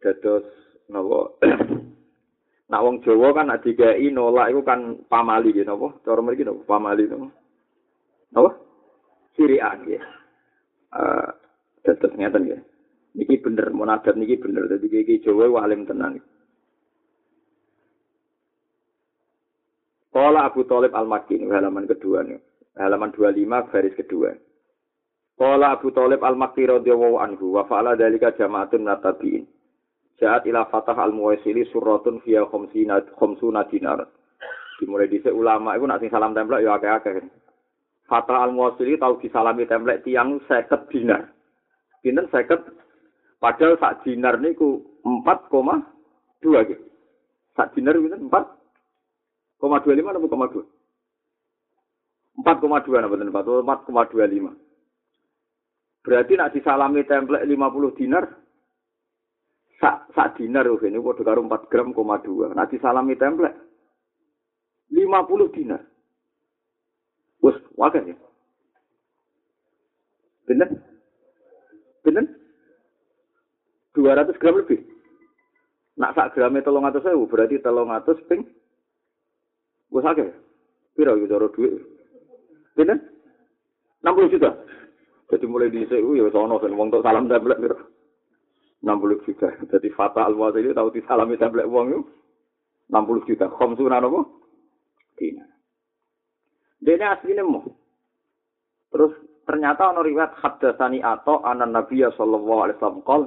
Dados 0.05 0.45
napa 0.93 1.33
Nak 2.69 2.83
wong 2.85 2.97
Jawa 3.09 3.33
kan 3.33 3.49
nek 3.49 3.65
digawe 3.65 4.05
nolak 4.13 4.53
iku 4.53 4.61
kan 4.61 5.01
pamali 5.09 5.57
nggih 5.57 5.65
napa? 5.65 5.97
Cara 6.05 6.21
mriki 6.21 6.45
napa 6.45 6.61
pamali 6.69 7.09
napa? 7.09 7.33
Napa? 8.37 8.51
Sirian 9.33 9.81
nggih. 9.81 10.05
Eh 10.93 11.29
dados 11.89 12.13
ngeten 12.13 12.53
nggih. 12.53 12.61
Niki 13.17 13.41
bener 13.41 13.73
monadat 13.73 14.13
niki 14.13 14.37
bener 14.37 14.69
dadi 14.69 14.93
iki 14.93 15.25
Jawa 15.25 15.49
walim 15.49 15.89
tenan. 15.89 16.21
Kala 20.17 20.49
Abu 20.49 20.65
Talib 20.65 20.97
Al-Makki 20.97 21.45
halaman 21.45 21.85
kedua 21.85 22.25
nih. 22.25 22.41
Halaman 22.81 23.13
25 23.13 23.69
garis 23.69 23.93
kedua. 24.01 24.33
Kala 25.37 25.77
Abu 25.77 25.93
Talib 25.93 26.25
Al-Makki 26.25 26.65
radhiyallahu 26.65 27.21
anhu 27.21 27.61
wa 27.61 27.69
fa'ala 27.69 28.01
dalika 28.01 28.33
jama'atun 28.33 28.89
natabiin. 28.89 29.45
Ja'at 30.17 30.49
ila 30.49 30.73
Fatah 30.73 30.97
Al-Muwaisili 30.97 31.69
suratun 31.69 32.25
fiya 32.25 32.49
khamsina 32.49 33.05
khamsuna 33.21 33.69
dinar. 33.69 34.09
Dimulai 34.81 35.13
dhisik 35.13 35.37
ulama 35.37 35.77
iku 35.77 35.85
nak 35.85 36.01
salam 36.09 36.33
templek 36.33 36.65
ya 36.65 36.81
akeh-akeh. 36.81 37.21
Fatah 38.09 38.49
Al-Muwaisili 38.49 38.97
tau 38.97 39.21
disalami 39.21 39.69
templek 39.69 40.01
tiang 40.01 40.41
50 40.49 40.97
dinar. 40.97 41.29
Pinten 42.01 42.25
50 42.33 43.37
padahal 43.37 43.77
sak 43.77 44.01
dinar 44.09 44.41
niku 44.41 44.81
4,2 45.05 46.73
gitu. 46.73 46.85
Sak 47.53 47.77
dinar 47.77 48.01
pinten 48.01 48.33
4 48.33 48.56
koma 49.57 49.81
dua 49.81 49.95
lima 49.97 50.13
atau 50.13 50.29
koma 50.29 50.49
dua? 50.53 50.65
Empat 52.37 52.57
koma 52.61 52.85
dua 52.85 53.01
napa 53.01 53.17
empat 53.17 53.47
empat 53.49 53.79
koma 53.89 54.05
dua 54.13 54.25
lima. 54.29 54.53
Berarti 56.05 56.39
nak 56.39 56.55
disalami 56.55 57.03
template 57.03 57.49
lima 57.49 57.67
puluh 57.73 57.91
dinar, 57.97 58.31
sak 59.83 60.13
sak 60.15 60.39
dinar 60.39 60.69
oh 60.71 60.79
ini 60.79 61.01
udah 61.01 61.25
karo 61.25 61.43
empat 61.43 61.67
gram 61.67 61.91
koma 61.91 62.23
dua. 62.23 62.55
Nak 62.55 62.71
disalami 62.71 63.19
template 63.19 63.59
lima 64.95 65.27
puluh 65.27 65.51
dinar. 65.51 65.83
Wes 67.43 67.59
wakan 67.75 68.13
ya. 68.13 68.17
Bener? 70.47 70.69
Bener? 72.07 72.25
Dua 73.97 74.15
ratus 74.15 74.39
gram 74.39 74.63
lebih. 74.63 74.79
Nak 75.97 76.13
sak 76.13 76.37
gramnya 76.37 76.61
tolong 76.61 76.85
atas 76.85 77.03
saya, 77.03 77.17
berarti 77.17 77.57
tolong 77.65 77.89
atas 77.89 78.21
ping 78.29 78.45
Gue 79.97 80.05
sakit. 80.05 80.29
Pira 80.93 81.17
gitu 81.17 81.33
cara 81.33 81.49
duit. 81.57 81.73
Pinten? 82.77 83.01
60 84.05 84.29
juta. 84.29 84.53
Jadi 85.33 85.45
mulai 85.49 85.73
di 85.73 85.89
CU 85.89 86.13
ya 86.13 86.29
sono 86.29 86.61
kan 86.61 86.77
wong 86.77 86.93
salam 87.01 87.33
tablet 87.33 87.57
pira. 87.57 87.81
60 88.85 89.25
juta. 89.25 89.49
Jadi 89.73 89.89
Fata 89.97 90.29
al 90.29 90.37
ini 90.37 90.77
tahu 90.77 90.93
di 90.93 91.01
salami 91.09 91.41
tablet 91.41 91.65
wong 91.65 91.97
itu 91.97 92.03
60 92.93 93.25
juta. 93.25 93.49
Khamsuna 93.57 94.05
apa? 94.05 94.21
Dina. 95.17 95.49
Dene 96.77 97.05
asline 97.09 97.41
mau. 97.41 97.65
Terus 98.93 99.17
ternyata 99.49 99.97
ono 99.97 100.05
riwayat 100.05 100.37
hadatsani 100.45 101.01
atau 101.01 101.41
anan 101.41 101.73
Nabi 101.73 102.05
sallallahu 102.05 102.69
alaihi 102.69 102.77
wasallam 102.77 103.01
qol 103.09 103.23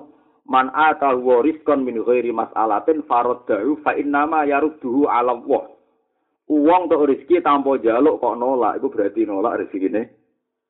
man 0.46 0.70
ata 0.78 1.18
rizqan 1.18 1.82
min 1.82 1.98
ghairi 2.06 2.30
mas'alatin 2.30 3.02
faraddahu 3.10 3.82
fa 3.82 3.98
innama 3.98 4.46
yarudduhu 4.46 5.10
'ala 5.10 5.34
Allah. 5.34 5.79
Uang 6.50 6.82
untuk 6.90 7.06
rezeki 7.06 7.46
tanpa 7.46 7.78
jaluk 7.78 8.18
kok 8.18 8.38
nolak 8.38 8.82
itu 8.82 8.90
berarti 8.90 9.22
nolak 9.24 9.62
rezeki 9.62 9.88
ini 9.94 10.04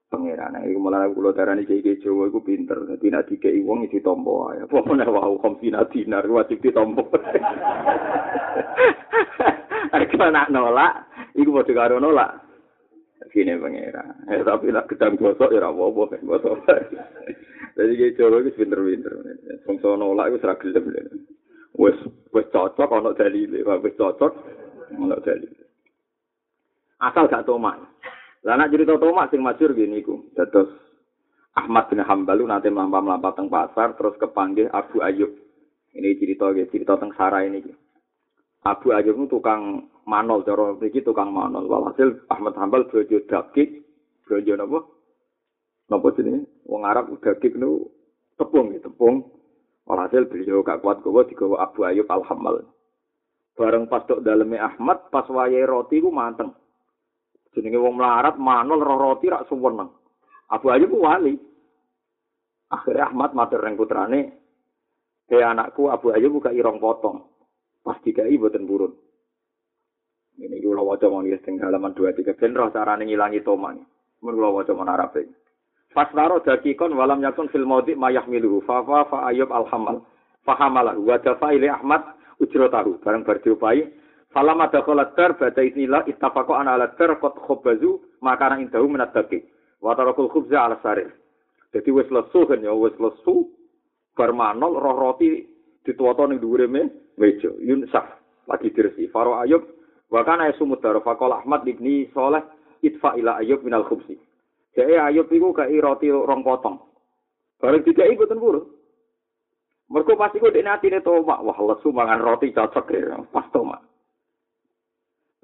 pangeran. 0.10 0.58
Iku 0.66 0.80
malah 0.82 1.08
kula 1.14 1.32
darani 1.32 1.64
iki 1.64 2.02
Jawa 2.02 2.28
iku 2.28 2.42
pinter. 2.42 2.82
Dikeki 2.98 3.64
wong 3.64 3.86
iki 3.86 4.02
ditampa 4.02 4.58
ae. 4.58 4.66
Apa 4.66 4.82
meneh 4.84 5.08
wae 5.08 5.38
komsina 5.40 5.86
dinar 5.88 6.26
wajib 6.28 6.60
ditampa. 6.60 7.06
Arek 9.96 10.14
nak 10.20 10.52
nolak, 10.54 11.10
iku 11.34 11.50
padha 11.62 11.74
karo 11.74 11.98
nolak. 12.02 12.44
Gini 13.30 13.54
pangeran. 13.62 14.26
Eh 14.34 14.42
tapi 14.42 14.74
nak 14.74 14.90
gedang 14.90 15.14
gosok 15.16 15.54
ya 15.54 15.62
ora 15.62 15.70
apa-apa 15.70 16.18
gosok. 16.26 16.66
Dadi 17.78 17.94
iki 17.94 18.18
Jawa 18.18 18.42
iku 18.42 18.58
pinter-pinter. 18.58 19.14
Wong 19.70 19.78
nolak 19.80 20.34
iku 20.34 20.38
ora 20.44 20.58
gelem. 20.58 21.06
Wes 21.80 21.96
wes 22.34 22.50
cocok 22.52 22.90
ana 22.92 23.14
dalile, 23.16 23.62
wis 23.64 23.96
cocok 23.96 24.34
ana 24.98 25.16
dalile. 25.22 25.59
Asal 27.00 27.32
gak 27.32 27.48
tomak. 27.48 27.80
Lah 28.44 28.56
nek 28.60 28.72
cerita 28.76 29.00
tomak 29.00 29.32
sing 29.32 29.40
masyhur 29.40 29.72
gini 29.72 30.04
iku. 30.04 30.20
Dados 30.36 30.68
Ahmad 31.56 31.92
bin 31.92 32.04
Hambal 32.04 32.40
nanti 32.48 32.72
melampah-melampah 32.72 33.36
teng 33.36 33.48
pasar 33.52 33.96
terus 33.96 34.16
kepanggih 34.20 34.72
Abu 34.72 35.04
Ayub. 35.04 35.32
Ini 35.96 36.16
cerita 36.22 36.54
ya, 36.54 36.64
cerita 36.70 36.96
teng 36.96 37.12
Sarah 37.16 37.44
ini. 37.44 37.66
Abu 38.64 38.92
Ayub 38.92 39.16
itu 39.16 39.40
tukang 39.40 39.92
manol, 40.04 40.44
cara 40.44 40.76
iki 40.84 41.04
tukang 41.04 41.32
manol. 41.32 41.68
Walhasil 41.68 42.28
Ahmad 42.32 42.56
Hambal 42.60 42.88
bojo 42.88 43.18
daging, 43.28 43.84
bojo 44.28 44.54
napa? 44.56 44.80
Napa 45.90 46.08
jenenge? 46.16 46.48
Wong 46.68 46.84
Arab 46.86 47.12
daging 47.20 47.60
nu 47.60 47.88
tepung, 48.36 48.76
tepung. 48.80 49.28
Walhasil 49.90 50.30
beliau 50.30 50.62
gak 50.62 50.86
kuat 50.86 51.02
gowo 51.02 51.26
digawa 51.26 51.66
Abu 51.66 51.82
Ayub 51.88 52.06
Al-Hammal. 52.08 52.62
Bareng 53.58 53.90
pas 53.90 54.06
tok 54.06 54.22
daleme 54.22 54.56
Ahmad, 54.62 55.10
pas 55.12 55.26
wayahe 55.28 55.66
roti 55.66 56.00
ku 56.00 56.14
manteng. 56.14 56.54
Jenenge 57.54 57.80
wong 57.82 57.98
melarat 57.98 58.36
manul 58.38 58.82
roh 58.82 58.98
roti 58.98 59.30
rak 59.30 59.48
suweneng. 59.50 59.90
Abu 60.50 60.74
Ayyub 60.74 60.94
wali. 60.98 61.38
Akhirnya 62.70 63.10
Ahmad 63.10 63.34
matur 63.34 63.66
reng 63.66 63.74
putrane, 63.74 64.30
"He 65.26 65.42
anakku 65.42 65.90
Abu 65.90 66.14
Ayyub 66.14 66.38
buka 66.38 66.54
irong 66.54 66.78
potong." 66.78 67.26
Pas 67.82 67.98
dikai 68.06 68.38
boten 68.38 68.70
burun. 68.70 68.94
Ini 70.40 70.62
kula 70.64 70.86
waca 70.86 71.10
mau 71.12 71.20
nulis 71.20 71.42
teng 71.44 71.60
halaman 71.60 71.92
23 71.92 72.38
ben 72.38 72.56
roh 72.56 72.70
carane 72.72 73.04
ngilangi 73.04 73.44
toman. 73.44 73.82
Mun 74.22 74.34
kula 74.38 74.50
waca 74.54 74.72
mon 74.78 74.88
Arabe. 74.88 75.28
Fasnaro 75.90 76.40
dakikon 76.46 76.94
walam 76.94 77.26
yakun 77.26 77.50
fil 77.50 77.66
maudi 77.66 77.98
mayah 77.98 78.24
miluhu 78.30 78.62
fa 78.64 78.86
fa 78.86 79.10
fa 79.10 79.18
Ayyub 79.34 79.50
alhamal. 79.50 80.06
Fahamalahu 80.46 81.04
wa 81.04 81.18
dafa 81.18 81.52
Ahmad 81.52 82.02
ujrotahu 82.40 83.04
bareng 83.04 83.28
bar 83.28 83.44
diopai 83.44 83.84
Falam 84.30 84.62
ada 84.62 84.86
kolat 84.86 85.18
ter 85.18 85.34
baca 85.34 85.58
inilah 85.58 86.06
istafako 86.06 86.54
ana 86.54 86.78
alat 86.78 86.94
ter 87.02 87.10
kot 87.18 87.34
khobazu 87.42 87.98
makanan 88.22 88.70
indahu 88.70 88.86
minat 88.86 89.10
daki. 89.10 89.42
Watarokul 89.82 90.30
khubza 90.30 90.70
ala 90.70 90.78
sarif. 90.86 91.10
Jadi 91.74 91.90
wes 91.90 92.06
lesu 92.14 92.46
kan 92.46 92.62
ya 92.62 92.70
wes 92.70 92.94
lesu 93.02 93.50
bermanol 94.14 94.78
roh 94.78 94.98
roti 94.98 95.50
dituwoto 95.82 96.30
ning 96.30 96.38
dhuwure 96.38 96.70
me 96.70 96.94
meja 97.18 97.50
yunsaf 97.58 98.06
lagi 98.46 98.70
dirsi. 98.70 99.10
Faro 99.10 99.42
Ayub 99.42 99.66
wa 100.14 100.22
kana 100.22 100.54
yasumut 100.54 100.78
daro 100.86 101.02
faqala 101.02 101.42
Ahmad 101.42 101.66
ibni 101.66 102.06
Saleh 102.14 102.46
itfa 102.86 103.18
ila 103.18 103.42
Ayub 103.42 103.66
minal 103.66 103.90
khubsi. 103.90 104.14
Jadi 104.78 104.94
Ayub 104.94 105.26
iku 105.34 105.58
kai 105.58 105.82
roti 105.82 106.14
rong 106.14 106.46
potong. 106.46 106.78
Bareng 107.58 107.82
tiga 107.82 108.06
iku 108.06 108.30
ten 108.30 108.38
puru. 108.38 108.62
Mergo 109.90 110.14
pasti 110.14 110.38
kok 110.38 110.54
dekne 110.54 110.70
atine 110.70 111.02
tomak. 111.02 111.42
Wah, 111.42 111.58
lesu 111.66 111.90
mangan 111.90 112.22
roti 112.22 112.54
cocok 112.54 112.94
ya. 112.94 113.18
Pas. 113.34 113.50
Lah 113.58 113.89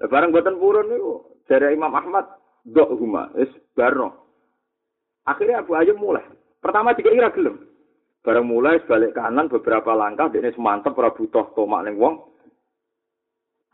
bareng 0.04 0.32
boten 0.32 0.60
purun 0.60 0.92
niku 0.92 1.40
dari 1.48 1.72
Imam 1.72 1.94
Ahmad 1.96 2.28
dok 2.68 2.92
huma 3.00 3.32
wis 3.32 3.48
barno. 3.72 4.12
Akhirnya 5.26 5.64
Abu 5.64 5.74
Ayyub 5.74 5.98
mulai. 5.98 6.22
Pertama 6.60 6.94
tiga 6.94 7.10
ira 7.10 7.32
gelem. 7.32 7.58
Bareng 8.22 8.46
mulai 8.46 8.82
balik 8.84 9.16
kanan 9.16 9.50
beberapa 9.50 9.94
langkah 9.94 10.30
dekne 10.30 10.52
semantep 10.54 10.94
ora 10.98 11.14
butuh 11.14 11.50
tomak 11.54 11.86
ning 11.86 11.98
wong. 11.98 12.20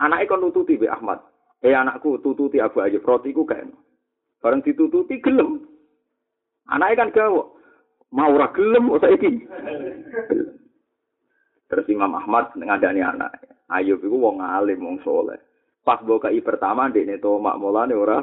Anake 0.01 0.29
kon 0.31 0.45
nututi 0.45 0.79
Be 0.79 0.89
Ahmad. 0.89 1.21
Eh 1.63 1.75
anakku 1.75 2.23
tututi 2.23 2.63
Abu 2.63 2.81
Ayyub 2.81 3.05
roti 3.05 3.35
ku 3.35 3.45
kae. 3.45 3.67
Bareng 4.41 4.63
ditututi 4.63 5.19
gelem. 5.19 5.67
Anake 6.71 6.97
kan 6.97 7.11
gawe 7.11 7.43
mau 8.13 8.31
ora 8.31 8.49
gelem 8.55 8.93
kok 8.93 9.03
saiki. 9.03 9.33
Terus 11.73 11.89
Imam 11.89 12.13
Ahmad 12.13 12.53
ngadani 12.53 13.01
anak. 13.01 13.33
Ayub 13.73 14.05
iku 14.05 14.21
wong 14.21 14.45
alim, 14.45 14.85
wong 14.85 15.01
soleh. 15.01 15.41
Pas 15.83 15.99
bokai 16.03 16.39
pertama 16.43 16.87
dekne 16.91 17.19
tomak 17.19 17.59
mulane 17.59 17.95
ora 17.95 18.23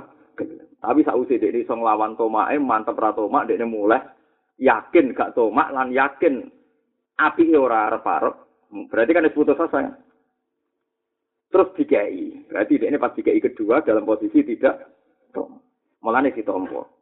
tapi 0.79 1.03
sausi 1.03 1.35
dekne 1.35 1.67
iso 1.67 1.75
nglawan 1.75 2.15
tomake 2.15 2.55
mantep 2.59 2.95
ra 2.95 3.11
tomak 3.11 3.51
dekne 3.51 3.67
mulai 3.67 3.99
yakin 4.59 5.11
gak 5.11 5.35
tomak 5.35 5.71
lan 5.75 5.91
yakin 5.91 6.47
api 7.19 7.51
ora 7.55 7.91
arep-arep 7.91 8.35
berarti 8.87 9.11
kan 9.11 9.27
putus 9.35 9.59
asa 9.59 9.91
terus 11.51 11.69
dikai 11.75 12.47
berarti 12.47 12.79
dekne 12.79 12.97
pas 12.97 13.11
dikai 13.11 13.43
kedua 13.43 13.83
dalam 13.83 14.07
posisi 14.07 14.39
tidak 14.47 14.87
tomak 15.35 15.59
mulane 15.99 16.31
ditompo 16.31 16.99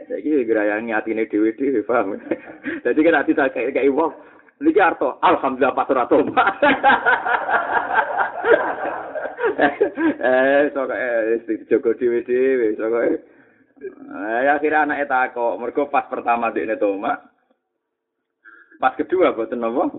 Jadi 0.00 0.48
gerayang 0.48 0.88
atine 0.96 1.28
dhewe-dhewe 1.28 1.84
paham. 1.84 2.16
Jadi 2.88 2.98
kan 3.04 3.20
ati 3.20 3.36
tak 3.36 3.52
kayak 3.52 3.76
kayak 3.76 3.92
wong. 3.92 4.08
Niki 4.64 4.80
arto 4.80 5.20
alhamdulillah 5.20 5.76
pas 5.76 5.92
ora. 5.92 6.04
eh 9.58 10.70
sok 10.74 10.90
eh 10.94 11.40
jogo 11.70 11.90
dhewe 11.98 12.22
dhewe 12.22 12.66
sok 12.78 12.94
eh 12.94 14.48
akhirnya 14.50 14.84
anake 14.84 15.08
takok 15.08 15.58
mergo 15.58 15.88
pas 15.88 16.06
pertama 16.06 16.52
dekne 16.52 16.76
toma 16.76 17.16
pas 18.80 18.96
kedua 18.96 19.36
boten 19.36 19.60
napa? 19.60 19.92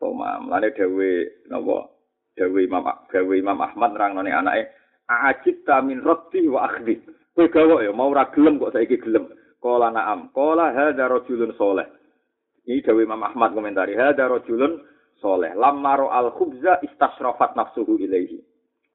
Toma 0.00 0.40
mlane 0.40 0.72
dewe 0.72 1.44
napa? 1.52 1.92
Dewe 2.32 2.64
Imam 2.64 2.88
dewe 3.12 3.38
Imam 3.44 3.60
Ahmad 3.60 3.92
rangne 3.92 4.32
anake 4.32 4.72
ajib 5.08 5.60
ta 5.68 5.84
min 5.84 6.00
rabbi 6.00 6.48
wa 6.48 6.64
akhdi. 6.72 6.96
Kowe 7.36 7.48
gawe 7.48 7.84
ya 7.84 7.92
mau 7.92 8.08
ora 8.08 8.32
gelem 8.32 8.56
kok 8.56 8.72
saiki 8.72 8.96
gelem. 8.96 9.28
Kala 9.60 9.92
naam. 9.92 10.32
Kala 10.32 10.72
hadza 10.72 11.08
rajulun 11.08 11.52
saleh. 11.60 11.84
Ini 12.64 12.80
dewe 12.80 13.04
Imam 13.04 13.20
Ahmad 13.20 13.52
komentari 13.52 13.92
hadza 13.92 14.24
rajulun 14.24 14.80
soleh. 15.20 15.52
Lamaro 15.52 16.08
al 16.08 16.32
khubza 16.32 16.80
istasrofat 16.80 17.52
nafsuhu 17.56 18.00
ilaihi. 18.00 18.40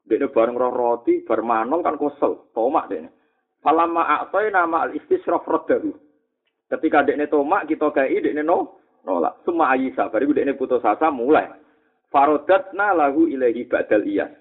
Dene 0.08 0.32
bareng 0.32 0.56
roh 0.56 0.72
roti 0.72 1.20
bermanong 1.20 1.84
kan 1.84 2.00
kosel, 2.00 2.48
tomak 2.56 2.88
dene. 2.88 3.12
Falama 3.60 4.24
aksoi 4.24 4.48
nama 4.48 4.88
al 4.88 4.96
istisrof 4.96 5.44
rodahu. 5.44 5.92
Ketika 6.72 7.04
dekne 7.04 7.28
tomak 7.28 7.68
kita 7.68 7.92
kai 7.92 8.16
dekne 8.16 8.40
no 8.40 8.80
nolak. 9.04 9.44
Semua 9.44 9.76
ayisa 9.76 10.08
bariku 10.08 10.32
dekne 10.32 10.56
putus 10.56 10.80
asa 10.80 11.12
mulai. 11.12 11.52
Farodatna 12.08 12.96
lahu 12.96 13.28
ilahi 13.28 13.68
badal 13.68 14.08
iyas. 14.08 14.32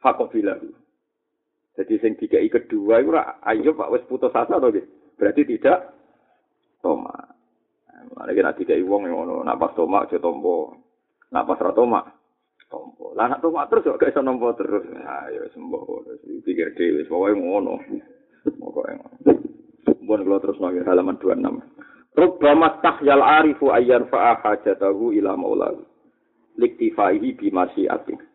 Fakobilahu. 0.00 0.72
Jadi 1.76 1.94
sing 2.00 2.16
dikai 2.16 2.48
kedua 2.48 3.00
itu 3.00 3.12
ayo 3.44 3.76
pak 3.76 3.92
wes 3.92 4.04
putus 4.08 4.32
asa 4.32 4.56
atau 4.56 4.72
Berarti 5.20 5.44
tidak 5.44 5.92
tomak. 6.80 7.36
Mana 8.16 8.34
kira 8.34 8.50
tiga 8.56 8.74
wong 8.82 9.06
yang 9.06 9.14
ngono, 9.24 9.46
napas 9.46 9.76
tomak 9.78 10.10
aja 10.10 10.18
tompo, 10.18 10.74
napas 11.30 11.60
ratomak 11.62 12.21
tompo. 12.72 13.12
Lah 13.12 13.28
nak 13.28 13.44
tomak 13.44 13.68
terus 13.68 13.84
kok 13.84 14.00
iso 14.00 14.24
nompo 14.24 14.56
terus. 14.56 14.88
Ayo 15.04 15.44
sembuh, 15.52 16.08
pikir 16.40 16.72
dhewe, 16.72 17.04
pokoke 17.04 17.36
ngono. 17.36 17.76
Pokoke 18.56 18.92
ngono. 18.96 19.32
Mbon 20.00 20.24
kula 20.24 20.38
terus 20.40 20.56
nang 20.58 20.80
halaman 20.80 21.20
26. 21.20 22.16
Rubbama 22.16 22.80
tahyal 22.80 23.20
arifu 23.20 23.72
ayyan 23.72 24.08
fa'a 24.08 24.40
hajatahu 24.40 25.12
ila 25.20 25.36
maulahu. 25.36 25.84
Liktifaihi 26.56 27.36
bimasyiati. 27.36 28.32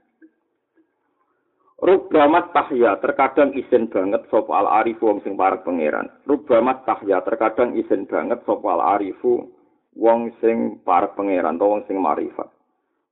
Rubbama 1.77 2.49
tahya 2.57 2.97
terkadang 2.97 3.53
isin 3.53 3.85
banget 3.93 4.25
sapa 4.33 4.49
al 4.49 4.81
arifu 4.81 5.13
wong 5.13 5.21
sing 5.21 5.37
parek 5.37 5.61
pangeran. 5.61 6.09
Rubbama 6.25 6.81
tahya 6.81 7.21
terkadang 7.21 7.77
isin 7.77 8.09
banget 8.09 8.41
sapa 8.49 8.65
al 8.65 8.97
arifu 8.97 9.45
wong 9.93 10.33
sing 10.41 10.81
parek 10.81 11.13
pangeran 11.13 11.61
utawa 11.61 11.77
wong 11.77 11.81
sing 11.85 12.01
marifat. 12.01 12.49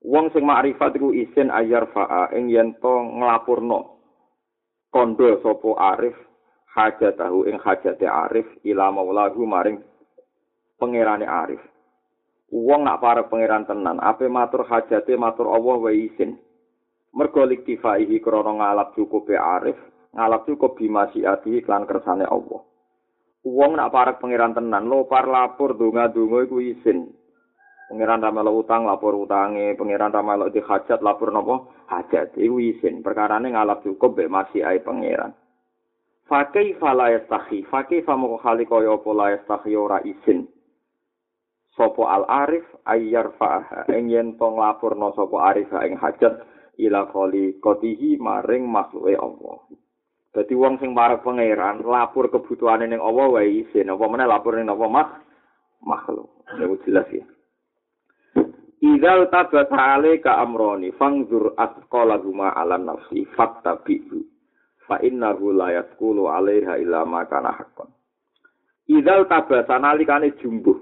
Wong 0.04 0.34
sing 0.36 0.44
marifat 0.44 0.98
iku 1.00 1.16
isin 1.16 1.54
ayar 1.54 1.88
fa'a 1.94 2.34
ing 2.36 2.52
yen 2.52 2.76
to 2.82 2.94
nglapurno 3.16 3.96
kondo 4.92 5.40
sapa 5.44 5.70
arif 5.96 6.16
hajatahu 6.76 7.48
ing 7.48 7.60
hajate 7.60 8.08
arif 8.08 8.48
ila 8.68 8.92
maulahu 8.92 9.48
maring 9.48 9.80
pangerane 10.76 11.24
arif. 11.24 11.64
Wong 12.54 12.86
nak 12.86 13.02
parek 13.02 13.28
pangeran 13.28 13.66
tenan, 13.66 13.98
ape 14.00 14.30
matur 14.30 14.64
hajate 14.70 15.18
matur 15.18 15.50
Allah 15.50 15.76
wa 15.82 15.92
isin. 15.92 16.38
Mergo 17.16 17.48
liktifaihi 17.48 18.20
krana 18.22 18.52
ngalap 18.54 18.94
cukup 18.94 19.28
arif, 19.34 19.80
ngalap 20.14 20.46
cukup 20.46 20.78
bimasiati 20.78 21.64
iklan 21.64 21.88
kersane 21.90 22.28
Allah. 22.28 22.62
Wong 23.44 23.72
nak 23.76 23.92
parek 23.92 24.20
pangeran 24.22 24.54
tenan, 24.54 24.86
lo 24.86 25.10
par 25.10 25.26
lapor 25.26 25.74
donga-donga 25.74 26.46
iku 26.46 26.62
isin. 26.62 27.10
Pangeran 27.86 28.26
ra 28.26 28.34
utang 28.50 28.90
lapor 28.90 29.14
utange, 29.14 29.78
pangeran 29.78 30.10
ra 30.10 30.26
melok 30.26 30.50
dihajat 30.50 31.06
lapor 31.06 31.30
napa? 31.30 31.70
Hajat 31.86 32.34
iku 32.34 32.58
isin. 32.58 33.06
Perkarane 33.06 33.54
ngalap 33.54 33.86
cukup 33.86 34.18
mek 34.18 34.34
masih 34.34 34.66
ae 34.66 34.82
pangeran. 34.82 35.38
Fakih 36.26 36.82
fala 36.82 37.14
yastahi, 37.14 37.70
fakih 37.70 38.02
famo 38.02 38.42
khali 38.42 38.66
kaya 38.66 38.98
apa 38.98 39.10
la 39.14 39.38
yastahi 39.38 39.78
ora 39.78 40.02
isin. 40.02 40.50
Sopo 41.78 42.10
al 42.10 42.26
arif 42.26 42.66
ayyar 42.90 43.38
fa'aha, 43.38 43.86
ing 43.94 44.10
yen 44.10 44.34
to 44.34 44.48
nglapurna 44.50 45.14
sapa 45.14 45.54
arif 45.54 45.70
ing 45.86 45.94
hajat 46.02 46.42
ila 46.82 47.06
khali 47.14 47.62
kotihi 47.62 48.18
maring 48.18 48.66
makhluke 48.66 49.14
Allah. 49.14 49.62
Dadi 50.34 50.58
wong 50.58 50.82
sing 50.82 50.98
marek 50.98 51.22
pangeran 51.22 51.86
lapor 51.86 52.34
kebutuhane 52.34 52.90
ning 52.90 52.98
Allah 52.98 53.30
wae 53.30 53.62
isin, 53.62 53.94
apa 53.94 54.06
meneh 54.10 54.26
lapor 54.26 54.58
ning 54.58 54.66
apa 54.66 54.86
mak 54.90 55.10
makhluk. 55.86 56.34
Ya 56.58 56.66
jelas 56.90 57.08
ya. 57.14 57.35
Idzal 58.86 59.34
tabata 59.34 59.98
alaika 59.98 60.38
amroni 60.38 60.94
fangzur 60.94 61.58
asqala 61.58 62.22
huma 62.22 62.54
ala 62.54 62.78
nafsi 62.78 63.26
fattabi'u. 63.34 64.36
fa 64.88 65.02
innahu 65.02 65.54
la 65.54 65.74
yaqulu 65.82 66.30
'alaiha 66.30 66.78
illa 66.78 67.06
ma 67.06 67.26
kana 67.26 67.52
haqqan. 67.58 67.90
Idzal 68.86 69.26
tabasa 69.26 69.82
nalikane 69.82 70.38
jumbuh. 70.38 70.78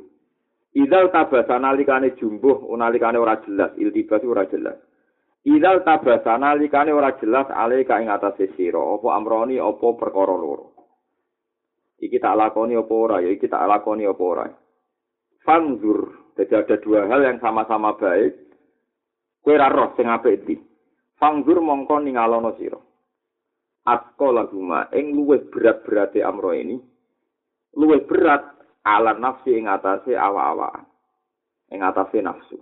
Idzal 0.76 1.08
tabasa 1.16 1.56
nalikane 1.60 2.16
jumbuh 2.20 2.68
nalikane 2.76 3.18
ora 3.18 3.40
jelas, 3.48 3.72
iltibas 3.80 4.20
ora 4.28 4.44
jelas. 4.52 4.76
Idzal 5.48 5.88
tabasa 5.88 6.36
nalikane 6.36 6.92
ora 6.92 7.16
jelas 7.20 7.48
alaika 7.48 8.04
ing 8.04 8.12
atase 8.12 8.52
sira 8.60 8.80
apa 8.80 9.08
amroni 9.16 9.56
apa 9.60 9.88
perkara 9.96 10.36
loro. 10.36 10.76
Iki 12.04 12.20
tak 12.20 12.36
lakoni 12.36 12.76
apa 12.76 12.94
ora 12.94 13.24
ya 13.24 13.32
iki 13.32 13.48
tak 13.48 13.64
lakoni 13.64 14.04
apa 14.04 14.24
ora. 14.24 14.46
Fanzur, 15.44 16.23
jadi 16.34 16.66
ada 16.66 16.76
dua 16.82 17.06
hal 17.06 17.22
yang 17.22 17.38
sama-sama 17.38 17.94
baik. 17.98 18.34
Kue 19.44 19.60
roh 19.60 19.94
sing 19.94 20.08
apik 20.10 20.46
iki. 20.46 20.56
Fanzur 21.20 21.60
mongko 21.62 22.00
ningalono 22.02 22.56
sira. 22.58 22.80
atko 23.84 24.32
laguma 24.32 24.88
ing 24.96 25.12
luwih 25.12 25.44
berat-berate 25.52 26.24
amro 26.24 26.56
ini 26.56 26.80
luwih 27.76 28.08
berat 28.08 28.44
ala 28.88 29.16
nafsi 29.20 29.60
ing 29.60 29.68
atase 29.68 30.16
awa-awa 30.16 30.72
ing 31.72 31.84
atase 31.84 32.24
nafsu 32.24 32.56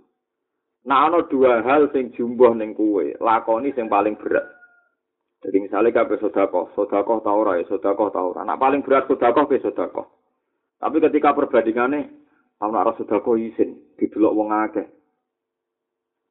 nah 0.82 1.06
ana 1.06 1.22
dua 1.30 1.62
hal 1.62 1.86
sing 1.94 2.10
jumbuh 2.18 2.50
ning 2.58 2.74
kuwe 2.74 3.14
lakoni 3.22 3.70
sing 3.78 3.86
paling 3.86 4.18
berat 4.18 4.42
jadi 5.42 5.62
misalnya 5.62 5.94
kabeh 5.94 6.18
sodako 6.18 6.74
sodako 6.74 7.22
ta 7.22 7.30
ora 7.30 7.62
ya 7.62 7.70
sodako 7.70 8.10
ta 8.10 8.18
ora 8.18 8.42
nah 8.42 8.58
paling 8.58 8.82
berat 8.82 9.06
sodako 9.06 9.46
ke 9.46 9.62
sodako 9.62 10.10
tapi 10.82 10.98
ketika 10.98 11.38
perbandingannya 11.38 12.10
ana 12.62 12.86
ora 12.86 12.94
sodako 12.94 13.34
isin 13.34 13.98
didelok 13.98 14.36
wong 14.38 14.48
akeh 14.54 14.86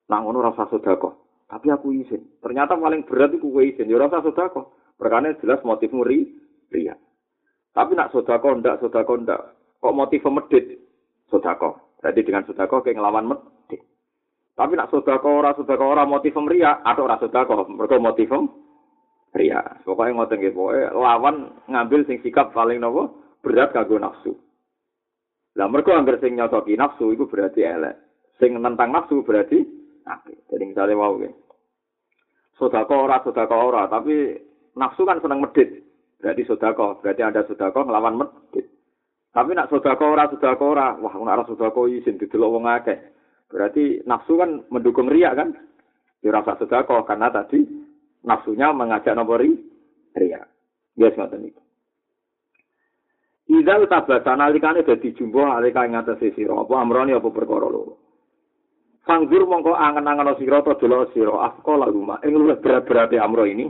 nang 0.08 0.24
ngono 0.24 0.40
rasa 0.40 0.72
sodako 0.72 1.44
tapi 1.52 1.68
aku 1.68 1.92
isin 1.92 2.40
ternyata 2.40 2.80
paling 2.80 3.04
berat 3.04 3.36
iku 3.36 3.52
kuwe 3.52 3.76
isin 3.76 3.92
ya 3.92 4.00
rasa 4.00 4.24
sodako 4.24 4.82
Perkara 5.02 5.34
jelas 5.42 5.66
motif 5.66 5.90
muri 5.90 6.30
ria. 6.70 6.94
Tapi 7.74 7.98
nak 7.98 8.14
sodako 8.14 8.62
ndak, 8.62 8.86
sodako 8.86 9.18
ndak. 9.18 9.58
Kok 9.82 9.98
motif 9.98 10.22
medit? 10.30 10.78
Sodako. 11.26 11.98
Jadi 12.06 12.22
dengan 12.22 12.46
sodako 12.46 12.86
kayak 12.86 13.02
ngelawan 13.02 13.34
medit. 13.34 13.82
Tapi 14.54 14.78
nak 14.78 14.94
sodako 14.94 15.42
ora, 15.42 15.58
sodako 15.58 15.90
ora 15.90 16.06
motif 16.06 16.38
ria, 16.46 16.86
atau 16.86 17.10
ora 17.10 17.18
sodako. 17.18 17.66
Mereka 17.66 17.98
motif 17.98 18.30
ria. 19.34 19.82
Pokoknya 19.82 20.14
ngoten 20.14 20.38
gitu. 20.38 20.70
Lawan 20.94 21.50
ngambil 21.66 22.06
sing 22.06 22.22
sikap 22.22 22.54
paling 22.54 22.78
nopo 22.78 23.34
berat 23.42 23.74
kagum 23.74 24.06
nafsu. 24.06 24.38
Lah 25.60 25.68
mereka 25.68 25.92
anggar 25.96 26.16
sing 26.24 26.40
nyotoki 26.40 26.80
nafsu 26.80 27.12
itu 27.12 27.28
berarti 27.28 27.64
elek. 27.64 27.96
Sing 28.40 28.56
nentang 28.56 28.96
nafsu 28.96 29.20
berarti 29.22 29.60
apik. 30.08 30.48
Jadi 30.48 30.64
misalnya 30.72 30.96
mau 30.96 31.20
gitu. 31.20 31.36
Sodako 32.56 33.10
ora, 33.10 33.18
sodako 33.26 33.56
ora, 33.58 33.90
tapi 33.90 34.38
nafsu 34.78 35.02
kan 35.04 35.20
seneng 35.20 35.42
medit. 35.42 35.82
Berarti 36.22 36.46
sodako. 36.46 37.02
Berarti 37.02 37.22
ada 37.26 37.42
sodako 37.44 37.90
ngelawan 37.90 38.22
medit. 38.22 38.70
Tapi 39.34 39.52
nak 39.58 39.68
sodako 39.74 40.14
ora, 40.14 40.30
sodako 40.30 40.64
ora. 40.78 40.96
Wah, 41.02 41.14
nak 41.18 41.36
ora 41.42 41.46
sodako 41.50 41.90
izin 41.90 42.22
didelok 42.22 42.54
wong 42.54 42.66
akeh. 42.70 43.00
Berarti 43.52 44.06
nafsu 44.08 44.40
kan 44.40 44.64
mendukung 44.72 45.12
riak 45.12 45.36
kan? 45.36 45.58
Ya 46.24 46.32
rasa 46.32 46.56
sodako. 46.62 47.04
Karena 47.04 47.34
tadi 47.34 47.66
nafsunya 48.24 48.72
mengajak 48.72 49.18
nombori 49.18 49.58
riak. 50.16 50.48
Yes, 50.96 51.18
ngoten 51.18 51.50
itu. 51.50 51.62
Ida 53.52 53.84
utabasa 53.84 54.32
nalikane 54.40 54.88
dadi 54.88 55.12
jumbo 55.12 55.44
nalika 55.44 55.84
ing 55.84 56.00
atase 56.00 56.32
sira 56.32 56.56
apa 56.56 56.72
amrone 56.72 57.12
apa 57.12 57.28
perkara 57.36 57.68
loro. 57.68 58.00
Sanggur 59.04 59.44
mongko 59.44 59.76
angen-angen 59.76 60.40
sira 60.40 60.64
to 60.64 60.72
delok 60.80 61.12
sira 61.12 61.36
afko 61.52 61.76
laguma 61.76 62.16
ing 62.24 62.32
luwih 62.32 62.64
berat-berate 62.64 63.20
amro 63.20 63.44
ini 63.44 63.68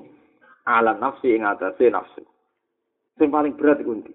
ala 0.69 0.93
nafsi 0.93 1.33
ing 1.33 1.41
atase 1.41 1.89
nafsu. 1.89 2.21
Sing 3.17 3.33
paling 3.33 3.57
berat 3.57 3.81
iku 3.81 3.97
ndi? 3.97 4.13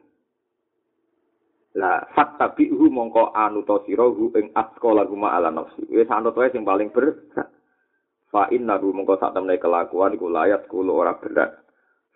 Lah 1.82 2.06
fattabihu 2.14 2.86
mongko 2.86 3.34
anuta 3.34 3.82
sira 3.90 4.06
hu 4.06 4.30
ing 4.38 4.54
atqa 4.54 4.90
laguma 4.94 5.34
ala 5.34 5.50
nafsi. 5.50 5.82
Wis 5.90 6.06
anut 6.14 6.38
wae 6.38 6.54
sing 6.54 6.62
paling 6.62 6.94
berat. 6.94 7.18
Fa 8.30 8.46
innahu 8.54 8.94
mongko 8.94 9.18
sak 9.18 9.34
temne 9.34 9.58
kelakuan 9.58 10.14
iku 10.14 10.30
layat 10.30 10.70
kulo 10.70 10.94
ora 10.94 11.18
berat. 11.18 11.65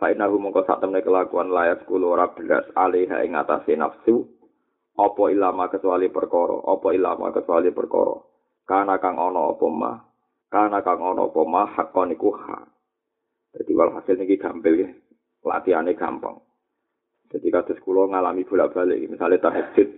Fa 0.00 0.08
innahu 0.08 0.40
mongko 0.40 0.64
sak 0.64 0.80
temne 0.80 1.04
kelakuan 1.04 1.52
layat 1.52 1.84
kulo 1.84 2.16
ora 2.16 2.32
berat 2.32 2.72
alaiha 2.72 3.20
ing 3.20 3.36
atase 3.36 3.76
nafsu. 3.76 4.24
Apa 4.96 5.28
ilama 5.32 5.68
kecuali 5.68 6.08
perkara, 6.08 6.56
apa 6.64 6.88
ilama 6.96 7.28
kecuali 7.32 7.68
perkara. 7.68 8.16
Kana 8.64 8.96
kang 8.96 9.20
ana 9.20 9.52
apa 9.52 9.66
mah, 9.68 9.96
kana 10.48 10.80
kang 10.80 11.00
ana 11.00 11.28
apa 11.28 11.40
mah 11.44 11.68
hakon 11.76 12.16
iku 12.16 12.32
hak. 12.32 12.64
Jadi 13.56 13.72
walhasil 13.76 14.16
ini 14.16 14.40
gampil 14.40 14.74
ya, 14.84 14.90
latihannya 15.44 15.96
gampang. 15.96 16.38
Jadi 17.30 17.46
kados 17.48 17.78
kula 17.82 18.10
ngalami 18.10 18.46
bolak-balik, 18.46 19.06
misalnya 19.06 19.42
tahajud. 19.42 19.88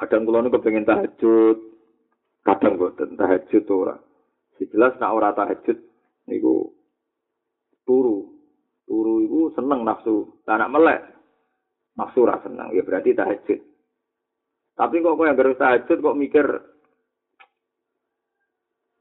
Kadang 0.00 0.22
kula 0.24 0.42
nu 0.42 0.50
kepengin 0.50 0.88
tahajud, 0.88 1.58
kadang 2.44 2.74
boten 2.80 3.14
tahajud 3.16 3.64
ora. 3.70 3.96
Si 4.56 4.68
jelas 4.72 4.96
nak 4.98 5.14
ora 5.14 5.30
tahajud 5.32 5.78
niku 6.28 6.72
turu. 7.88 8.30
Turu 8.82 9.22
iku 9.24 9.40
seneng 9.54 9.86
nafsu, 9.86 10.42
tak 10.42 10.58
nak 10.58 10.72
melek. 10.72 11.00
Nafsu 11.96 12.24
ora 12.24 12.40
seneng, 12.42 12.72
ya 12.72 12.82
berarti 12.82 13.12
tahajud. 13.12 13.60
Tapi 14.72 15.04
kok 15.04 15.14
kowe 15.14 15.28
yang 15.28 15.36
tahajud 15.36 15.98
kok 16.00 16.18
mikir 16.18 16.46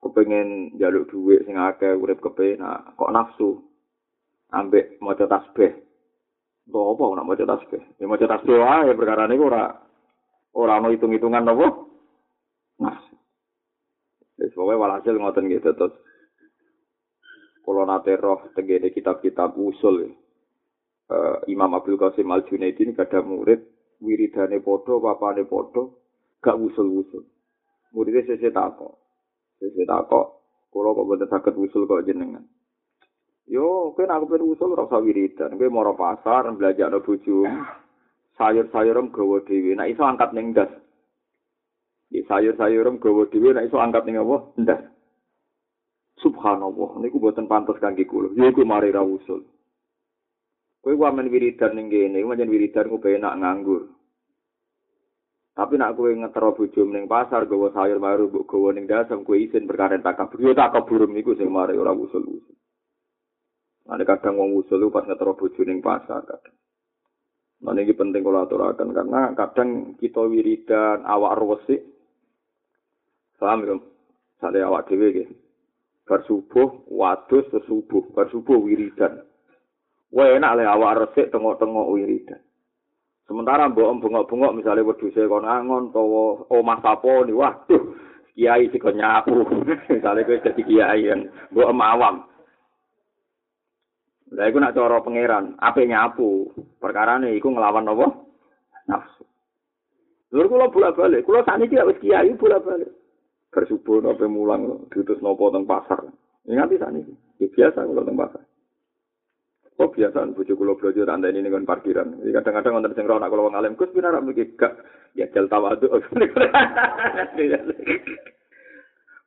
kepengen 0.01 0.75
jaluk 0.75 1.07
duit 1.07 1.47
sing 1.47 1.55
akeh 1.55 1.95
urip 1.95 2.19
kepenak 2.19 2.93
kok 2.99 3.13
nafsu? 3.13 3.63
Ambek 4.51 4.99
maca 4.99 5.23
tasbih. 5.23 5.71
Tuh 6.67 6.91
apa 6.91 7.03
nak 7.15 7.27
maca 7.27 7.43
tasbih? 7.47 7.79
Ya 7.95 8.05
maca 8.05 8.27
tasbih 8.27 8.59
wae 8.59 8.91
perkara 8.91 9.23
niku 9.25 9.47
ora 9.47 9.71
ora 10.51 10.83
ono 10.83 10.91
hitung-hitungan 10.91 11.47
apa? 11.47 11.67
Nafsu 12.83 13.11
wis 14.41 14.51
pokoke 14.57 14.73
walhasil 14.73 15.13
ngoten 15.21 15.53
gitu 15.53 15.69
terus 15.77 15.93
kula 17.71 17.87
nate 17.87 18.19
roh 18.19 18.51
tenggene 18.51 18.91
kitab-kitab 18.91 19.55
usul 19.55 20.11
uh, 21.07 21.39
Imam 21.47 21.71
Abdul 21.71 21.95
Qasim 21.95 22.27
Al 22.27 22.43
Junaidi 22.43 22.83
ini 22.83 22.99
kada 22.99 23.23
murid 23.23 23.63
wiridane 24.03 24.59
padha 24.59 24.99
papane 24.99 25.47
padha 25.47 25.87
gak 26.43 26.59
usul-usul 26.59 27.23
muridnya 27.95 28.27
sesek 28.27 28.51
takok 28.51 29.01
Sesi 29.61 29.85
tak 29.85 30.09
kok, 30.09 30.41
kalau 30.73 30.97
kok 30.97 31.05
bener 31.05 31.29
sakit 31.29 31.53
usul 31.53 31.85
kok 31.85 32.01
jenengan. 32.01 32.41
Yo, 33.45 33.93
kowe 33.93 34.09
aku 34.09 34.25
pengen 34.25 34.49
usul 34.49 34.73
ora 34.73 34.89
usah 34.89 34.97
wiridan. 35.05 35.53
Kowe 35.53 35.69
moro 35.69 35.93
pasar 35.93 36.49
belajar 36.57 36.89
no 36.89 37.05
bojo. 37.05 37.45
Sayur-sayuram 38.41 39.13
gawa 39.13 39.45
dhewe. 39.45 39.77
Nek 39.77 39.93
iso 39.93 40.01
angkat 40.01 40.33
ning 40.33 40.49
ndas. 40.49 40.73
Di 42.09 42.25
sayur-sayuram 42.25 42.97
gawa 42.97 43.29
dhewe 43.29 43.53
nek 43.53 43.69
iso 43.69 43.77
angkat 43.77 44.01
ning 44.09 44.17
apa? 44.17 44.37
Ndas. 44.57 44.81
Subhanallah, 46.21 47.01
niku 47.01 47.17
boten 47.17 47.49
pantes 47.49 47.81
kangge 47.81 48.05
kula. 48.05 48.29
Yo 48.37 48.45
iku 48.53 48.61
mari 48.61 48.93
ra 48.93 49.01
usul. 49.01 49.41
Kowe 50.81 50.93
wamen 50.93 51.33
wiridan 51.33 51.73
ning 51.77 51.89
kene, 51.89 52.21
wamen 52.21 52.49
wiridan 52.49 52.89
ku 52.89 53.01
penak 53.01 53.37
nganggur. 53.41 53.89
Tapi 55.57 55.73
nak 55.75 55.97
kowe 55.97 56.09
ngetero 56.09 56.53
bojo 56.53 56.81
ning 56.87 57.09
pasar 57.09 57.49
gawa 57.49 57.73
sayur 57.73 57.99
baru 57.99 58.29
mbok 58.31 58.47
gawa 58.47 58.69
ning 58.71 58.85
dasem 58.87 59.25
kowe 59.25 59.35
isin 59.35 59.67
perkara 59.67 59.99
tak 59.99 60.17
kabur 60.17 60.39
yo 60.39 60.55
tak 60.55 60.71
kabur 60.71 61.09
niku 61.09 61.35
sing 61.35 61.51
mari 61.51 61.75
ora 61.75 61.91
usul-usul. 61.91 62.55
Ane 63.89 64.03
kadang 64.05 64.39
wong 64.39 64.61
usul 64.61 64.87
pas 64.93 65.03
ngetero 65.03 65.35
bojo 65.35 65.61
ning 65.65 65.83
pasar 65.83 66.23
kadang. 66.23 66.55
Nah 67.61 67.77
ini 67.77 67.93
penting 67.93 68.25
kalau 68.25 68.41
aturakan 68.41 68.89
karena 68.89 69.21
kadang 69.37 69.93
kita 70.01 70.21
wiridan 70.25 71.05
awak 71.05 71.37
rosik, 71.37 71.81
paham 73.37 73.65
ya? 73.69 73.75
Saya 74.41 74.65
awak 74.65 74.89
dewi 74.89 75.29
ya. 76.11 76.17
Bersubuh, 76.19 76.69
wadus, 76.91 77.47
bersubuh, 77.47 78.03
bersubuh 78.11 78.59
wiridan. 78.59 79.23
Wah 80.11 80.27
enak 80.27 80.59
lah 80.59 80.75
awak 80.75 81.07
resik 81.07 81.31
tengok-tengok 81.31 81.87
wiridan. 81.95 82.43
Sementara 83.31 83.71
mbok 83.71 84.03
bengok-bengok 84.03 84.59
misalnya 84.59 84.83
wedhuse 84.83 85.23
kon 85.31 85.47
angon 85.47 85.87
utawa 85.87 86.43
omah 86.51 86.83
sapo 86.83 87.23
ni 87.23 87.31
waduh 87.31 87.95
kiai 88.35 88.67
sik 88.67 88.83
nyapu. 88.91 89.47
misalnya 89.95 90.27
kowe 90.27 90.43
dadi 90.43 90.61
kiai 90.67 91.07
yang 91.07 91.31
mbok 91.55 91.71
awam. 91.71 92.27
Lah 94.31 94.47
iku 94.47 94.59
nak 94.59 94.75
cara 94.75 94.99
pangeran, 94.99 95.55
ape 95.59 95.87
nyapu. 95.87 96.51
Perkarane 96.79 97.35
iku 97.35 97.51
nglawan 97.51 97.87
apa? 97.87 98.07
Nafsu. 98.87 99.23
Lur 100.31 100.47
kula 100.47 100.71
bolak-balik, 100.71 101.27
kula 101.27 101.43
sakniki 101.43 101.75
wis 101.75 101.99
kiai 101.99 102.31
bolak-balik. 102.35 103.00
Bersubuh 103.51 103.99
nopo 103.99 104.25
mulang 104.31 104.87
diutus 104.87 105.19
nopo 105.19 105.51
teng 105.51 105.67
pasar. 105.67 106.07
Ingat 106.47 106.71
sakniki. 106.79 107.13
Ya 107.37 107.47
biasa 107.51 107.83
kula 107.83 108.07
teng 108.07 108.15
pasar. 108.15 108.41
Kok 109.75 109.91
biasa 109.91 110.31
bojo 110.31 110.53
kula 110.55 110.73
blojo 110.79 111.03
tak 111.03 111.19
ini 111.27 111.43
dengan 111.43 111.67
parkiran. 111.67 112.23
Jadi 112.23 112.31
kadang-kadang 112.31 112.73
wonten 112.79 112.95
sing 112.95 113.05
ora 113.11 113.27
kula 113.27 113.51
wong 113.51 113.59
alim 113.59 113.75
Gus 113.75 113.91
pinar 113.91 114.15
mriki 114.23 114.55
gak 114.55 114.79
ya 115.19 115.27
jel 115.35 115.51
tawadu. 115.51 115.91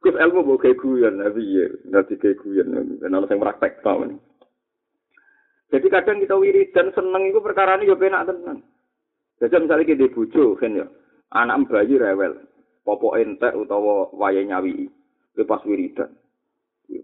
Gus 0.05 0.16
ilmu 0.20 0.41
mbok 0.45 0.61
kayak 0.61 0.77
guyon 0.81 1.16
nabi 1.16 1.64
ya, 1.64 1.64
nanti 1.89 2.16
guyon. 2.16 3.01
Ana 3.05 3.25
sing 3.29 3.41
praktek 3.41 3.81
tau. 3.81 4.05
Jadi 5.72 5.87
kadang 5.91 6.20
kita 6.22 6.37
wiridan 6.37 6.93
seneng 6.93 7.29
itu 7.29 7.41
perkara 7.41 7.75
ini 7.81 7.89
ya 7.89 7.97
penak 7.97 8.31
tenan. 8.31 8.62
Jadi 9.43 9.64
misalnya 9.64 9.89
kita 9.91 10.07
bojo 10.14 10.55
kan 10.55 10.79
ya, 10.79 10.87
anak 11.35 11.66
bayi 11.66 11.99
rewel, 11.99 12.39
popok 12.85 13.16
entek 13.16 13.57
utawa 13.57 14.12
waya 14.12 14.45
nyawi, 14.45 14.87
lepas 15.35 15.64
wiridan. 15.64 16.12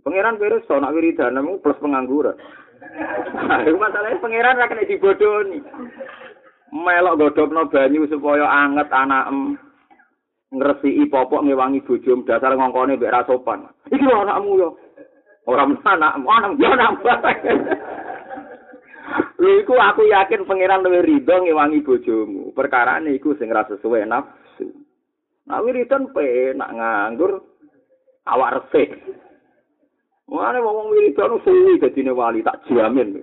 Pangeran 0.05 0.37
beres 0.37 0.62
so 0.68 0.76
nak 0.76 0.93
wiridan 0.93 1.35
namun 1.35 1.59
plus 1.64 1.81
pengangguran. 1.81 2.37
Itu 3.64 3.76
masalahnya 3.81 4.20
pangeran 4.20 4.61
ra 4.61 4.68
kena 4.68 4.85
dibodoni. 4.85 5.59
Melok 6.70 7.16
godhogno 7.18 7.66
banyu 7.66 8.07
supaya 8.07 8.47
anget 8.47 8.93
anak 8.93 9.26
ngresiki 10.53 11.09
popok 11.11 11.43
ngewangi 11.43 11.83
bojo 11.83 12.22
dasar 12.28 12.55
ngongkone 12.55 13.01
mbek 13.01 13.12
ra 13.12 13.26
sopan. 13.26 13.66
Iki 13.89 14.05
anakmu 14.05 14.61
yo. 14.61 14.68
Ora 15.49 15.64
anakmu, 15.66 16.28
anak 16.28 16.53
yo. 16.61 16.70
Lha 19.41 19.51
iku 19.64 19.74
aku 19.81 20.05
yakin 20.07 20.45
pangeran 20.45 20.85
luwih 20.85 21.03
rido 21.03 21.35
ngewangi 21.41 21.81
bojomu. 21.83 22.53
Perkarane 22.53 23.16
iku 23.16 23.33
sing 23.41 23.49
ra 23.49 23.64
sesuai 23.66 24.05
nafsu. 24.05 24.49
Nah 25.51 25.59
wiridan 25.66 26.14
penak 26.14 26.70
nganggur 26.70 27.42
awak 28.30 28.70
resik. 28.70 29.03
Mana 30.30 30.62
wong 30.62 30.94
wiridan 30.94 31.42
suwi 31.42 31.82
dadine 31.82 32.14
wali 32.14 32.46
tak 32.46 32.62
jamin. 32.70 33.18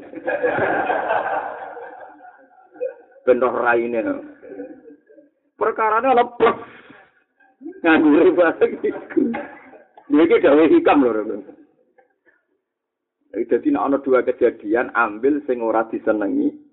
Bendoh 3.24 3.56
raine. 3.56 4.04
Perkarane 5.56 6.12
lepas. 6.12 6.58
Nganggur 7.88 8.28
banget 8.36 8.76
iku. 8.84 9.32
Iki 10.12 10.44
gawe 10.44 10.64
hikam 10.68 11.08
lho. 11.08 11.40
Jadi 13.38 13.70
ana 13.72 14.04
dua 14.04 14.26
kejadian, 14.28 14.92
ambil 14.98 15.40
sing 15.48 15.64
ora 15.64 15.88
disenengi. 15.88 16.67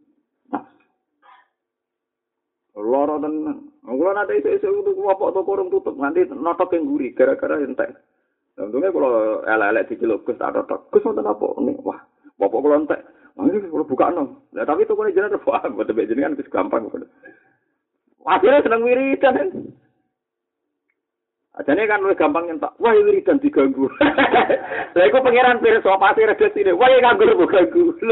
Loro 2.74 3.22
tenan. 3.22 3.70
Kulo 3.86 4.10
nate 4.10 4.42
isih-isih 4.42 4.82
tuku 4.82 5.02
apa 5.06 5.30
toko 5.30 5.54
urung 5.54 5.70
tutup 5.70 5.94
nganti 5.94 6.26
notok 6.34 6.74
yang 6.74 6.90
guri 6.90 7.14
gara-gara 7.14 7.62
entek. 7.62 7.94
Untungnya 8.58 8.90
kalau 8.90 9.42
elek-elek 9.46 9.86
diceluk 9.90 10.26
Gus 10.26 10.38
tak 10.38 10.54
notok. 10.54 10.90
Gus 10.90 11.06
wonten 11.06 11.26
apa? 11.26 11.46
Wah, 11.86 12.00
bapak 12.34 12.58
kulo 12.58 12.74
entek. 12.74 13.00
Ini 13.34 13.70
kalau 13.70 13.86
buka 13.86 14.10
no. 14.10 14.24
Nah, 14.54 14.66
tapi 14.66 14.86
toko 14.86 15.06
ini 15.06 15.14
jenenge 15.14 15.38
wah, 15.46 15.62
buat 15.70 15.90
jenengan 15.90 16.38
wis 16.38 16.50
gampang. 16.50 16.90
Akhirnya 18.26 18.64
seneng 18.64 18.82
wiridan. 18.82 19.70
Ajane 21.54 21.86
kan 21.86 22.02
luwih 22.02 22.18
gampang 22.18 22.50
nyentak. 22.50 22.74
Wah, 22.82 22.90
wiridan 22.90 23.38
diganggu. 23.38 23.86
Lah 24.94 25.04
iku 25.06 25.22
pangeran 25.22 25.62
pirsa 25.62 25.94
pasti 25.98 26.26
rada 26.26 26.46
sine. 26.50 26.74
Wah, 26.74 26.90
nganggur 26.90 27.38
kok 27.38 27.50
ganggu. 27.54 27.94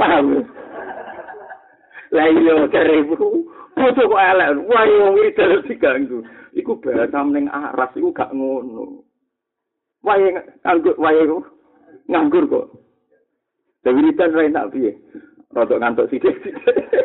Paham. 0.00 0.48
Lah 2.10 2.26
iya 2.26 2.66
kerebu. 2.68 3.16
Foto 3.74 4.02
kok 4.02 4.24
elek. 4.34 4.50
Wah, 4.66 4.84
wiridan 5.14 5.62
diganggu. 5.64 6.18
Iku 6.58 6.82
bahasa 6.82 7.22
ning 7.22 7.46
aras 7.46 7.94
iku 7.94 8.10
gak 8.10 8.34
ngono. 8.34 9.06
Wah, 10.02 10.18
nganggur, 10.66 10.98
wah 10.98 11.12
nganggur 12.10 12.44
kok. 12.50 12.66
Lah 13.86 13.92
wiridan 13.94 14.34
ra 14.34 14.42
enak 14.44 14.68
piye? 14.74 14.92
Rodok 15.50 15.80
ngantuk 15.82 16.08
sithik-sithik. 16.10 16.78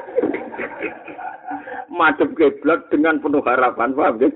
madhep 1.96 2.30
kiblat 2.36 2.92
dengan 2.92 3.24
penuh 3.24 3.42
harapan, 3.42 3.96
paham 3.96 4.20
ya? 4.20 4.30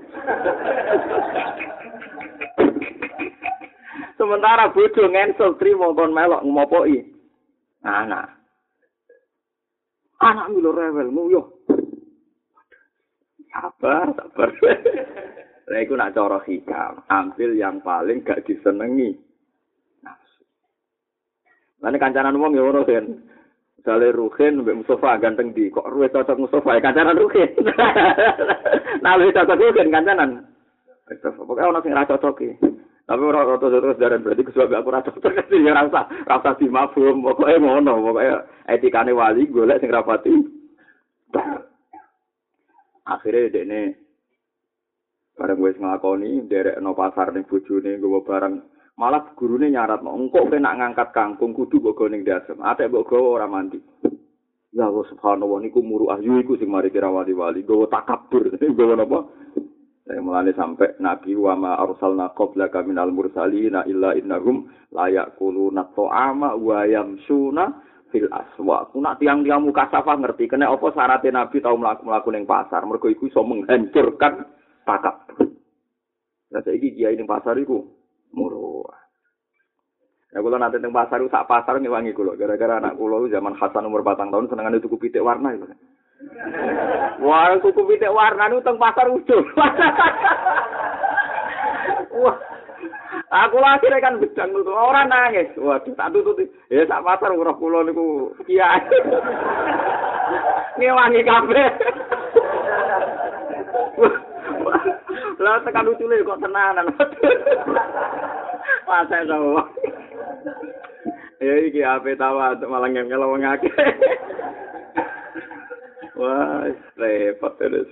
Sementara 4.20 4.68
bojo 4.72 5.08
ngensel 5.08 5.56
trimo 5.56 5.96
kon 5.96 6.12
melok 6.12 6.44
ngopoki. 6.44 7.04
Anak. 7.84 8.39
Anak 10.20 10.52
milo 10.52 10.70
rewel 10.76 11.08
nguyuh. 11.08 11.46
Sabar, 13.50 14.12
sabar. 14.14 14.48
Lah 15.70 15.78
iku 15.86 15.94
nak 15.94 16.18
cara 16.18 16.42
hikam, 16.50 17.06
ambil 17.06 17.54
yang 17.54 17.78
paling 17.80 18.26
gak 18.26 18.42
disenengi. 18.42 19.14
Nafsu. 20.02 20.42
Lah 21.78 21.94
kancanan 21.94 22.42
wong 22.42 22.58
ya 22.58 22.66
ora 22.66 22.82
kan. 22.82 23.06
Misalnya 23.78 24.12
Ruhin, 24.12 24.60
Mbak 24.60 24.76
Mustafa 24.84 25.16
ganteng 25.22 25.56
di, 25.56 25.72
kok 25.72 25.88
Ruhin 25.88 26.12
cocok 26.12 26.36
Mustafa, 26.42 26.76
ya 26.76 26.84
kancanan 26.84 27.16
Ruhin. 27.16 27.48
nah, 29.06 29.16
lebih 29.16 29.32
cocok 29.40 29.56
Ruhin, 29.56 29.88
kancanan. 29.94 30.30
Pokoknya 31.08 31.70
orang 31.70 31.86
yang 31.86 32.04
cocok 32.04 32.36
ya. 32.44 32.52
Tapi 33.10 33.26
orang 33.26 33.58
rata 33.58 33.66
terus 33.66 33.98
dari 33.98 34.22
berarti 34.22 34.46
kesuai 34.46 34.70
aku 34.70 34.94
cocok 34.94 35.50
sih 35.50 35.66
ya 35.66 35.74
rasa 35.74 36.06
rasa 36.30 36.54
di 36.62 36.70
mafhum 36.70 37.26
pokoknya 37.26 37.58
ngono 37.58 38.06
pokoknya 38.06 38.46
etikane 38.70 39.10
wali 39.10 39.50
golek 39.50 39.82
sing 39.82 39.90
rapati. 39.90 40.30
Akhirnya 43.10 43.50
dene 43.50 43.98
bareng 45.34 45.58
wis 45.58 45.74
nglakoni 45.82 46.46
derek 46.46 46.78
pasar 46.78 47.34
ning 47.34 47.50
bojone 47.50 47.98
nggawa 47.98 48.22
barang. 48.22 48.54
Malah 48.94 49.34
gurune 49.34 49.74
nyarat 49.74 50.06
mau 50.06 50.14
engkau 50.14 50.46
kena 50.46 50.78
ngangkat 50.78 51.10
kangkung 51.10 51.50
kudu 51.50 51.82
mbok 51.82 52.06
ning 52.14 52.22
dasem 52.22 52.62
ate 52.62 52.86
mbok 52.86 53.10
gawa 53.10 53.42
ora 53.42 53.46
mandi. 53.50 53.82
Ya 54.70 54.86
Allah 54.86 55.02
subhanallah 55.10 55.58
niku 55.66 55.82
muru 55.82 56.14
ahyu 56.14 56.46
iku 56.46 56.54
sing 56.62 56.70
mari 56.70 56.94
kira 56.94 57.10
wali-wali 57.10 57.66
gawa 57.66 57.90
takabur. 57.90 58.54
Gawa 58.78 58.94
napa 58.94 59.26
saya 60.10 60.26
mulane 60.26 60.50
sampai 60.58 60.98
nabi 60.98 61.38
wa 61.38 61.54
ma 61.54 61.78
arsalna 61.78 62.34
qablaka 62.34 62.82
minal 62.82 63.14
mursalina 63.14 63.86
illa 63.86 64.10
innahum 64.18 64.66
la 64.90 65.06
yaquluna 65.06 65.86
ta'ama 65.94 66.58
wa 66.58 66.82
yamsuna 66.82 67.78
fil 68.10 68.26
aswa. 68.26 68.90
Kuna 68.90 69.14
tiang-tiang 69.22 69.62
muka 69.62 69.86
safa 69.86 70.18
ngerti 70.18 70.50
kena 70.50 70.66
apa 70.66 70.90
syaratnya 70.90 71.46
nabi 71.46 71.62
tau 71.62 71.78
mlaku-mlaku 71.78 72.34
ning 72.34 72.42
pasar 72.42 72.82
mergo 72.90 73.06
iku 73.06 73.30
iso 73.30 73.46
menghancurkan 73.46 74.50
takabur. 74.82 75.46
Lah 76.50 76.62
saiki 76.66 76.90
kiai 76.98 77.14
ning 77.14 77.30
pasar 77.30 77.54
iku 77.62 77.78
murah. 78.34 78.98
Ya 80.34 80.42
kalau 80.42 80.58
nanti 80.58 80.82
teng 80.82 80.90
pasar 80.90 81.22
sak 81.30 81.46
pasar 81.46 81.78
ngewangi 81.78 82.18
kulo 82.18 82.34
gara-gara 82.34 82.82
anak 82.82 82.98
kulo 82.98 83.30
zaman 83.30 83.54
Hasan 83.54 83.86
umur 83.86 84.02
batang 84.02 84.34
tahun 84.34 84.50
senengan 84.50 84.74
itu 84.74 84.90
pitik 84.90 85.22
warna 85.22 85.54
itu. 85.54 85.70
Wah, 87.20 87.56
tuku 87.64 87.80
pitik 87.88 88.12
warna 88.12 88.52
itu 88.52 88.60
teng 88.60 88.76
pasar 88.76 89.08
ujung. 89.08 89.44
Wah. 92.20 92.36
Aku 93.30 93.62
lagi 93.62 93.86
kan 94.02 94.18
bedang 94.18 94.50
tuh 94.50 94.74
orang 94.74 95.06
nangis. 95.06 95.54
Waduh, 95.54 95.94
tak 95.94 96.10
tutut. 96.10 96.50
Ya 96.66 96.82
sak 96.90 97.06
pasar 97.06 97.30
urah 97.30 97.54
kulo 97.54 97.86
niku 97.86 98.34
kiai. 98.42 98.82
Ngewangi 100.74 101.22
kabeh. 101.22 101.68
Lah 105.38 105.62
tekan 105.62 105.86
lucune 105.86 106.26
kok 106.26 106.42
tenanan. 106.42 106.90
Pasal 108.82 109.30
to. 109.30 109.62
Ya 111.38 111.54
iki 111.64 111.86
ape 111.86 112.18
tawa 112.18 112.58
malah 112.66 112.90
ngel 112.90 113.22
wong 113.24 113.46
akeh. 113.46 113.70
Wah, 116.20 116.68
repot 117.00 117.56
terus. 117.56 117.88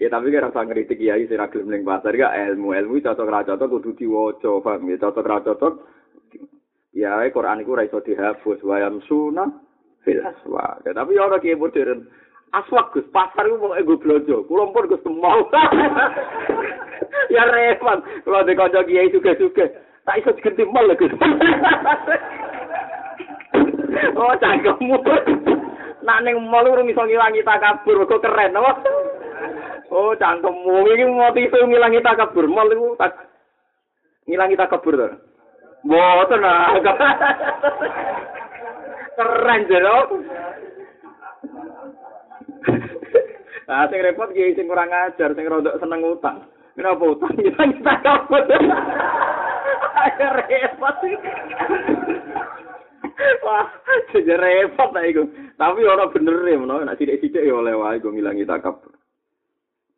Ya 0.00 0.08
tapi 0.08 0.32
kan 0.32 0.48
rasa 0.48 0.64
ngeritik 0.64 0.96
kiai 0.96 1.28
sing 1.28 1.36
ra 1.36 1.52
gelem 1.52 1.68
ning 1.68 1.84
pasar 1.84 2.16
gak 2.16 2.32
ilmu 2.32 2.72
ilmu 2.72 3.04
cocok 3.04 3.28
ra 3.28 3.44
cocok 3.44 3.68
kudu 3.68 3.90
diwaca 3.92 4.50
paham 4.64 4.88
ya 4.88 4.96
cocok 4.96 5.28
ra 5.28 5.38
cocok 5.44 5.74
ya 6.96 7.20
Quran 7.28 7.60
iku 7.60 7.76
ra 7.76 7.84
iso 7.84 8.00
dihapus 8.00 8.64
wayam 8.64 9.04
sunah 9.04 9.52
fil 10.00 10.24
aswa 10.24 10.80
tapi 10.80 11.12
ora 11.20 11.36
kiai 11.38 11.60
modern 11.60 12.08
aswak 12.56 12.92
Gus, 12.96 13.04
pasar 13.12 13.48
iku 13.48 13.56
pokoke 13.60 13.84
gue 13.84 14.00
blojo. 14.00 14.36
Kula 14.44 14.72
pun 14.72 14.88
Gus 14.88 15.04
mau. 15.08 15.40
ya 17.34 17.48
repot. 17.48 18.04
Kalau 18.24 18.44
di 18.44 18.52
kanca 18.52 18.84
kiai 18.84 19.12
juga-juga. 19.12 19.72
Tak 20.04 20.18
iso 20.20 20.36
diganti 20.36 20.64
mal 20.68 20.92
Gus. 20.92 21.12
oh, 24.20 24.36
cangkemmu. 24.36 24.96
Nak 26.02 26.20
ning 26.26 26.34
mal 26.50 26.66
urung 26.66 26.90
iso 26.90 27.06
ngilangi 27.06 27.46
takabur, 27.46 28.02
kok 28.10 28.22
keren 28.26 28.58
apa? 28.58 28.72
Oh, 29.92 30.16
cangkemmu 30.18 30.88
iki 30.90 31.04
motif 31.06 31.54
ngilangi 31.54 32.02
takabur. 32.02 32.50
Mal 32.50 32.70
iku 32.74 32.98
tak 32.98 33.30
ngilangi 34.26 34.58
takabur 34.58 34.98
to. 34.98 35.08
Mboten 35.86 36.42
ah. 36.42 36.74
Keren 39.14 39.60
jero. 39.70 39.98
Ah 43.70 43.86
sing 43.86 44.02
repot 44.02 44.34
ki 44.34 44.58
sing 44.58 44.66
kurang 44.66 44.90
ajar, 44.90 45.30
sing 45.38 45.46
rodok 45.46 45.78
seneng 45.78 46.02
utang. 46.02 46.50
Kenapa 46.74 47.04
utang 47.04 47.36
kita 47.36 47.62
kita 47.68 47.94
kabut? 48.02 48.44
Ayo 50.02 50.26
repot. 50.34 50.96
Wah, 53.46 53.66
jadi 54.14 54.34
repot 54.38 54.90
lah 54.94 55.04
itu. 55.06 55.22
Tapi 55.58 55.80
orang 55.82 56.12
bener 56.14 56.36
ya, 56.46 56.56
mana 56.58 56.86
nak 56.86 56.98
sidik-sidik 56.98 57.42
ya 57.42 57.54
oleh 57.58 57.74
wae 57.74 57.98
gue 57.98 58.12
ngilangi 58.12 58.46
takabur. 58.46 58.94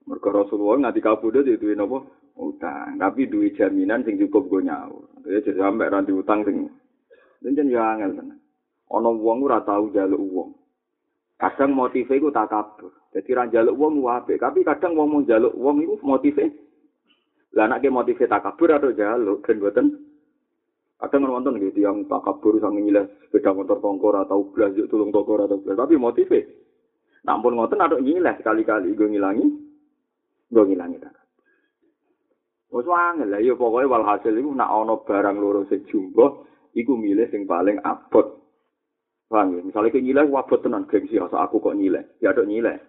Mergo 0.04 0.28
Rasulullah 0.32 0.88
nganti 0.88 1.00
kabudut 1.00 1.48
itu 1.48 1.72
napa? 1.72 2.04
Utang. 2.36 3.00
Tapi 3.00 3.30
duit 3.30 3.56
jaminan 3.56 4.04
sing 4.04 4.20
cukup 4.20 4.50
gue 4.52 4.66
nyaur. 4.68 5.08
Ya 5.24 5.40
jadi 5.40 5.64
sampai 5.64 5.88
ranti 5.88 6.12
utang 6.12 6.44
sing 6.44 6.68
Jan 7.44 7.68
ya 7.68 7.96
angel 7.96 8.16
tenan. 8.16 8.40
Ana 8.88 9.10
wong 9.12 9.44
ora 9.44 9.60
tau 9.64 9.88
njaluk 9.92 10.20
wong. 10.32 10.50
Kadang 11.36 11.76
motive 11.76 12.08
iku 12.08 12.32
takabur. 12.32 12.92
Jadi 13.12 13.30
ra 13.36 13.44
njaluk 13.44 13.76
wong 13.76 14.00
apik, 14.08 14.40
tapi 14.40 14.64
kadang 14.64 14.96
wong 14.96 15.08
mau 15.12 15.20
njaluk 15.20 15.52
wong 15.56 15.84
iku 15.84 15.94
motive 16.04 16.48
Lah 17.54 17.70
nek 17.70 17.86
motive 17.86 18.26
takabur 18.26 18.72
atau 18.72 18.90
njaluk 18.90 19.44
ben 19.44 19.60
boten 19.60 19.86
Kadang 21.04 21.28
nonton 21.28 21.60
gitu 21.60 21.84
yang 21.84 22.08
takabur 22.08 22.56
sang 22.64 22.80
ngilas 22.80 23.04
sepeda 23.28 23.52
motor 23.52 23.76
tongkor 23.84 24.16
atau 24.24 24.48
belas 24.48 24.72
tulung 24.88 25.12
tongkor 25.12 25.44
atau 25.44 25.60
belas 25.60 25.76
tapi 25.76 26.00
motive. 26.00 26.40
Nampun 27.28 27.60
ngoten 27.60 27.84
ada 27.84 28.00
ngilas 28.00 28.40
sekali-kali 28.40 28.96
gue 28.96 29.12
ngilangi 29.12 29.44
gue 30.48 30.64
ngilangi 30.64 30.96
tak. 31.04 31.12
Wes 32.72 32.88
wangel 32.88 33.28
lah 33.28 33.38
ya 33.44 33.52
pokoke 33.52 33.84
walhasil 33.84 34.32
iku 34.32 34.50
nak 34.56 34.72
ana 34.72 34.96
barang 34.96 35.36
loro 35.36 35.68
sing 35.68 35.84
jumbo 35.92 36.48
iku 36.72 36.96
milih 36.96 37.28
sing 37.28 37.44
paling 37.44 37.78
abot. 37.84 38.40
Paham 39.28 39.54
ya? 39.54 39.60
Misalnya 39.60 39.92
ke 39.92 40.00
nyileh 40.00 40.24
wabot 40.26 40.58
tenan 40.64 40.88
gengsi 40.88 41.20
asa 41.20 41.44
aku 41.44 41.60
kok 41.60 41.76
nyileh, 41.76 42.16
ya 42.18 42.32
dok 42.32 42.48
nyileh. 42.48 42.80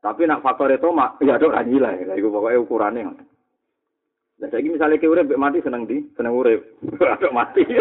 Tapi 0.00 0.24
nak 0.24 0.40
faktor 0.40 0.72
itu 0.72 0.88
ya 1.22 1.36
dok 1.36 1.52
ra 1.52 1.62
nyileh. 1.62 2.08
Lah 2.08 2.16
iku 2.16 2.32
pokoke 2.32 2.56
ukurane 2.64 3.00
ngono. 3.04 3.35
Lah 4.36 4.48
saiki 4.52 4.68
misale 4.68 5.00
ke 5.00 5.08
urip 5.08 5.32
mati 5.40 5.64
seneng 5.64 5.88
di, 5.88 6.04
seneng 6.12 6.36
urip. 6.36 6.60
Aduk 7.16 7.32
mati. 7.32 7.64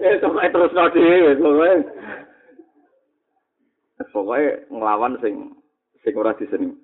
Eh 0.00 0.16
sok 0.18 0.34
terus 0.50 0.72
nadi, 0.74 1.00
pokoke. 1.38 1.72
Pokoke 4.10 4.42
nglawan 4.72 5.14
sing 5.22 5.54
sing 6.02 6.12
ora 6.16 6.34
diseneng. 6.34 6.74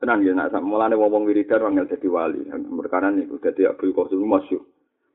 Tenan 0.00 0.24
ya 0.24 0.32
nak 0.32 0.54
mulane 0.64 0.96
wong 0.96 1.28
wiridan 1.28 1.60
wangel 1.60 1.88
dadi 1.88 2.08
wali. 2.08 2.44
Merkana 2.48 3.12
niku 3.12 3.36
dadi 3.36 3.68
Abdul 3.68 3.92
Qasim 3.92 4.24
masyhur. 4.24 4.64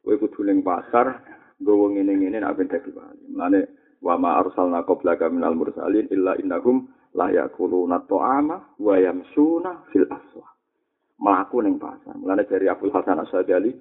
Kowe 0.05 0.13
kudu 0.21 0.45
ning 0.45 0.61
pasar 0.61 1.25
nggowo 1.57 1.97
ngene-ngene 1.97 2.41
nak 2.41 2.57
ben 2.57 2.69
dadi 2.69 2.93
wali. 2.93 3.23
Mulane 3.33 3.59
wa 4.05 4.13
ma 4.21 4.37
arsalna 4.41 4.85
qablaka 4.85 5.29
minal 5.29 5.57
mursalin 5.57 6.05
illa 6.13 6.37
innahum 6.37 6.85
la 7.15 7.31
yakuluna 7.31 8.03
ta'ama 8.03 8.75
wa 8.77 8.95
yamsuna 8.99 9.87
fil 9.89 10.05
aswa. 10.11 10.47
Melaku 11.15 11.63
ning 11.63 11.79
pasar. 11.79 12.13
Mulane 12.19 12.43
dari 12.43 12.67
Abdul 12.67 12.91
Hasan 12.91 13.23
Asadili, 13.23 13.71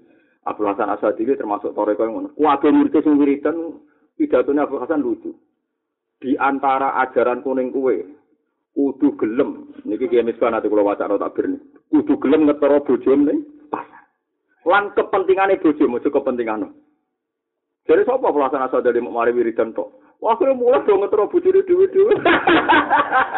Abdul 0.47 0.71
Hasan 0.71 0.95
Asadili 0.95 1.35
termasuk 1.35 1.75
toreko 1.75 2.07
yang 2.07 2.15
ngono. 2.15 2.29
Kuwabe 2.39 2.71
murid 2.71 2.95
sing 3.03 3.19
wiridan 3.19 3.83
pidatone 4.15 4.63
Abdul 4.63 4.83
Hasan 4.87 5.03
lucu. 5.03 5.35
Di 6.23 6.39
antara 6.39 6.95
ajaran 7.03 7.43
kuning 7.43 7.75
kue, 7.75 8.07
kudu 8.75 9.15
gelem 9.17 9.71
niki 9.87 10.11
kiye 10.11 10.27
misbah 10.27 10.51
nanti 10.51 10.67
kula 10.67 10.83
wacana 10.83 11.15
takbir 11.15 11.47
nih 11.47 11.63
kudu 11.95 12.19
gelem 12.19 12.51
ngetara 12.51 12.83
bojone 12.83 13.23
ning 13.23 13.39
pasar 13.71 14.03
lan 14.67 14.91
kepentingane 14.99 15.63
bojo 15.63 15.87
mojo 15.87 16.09
kepentingane 16.11 16.69
jadi 17.87 18.03
sapa 18.03 18.35
pelaksana 18.35 18.67
sadari 18.75 18.99
mari 18.99 19.31
wiridan 19.31 19.71
tok 19.71 19.95
Wah, 20.25 20.41
kira 20.41 20.57
mulai 20.57 20.81
dong 20.89 21.05
ngetara 21.05 21.29
bojone 21.29 21.61
dhewe-dhewe. 21.69 22.17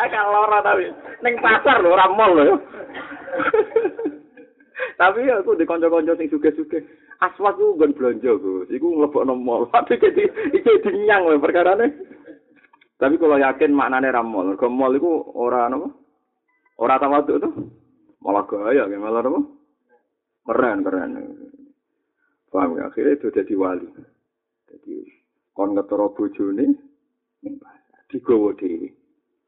Kalau 0.06 0.38
ora 0.46 0.62
tapi 0.62 0.86
ning 1.18 1.34
pasar 1.42 1.82
lho, 1.82 1.90
ora 1.90 2.06
mall 2.14 2.30
lho. 2.38 2.54
Tapi 5.00 5.28
aku 5.28 5.58
di 5.58 5.66
kanca-kanca 5.66 6.14
sing 6.14 6.30
suge-suge. 6.30 6.78
Aswat 7.18 7.58
ku 7.58 7.74
nggon 7.74 7.90
blonjo, 7.96 8.38
Gus. 8.38 8.68
Iku 8.70 9.02
mlebokno 9.02 9.34
mall. 9.34 9.66
Tapi 9.74 9.98
iki 9.98 10.30
iki 10.54 10.72
dinyang 10.86 11.26
wae 11.26 11.42
perkarane. 11.42 11.90
Tapi 12.96 13.18
kalau 13.18 13.36
yakin 13.36 13.74
maknane 13.74 14.08
ramol, 14.08 14.54
mergo 14.54 14.70
mall 14.70 14.94
iku 14.94 15.26
ora 15.34 15.66
napa? 15.66 15.90
Ora 16.78 17.02
tawaduk 17.02 17.42
tuh. 17.42 17.52
Malah 18.22 18.46
gaya, 18.46 18.86
malah 18.86 19.26
napa? 19.26 19.40
Keren, 20.46 20.78
keren. 20.86 21.10
Paham 22.54 22.78
ya? 22.78 22.86
Akhirnya 22.88 23.18
itu 23.18 23.26
jadi 23.34 23.52
wali. 23.58 23.90
Jadi, 24.70 25.15
kon 25.56 25.72
ngetara 25.72 26.12
bojone. 26.12 26.76
Digowo 28.12 28.52
dhewe. 28.54 28.92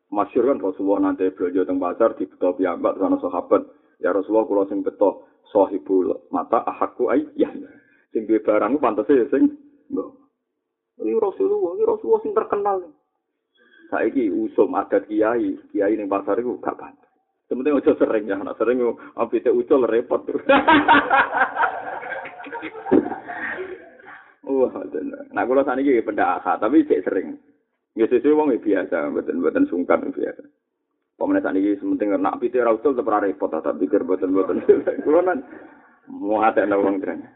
Masyur 0.09 0.49
kan 0.49 0.59
Rasulullah 0.59 1.13
nanti 1.13 1.29
belanja 1.29 1.69
teng 1.69 1.77
pasar 1.77 2.17
di 2.17 2.25
beto 2.25 2.57
piyambak 2.57 2.97
sana 2.97 3.21
sahabat. 3.21 3.63
Ya 4.01 4.17
Rasulullah 4.17 4.49
kula 4.49 4.65
sing 4.73 4.81
beto 4.81 5.29
sahibul 5.53 6.17
mata 6.33 6.65
ahakku 6.65 7.13
ay 7.13 7.29
ya. 7.37 7.53
Sing 8.11 8.25
duwe 8.25 8.41
barang 8.41 8.81
pantese 8.81 9.15
ya 9.15 9.27
sing. 9.29 9.53
Ini 10.99 11.15
Rasulullah, 11.15 11.79
ini 11.79 11.85
Rasulullah 11.87 12.23
sing 12.25 12.35
terkenal. 12.35 12.79
saiki 13.89 14.29
usum 14.29 14.77
adat 14.77 15.09
kiai, 15.09 15.57
kiai 15.73 15.97
ning 15.97 16.13
pasar 16.13 16.37
iku 16.41 16.61
gak 16.61 16.77
pantes. 16.77 17.09
Sementing 17.49 17.81
aja 17.81 17.97
sering 17.97 18.29
ya, 18.29 18.37
anak 18.37 18.61
sering 18.61 18.85
ambite 19.17 19.49
ucul 19.49 19.89
repot. 19.89 20.29
Nah, 25.31 25.43
kalau 25.47 25.63
saat 25.63 25.79
ini 25.79 26.03
benda 26.03 26.41
akha, 26.41 26.59
tapi 26.59 26.83
cek 26.83 27.07
sering. 27.07 27.39
Ya, 27.95 28.11
sesuai 28.11 28.35
wong 28.35 28.51
biasa, 28.59 29.15
betul-betul 29.15 29.71
sungkan 29.71 30.11
biasa. 30.11 30.43
Pemenang 31.19 31.43
saat 31.43 31.59
ini 31.59 31.75
sementing 31.79 32.15
nak 32.15 32.39
pite 32.39 32.63
rausul 32.63 32.95
tetap 32.95 33.23
repot, 33.23 33.51
tak 33.51 33.75
pikir 33.79 34.07
betul-betul. 34.07 34.87
Kalau 35.03 35.23
nan, 35.27 35.43
mau 36.07 36.39
hati 36.39 36.63
ada 36.63 36.79
wong 36.79 37.03
keren. 37.03 37.27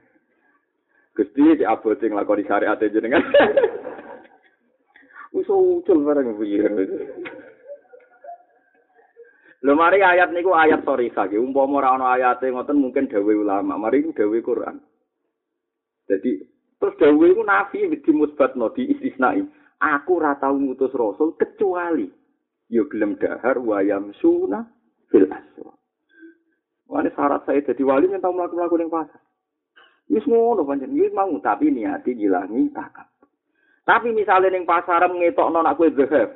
Gusti 1.12 1.60
di 1.60 1.64
abot 1.66 1.98
sing 1.98 2.14
lakoni 2.14 2.46
syariat 2.46 2.78
jenengan. 2.78 3.20
Usul 5.36 5.80
ucul 5.80 6.04
bareng 6.04 6.36
piye. 6.40 6.68
Lho 9.62 9.78
mari 9.78 10.02
ayat 10.02 10.34
niku 10.34 10.52
ayat 10.52 10.82
sorika 10.82 11.30
iki. 11.30 11.38
Umpama 11.38 11.78
ora 11.78 11.94
ana 11.94 12.06
ayate 12.18 12.50
ngoten 12.50 12.82
mungkin 12.82 13.06
dawuh 13.06 13.46
ulama. 13.46 13.78
Mari 13.78 14.02
iku 14.02 14.10
dawuh 14.12 14.42
Quran. 14.42 14.76
Jadi 16.10 16.42
terus 16.82 16.98
dawuh 16.98 17.30
iku 17.30 17.46
nafi 17.46 17.86
dimusbatno 18.02 18.74
di 18.74 18.90
istisnai. 18.90 19.46
Aku 19.78 20.18
ora 20.18 20.34
tau 20.34 20.58
ngutus 20.58 20.90
rasul 20.90 21.38
kecuali 21.38 22.10
yo 22.66 22.90
gelem 22.90 23.14
dahar 23.22 23.62
wayam 23.62 24.10
suna 24.18 24.66
fil 25.06 25.30
aswa. 25.30 25.70
Wani 26.90 27.14
syarat 27.14 27.46
saya 27.46 27.62
jadi 27.62 27.82
wali 27.86 28.10
yang 28.10 28.18
tahu 28.18 28.34
melakukan 28.34 28.82
yang 28.82 28.90
pasar. 28.90 29.22
Wis 30.10 30.26
ngono 30.26 30.66
pancen, 30.66 30.92
wis 30.92 31.14
mau 31.14 31.30
tapi 31.38 31.70
niati 31.70 32.18
ngilangi 32.18 32.74
takab. 32.74 33.06
Tapi 33.86 34.10
misalnya 34.10 34.52
ning 34.52 34.66
pasar 34.66 35.06
ngetokno 35.06 35.62
nak 35.62 35.78
kowe 35.78 35.88
zahab, 35.94 36.30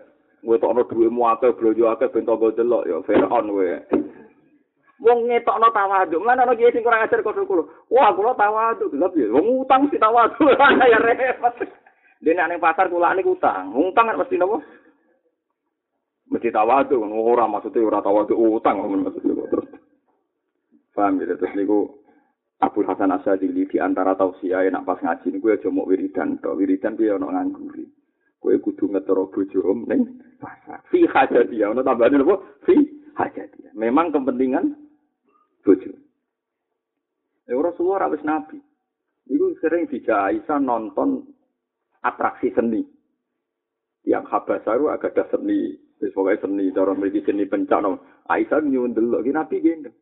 ngetokno 0.47 0.87
dhuwitmu 0.87 1.23
akeh 1.29 1.53
blojo 1.59 1.93
akeh 1.93 2.09
ben 2.09 2.27
tanggo 2.27 2.55
delok 2.55 2.87
ya 2.87 3.03
Firaun 3.05 3.53
kowe. 3.53 3.69
Wong 4.97 5.29
ngetokno 5.29 5.69
tawadhu, 5.77 6.17
mana 6.25 6.49
ana 6.49 6.57
kiye 6.57 6.73
sing 6.73 6.81
kurang 6.81 7.05
ajar 7.05 7.21
kok 7.21 7.37
kulo. 7.45 7.69
Wah, 7.93 8.17
kulo 8.17 8.33
tawadhu, 8.33 8.89
gelap 8.89 9.13
ya. 9.13 9.29
Wong 9.29 9.61
utang 9.61 9.93
si 9.93 10.01
tawadhu 10.01 10.49
ya 10.93 10.99
repot. 11.01 11.53
Dene 12.25 12.43
ning 12.49 12.57
pasar 12.57 12.89
kulane 12.89 13.21
utang. 13.21 13.77
Utang 13.77 14.09
kan 14.09 14.17
mesti 14.17 14.41
nopo? 14.41 14.65
Mesti 16.33 16.49
tawadhu, 16.49 16.97
ora 17.13 17.45
maksudnya 17.45 17.85
ora 17.85 18.01
tawadhu 18.01 18.35
utang 18.57 18.81
maksudnya 18.81 19.45
terus. 19.53 19.69
Paham 20.97 21.21
gitu, 21.21 21.37
terus 21.37 21.53
niku 21.53 21.93
Abu 22.65 22.81
Hasan 22.89 23.13
Asadili 23.13 23.69
di 23.69 23.77
antara 23.77 24.17
tausiah 24.17 24.65
nak 24.73 24.89
pas 24.89 24.97
ngaji 24.97 25.29
ini 25.29 25.45
gue 25.45 25.61
aja 25.61 25.69
mau 25.69 25.85
wiridan 25.85 26.41
to 26.41 26.57
wiridan 26.57 26.97
dia 26.97 27.13
ono 27.13 27.29
ngangguri 27.29 27.85
gue 28.41 28.55
kudu 28.65 28.89
ngetoro 28.89 29.29
bojo 29.29 29.61
om 29.61 29.85
neng 29.85 30.25
pasar 30.41 30.81
fi 30.89 31.05
hajatiyah 31.05 31.77
ono 31.77 31.85
tambahan 31.85 32.25
apa 32.25 32.41
fi 32.65 32.81
hajatiyah 33.13 33.77
memang 33.77 34.09
kepentingan 34.09 34.73
bojo 35.67 35.91
ya 37.51 37.55
Rasulullah 37.59 38.07
habis 38.07 38.23
nabi. 38.23 38.63
Itu 39.27 39.59
sering 39.59 39.91
Aisyah 39.91 40.63
nonton 40.63 41.27
atraksi 41.99 42.55
seni. 42.55 42.87
Yang 44.07 44.31
Habasaru 44.31 44.95
agak 44.95 45.19
ada 45.19 45.35
seni 45.35 45.75
pokoknya 45.99 46.47
seni 46.47 46.71
cara 46.71 46.95
memiliki 46.95 47.27
seni 47.27 47.43
pencak 47.51 47.83
Aisyah 48.31 48.63
nyuwun 48.63 48.95
delok 48.95 49.27
nabi 49.27 49.59
gendeng 49.59 49.97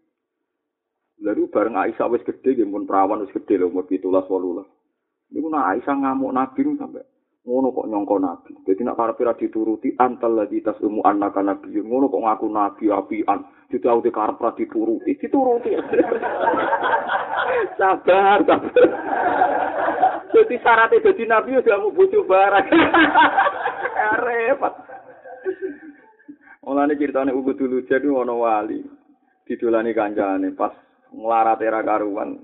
Lalu 1.25 1.49
bareng 1.49 1.79
Aisyah 1.79 2.11
wis 2.11 2.27
gede, 2.27 2.59
dia 2.59 2.67
pun 2.67 2.85
perawan 2.85 3.23
wis 3.23 3.33
gede 3.33 3.57
loh, 3.57 3.71
umur 3.71 3.87
pitulas 3.87 4.27
walulas. 4.27 4.67
Ini 5.31 5.41
pun 5.41 5.55
Aisyah 5.57 5.95
ngamuk 5.95 6.35
nabi 6.35 6.61
sampai 6.75 7.07
ngono 7.45 7.77
kok 7.77 7.89
nyongko 7.89 8.17
nabi. 8.19 8.53
Jadi 8.65 8.81
nak 8.85 8.97
karepe 8.97 9.25
ra 9.25 9.35
dituruti 9.37 9.93
antal 10.01 10.41
lagi 10.41 10.65
tas 10.65 10.81
umu 10.81 11.05
anak 11.05 11.37
nabi. 11.45 11.77
Ngono 11.77 12.09
kok 12.09 12.25
ngaku 12.25 12.47
nabi 12.49 12.85
apian. 12.89 13.41
Ditau 13.69 14.01
di 14.01 14.11
karep 14.13 14.41
ra 14.41 14.53
dituruti, 14.57 15.13
dituruti. 15.21 15.71
sabar, 17.81 18.39
sabar. 18.45 18.89
Jadi 20.35 20.55
syaratnya 20.59 21.05
jadi 21.05 21.23
nabi 21.29 21.61
udah 21.61 21.77
mau 21.79 21.95
bojo 21.95 22.21
barang. 22.25 22.67
Ya, 23.95 24.11
Repot. 24.21 24.75
Mulane 26.67 26.99
ceritane 26.99 27.31
ugu 27.31 27.55
dulu 27.55 27.87
jadi 27.87 28.11
ono 28.11 28.43
wali. 28.43 28.83
Didolani 29.47 29.95
kancane 29.95 30.51
pas 30.51 30.75
nglarat 31.15 31.63
era 31.63 31.79
karuan. 31.87 32.43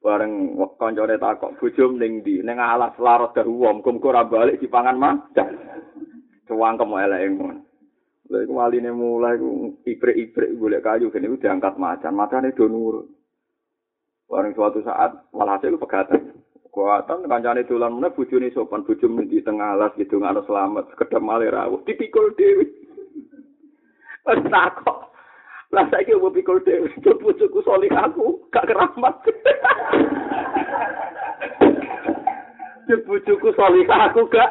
Bareng 0.00 0.56
kancane 0.80 1.20
takok 1.20 1.60
bojo 1.60 1.92
ning 1.92 2.24
ndi? 2.24 2.40
Ning 2.40 2.56
alas 2.56 2.96
larot 2.96 3.36
daruwom, 3.36 3.84
muga 3.84 4.08
ora 4.08 4.24
balik 4.24 4.56
dipangan 4.56 4.96
macan. 4.96 5.60
Cuwangkem 6.48 6.96
eleke 6.96 7.28
ngono. 7.36 7.60
Lha 8.32 8.38
iku 8.46 8.52
waline 8.56 8.90
mulai 8.96 9.36
iku 9.36 9.76
ibrik-ibrik 9.84 10.56
golek 10.56 10.82
kayu 10.88 11.12
kene 11.12 11.28
iku 11.28 11.36
diangkat 11.44 11.76
macan, 11.76 12.16
macane 12.16 12.56
do 12.56 12.64
nurut. 12.64 13.12
Bareng 14.24 14.56
suatu 14.56 14.80
saat 14.80 15.28
walhasil 15.36 15.76
pegatan. 15.76 16.32
Kuatan 16.72 17.28
kancane 17.28 17.68
dolan 17.68 18.00
meneh 18.00 18.14
bojone 18.16 18.48
sopan 18.56 18.86
bojo 18.88 19.04
di 19.26 19.44
tengah 19.44 19.76
alas 19.76 19.92
gitu 20.00 20.16
ngono 20.16 20.46
selamat 20.48 20.94
sekedap 20.94 21.20
male 21.20 21.50
rawuh 21.52 21.84
dipikul 21.84 22.32
dhewe. 22.38 22.64
Pas 24.24 24.38
takok. 24.38 25.09
Lah 25.70 25.86
saiki 25.86 26.18
opo 26.18 26.34
pikul 26.34 26.58
dhewe 26.66 26.90
bojoku 27.22 27.62
solih 27.62 27.90
aku 27.94 28.42
gak 28.50 28.66
keramat. 28.66 29.14
bojoku 33.06 33.54
solih 33.54 33.86
aku 33.86 34.26
gak 34.34 34.50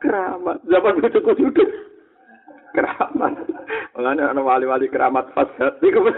keramat. 0.00 0.56
Zaman 0.64 1.04
bojoku 1.04 1.36
juga 1.36 1.64
keramat. 2.72 3.36
Mulane 3.92 4.22
ana 4.24 4.40
wali-wali 4.40 4.88
keramat 4.88 5.28
fasad 5.36 5.76
iku. 5.84 6.08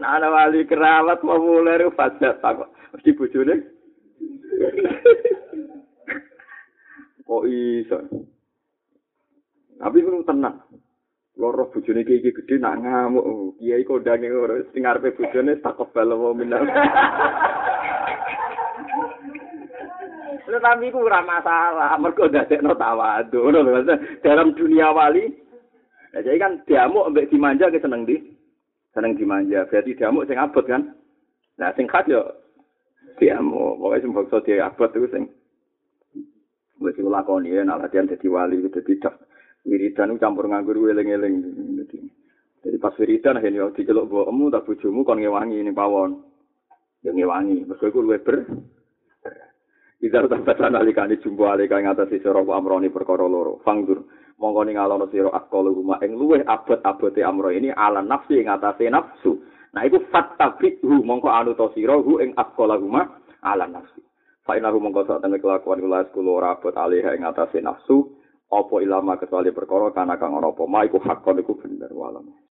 Nah, 0.00 0.20
ana 0.20 0.28
wali 0.32 0.64
keramat 0.64 1.20
mau 1.24 1.36
mulai 1.36 1.84
ru 1.84 1.92
fasad 1.92 2.40
tak 2.40 2.56
mesti 2.96 3.12
bojone. 3.12 3.56
Kok 7.24 7.44
iso? 7.48 7.98
Tapi 9.80 9.96
itu 10.00 10.24
tenang. 10.24 10.60
Loro 11.34 11.66
bojone 11.66 12.06
iki 12.06 12.22
iki 12.22 12.30
gedhe 12.30 12.62
nak 12.62 12.78
ngamuk. 12.78 13.58
Kiai 13.58 13.82
kondange 13.82 14.30
ora 14.30 14.62
sing 14.70 14.86
arepe 14.86 15.18
bojone 15.18 15.58
takok 15.58 15.90
bal 15.90 16.14
wa 16.14 16.30
minal. 16.30 16.62
Tetapi 20.54 20.94
ku 20.94 21.02
ora 21.02 21.18
masalah, 21.26 21.98
mergo 21.98 22.30
dadekno 22.30 22.78
tawadu. 22.78 23.42
Ngono 23.42 23.58
lho, 23.66 23.82
dalam 24.22 24.54
dunia 24.54 24.94
wali. 24.94 25.26
Ya 26.14 26.22
jadi 26.22 26.38
kan 26.38 26.62
diamuk 26.70 27.10
mbek 27.10 27.26
dimanja 27.34 27.74
ke 27.74 27.82
seneng 27.82 28.06
di. 28.06 28.22
Seneng 28.94 29.18
dimanja. 29.18 29.66
Berarti 29.66 29.98
diamuk 29.98 30.30
sing 30.30 30.38
abot 30.38 30.62
kan. 30.62 30.94
Nah, 31.58 31.74
sing 31.74 31.90
khas 31.90 32.06
yo 32.06 32.22
diamuk. 33.18 33.82
Pokoke 33.82 33.98
sing 33.98 34.10
bangsa 34.14 34.36
dia 34.46 34.70
abot 34.70 34.94
itu 34.94 35.10
sing 35.10 35.26
wis 36.78 36.94
lakoni 37.02 37.50
nak 37.66 37.82
latihan 37.82 38.06
dadi 38.06 38.30
wali 38.30 38.62
dadi 38.70 38.94
dak. 39.02 39.18
Wiridan 39.64 40.12
itu 40.12 40.20
campur 40.20 40.44
nganggur 40.44 40.76
eling-eling. 40.76 41.34
Jadi, 42.64 42.76
pas 42.80 42.96
wiridan 42.96 43.40
akhirnya 43.40 43.72
diceluk 43.72 44.08
mbokmu 44.08 44.52
tak 44.52 44.64
bojomu 44.68 45.04
kon 45.04 45.20
ngewangi 45.20 45.60
ning 45.60 45.76
pawon. 45.76 46.20
Ya 47.04 47.12
ngewangi, 47.12 47.68
mergo 47.68 47.84
iku 47.88 48.00
luwih 48.00 48.20
ber 48.24 48.44
Idar 50.04 50.28
tabbatan 50.28 50.76
alikani 50.76 51.16
jumbo 51.16 51.48
alika 51.48 51.80
ing 51.80 51.88
atas 51.88 52.12
sira 52.12 52.36
amroni 52.36 52.92
perkara 52.92 53.24
loro. 53.24 53.64
Fangdur 53.64 54.04
mongko 54.36 54.60
ningalono 54.68 55.08
sira 55.08 55.32
akal 55.32 55.64
rumah 55.72 55.96
ing 56.04 56.20
luweh 56.20 56.44
abot-abote 56.44 57.24
amro 57.24 57.48
ini 57.48 57.72
ala 57.72 58.04
nafsi 58.04 58.44
ing 58.44 58.52
atase 58.52 58.92
nafsu. 58.92 59.40
Nah 59.72 59.80
iku 59.88 60.04
fattabihu 60.12 61.00
mongko 61.00 61.32
anu 61.32 61.56
to 61.56 61.72
sira 61.72 61.96
hu 61.96 62.20
ing 62.20 62.36
akal 62.36 62.68
ala 62.68 63.64
nafsi. 63.64 64.04
Fa 64.44 64.60
inahu 64.60 64.76
mongko 64.76 65.08
sak 65.08 65.24
temne 65.24 65.40
kelakuan 65.40 65.80
kula 65.80 66.04
ora 66.28 66.52
abot 66.52 66.76
alih 66.76 67.00
ing 67.00 67.24
atase 67.24 67.64
nafsu. 67.64 68.04
Apa 68.54 68.78
ilama 68.82 69.18
kecuali 69.18 69.50
perkara 69.50 69.90
kana 69.90 70.14
kang 70.14 70.38
ana 70.38 70.54
apa 70.54 70.62
ma 70.70 70.86
iku 70.86 71.02
hakon 71.02 71.42
iku 71.42 71.58
bener 71.58 71.90
walam. 71.90 72.34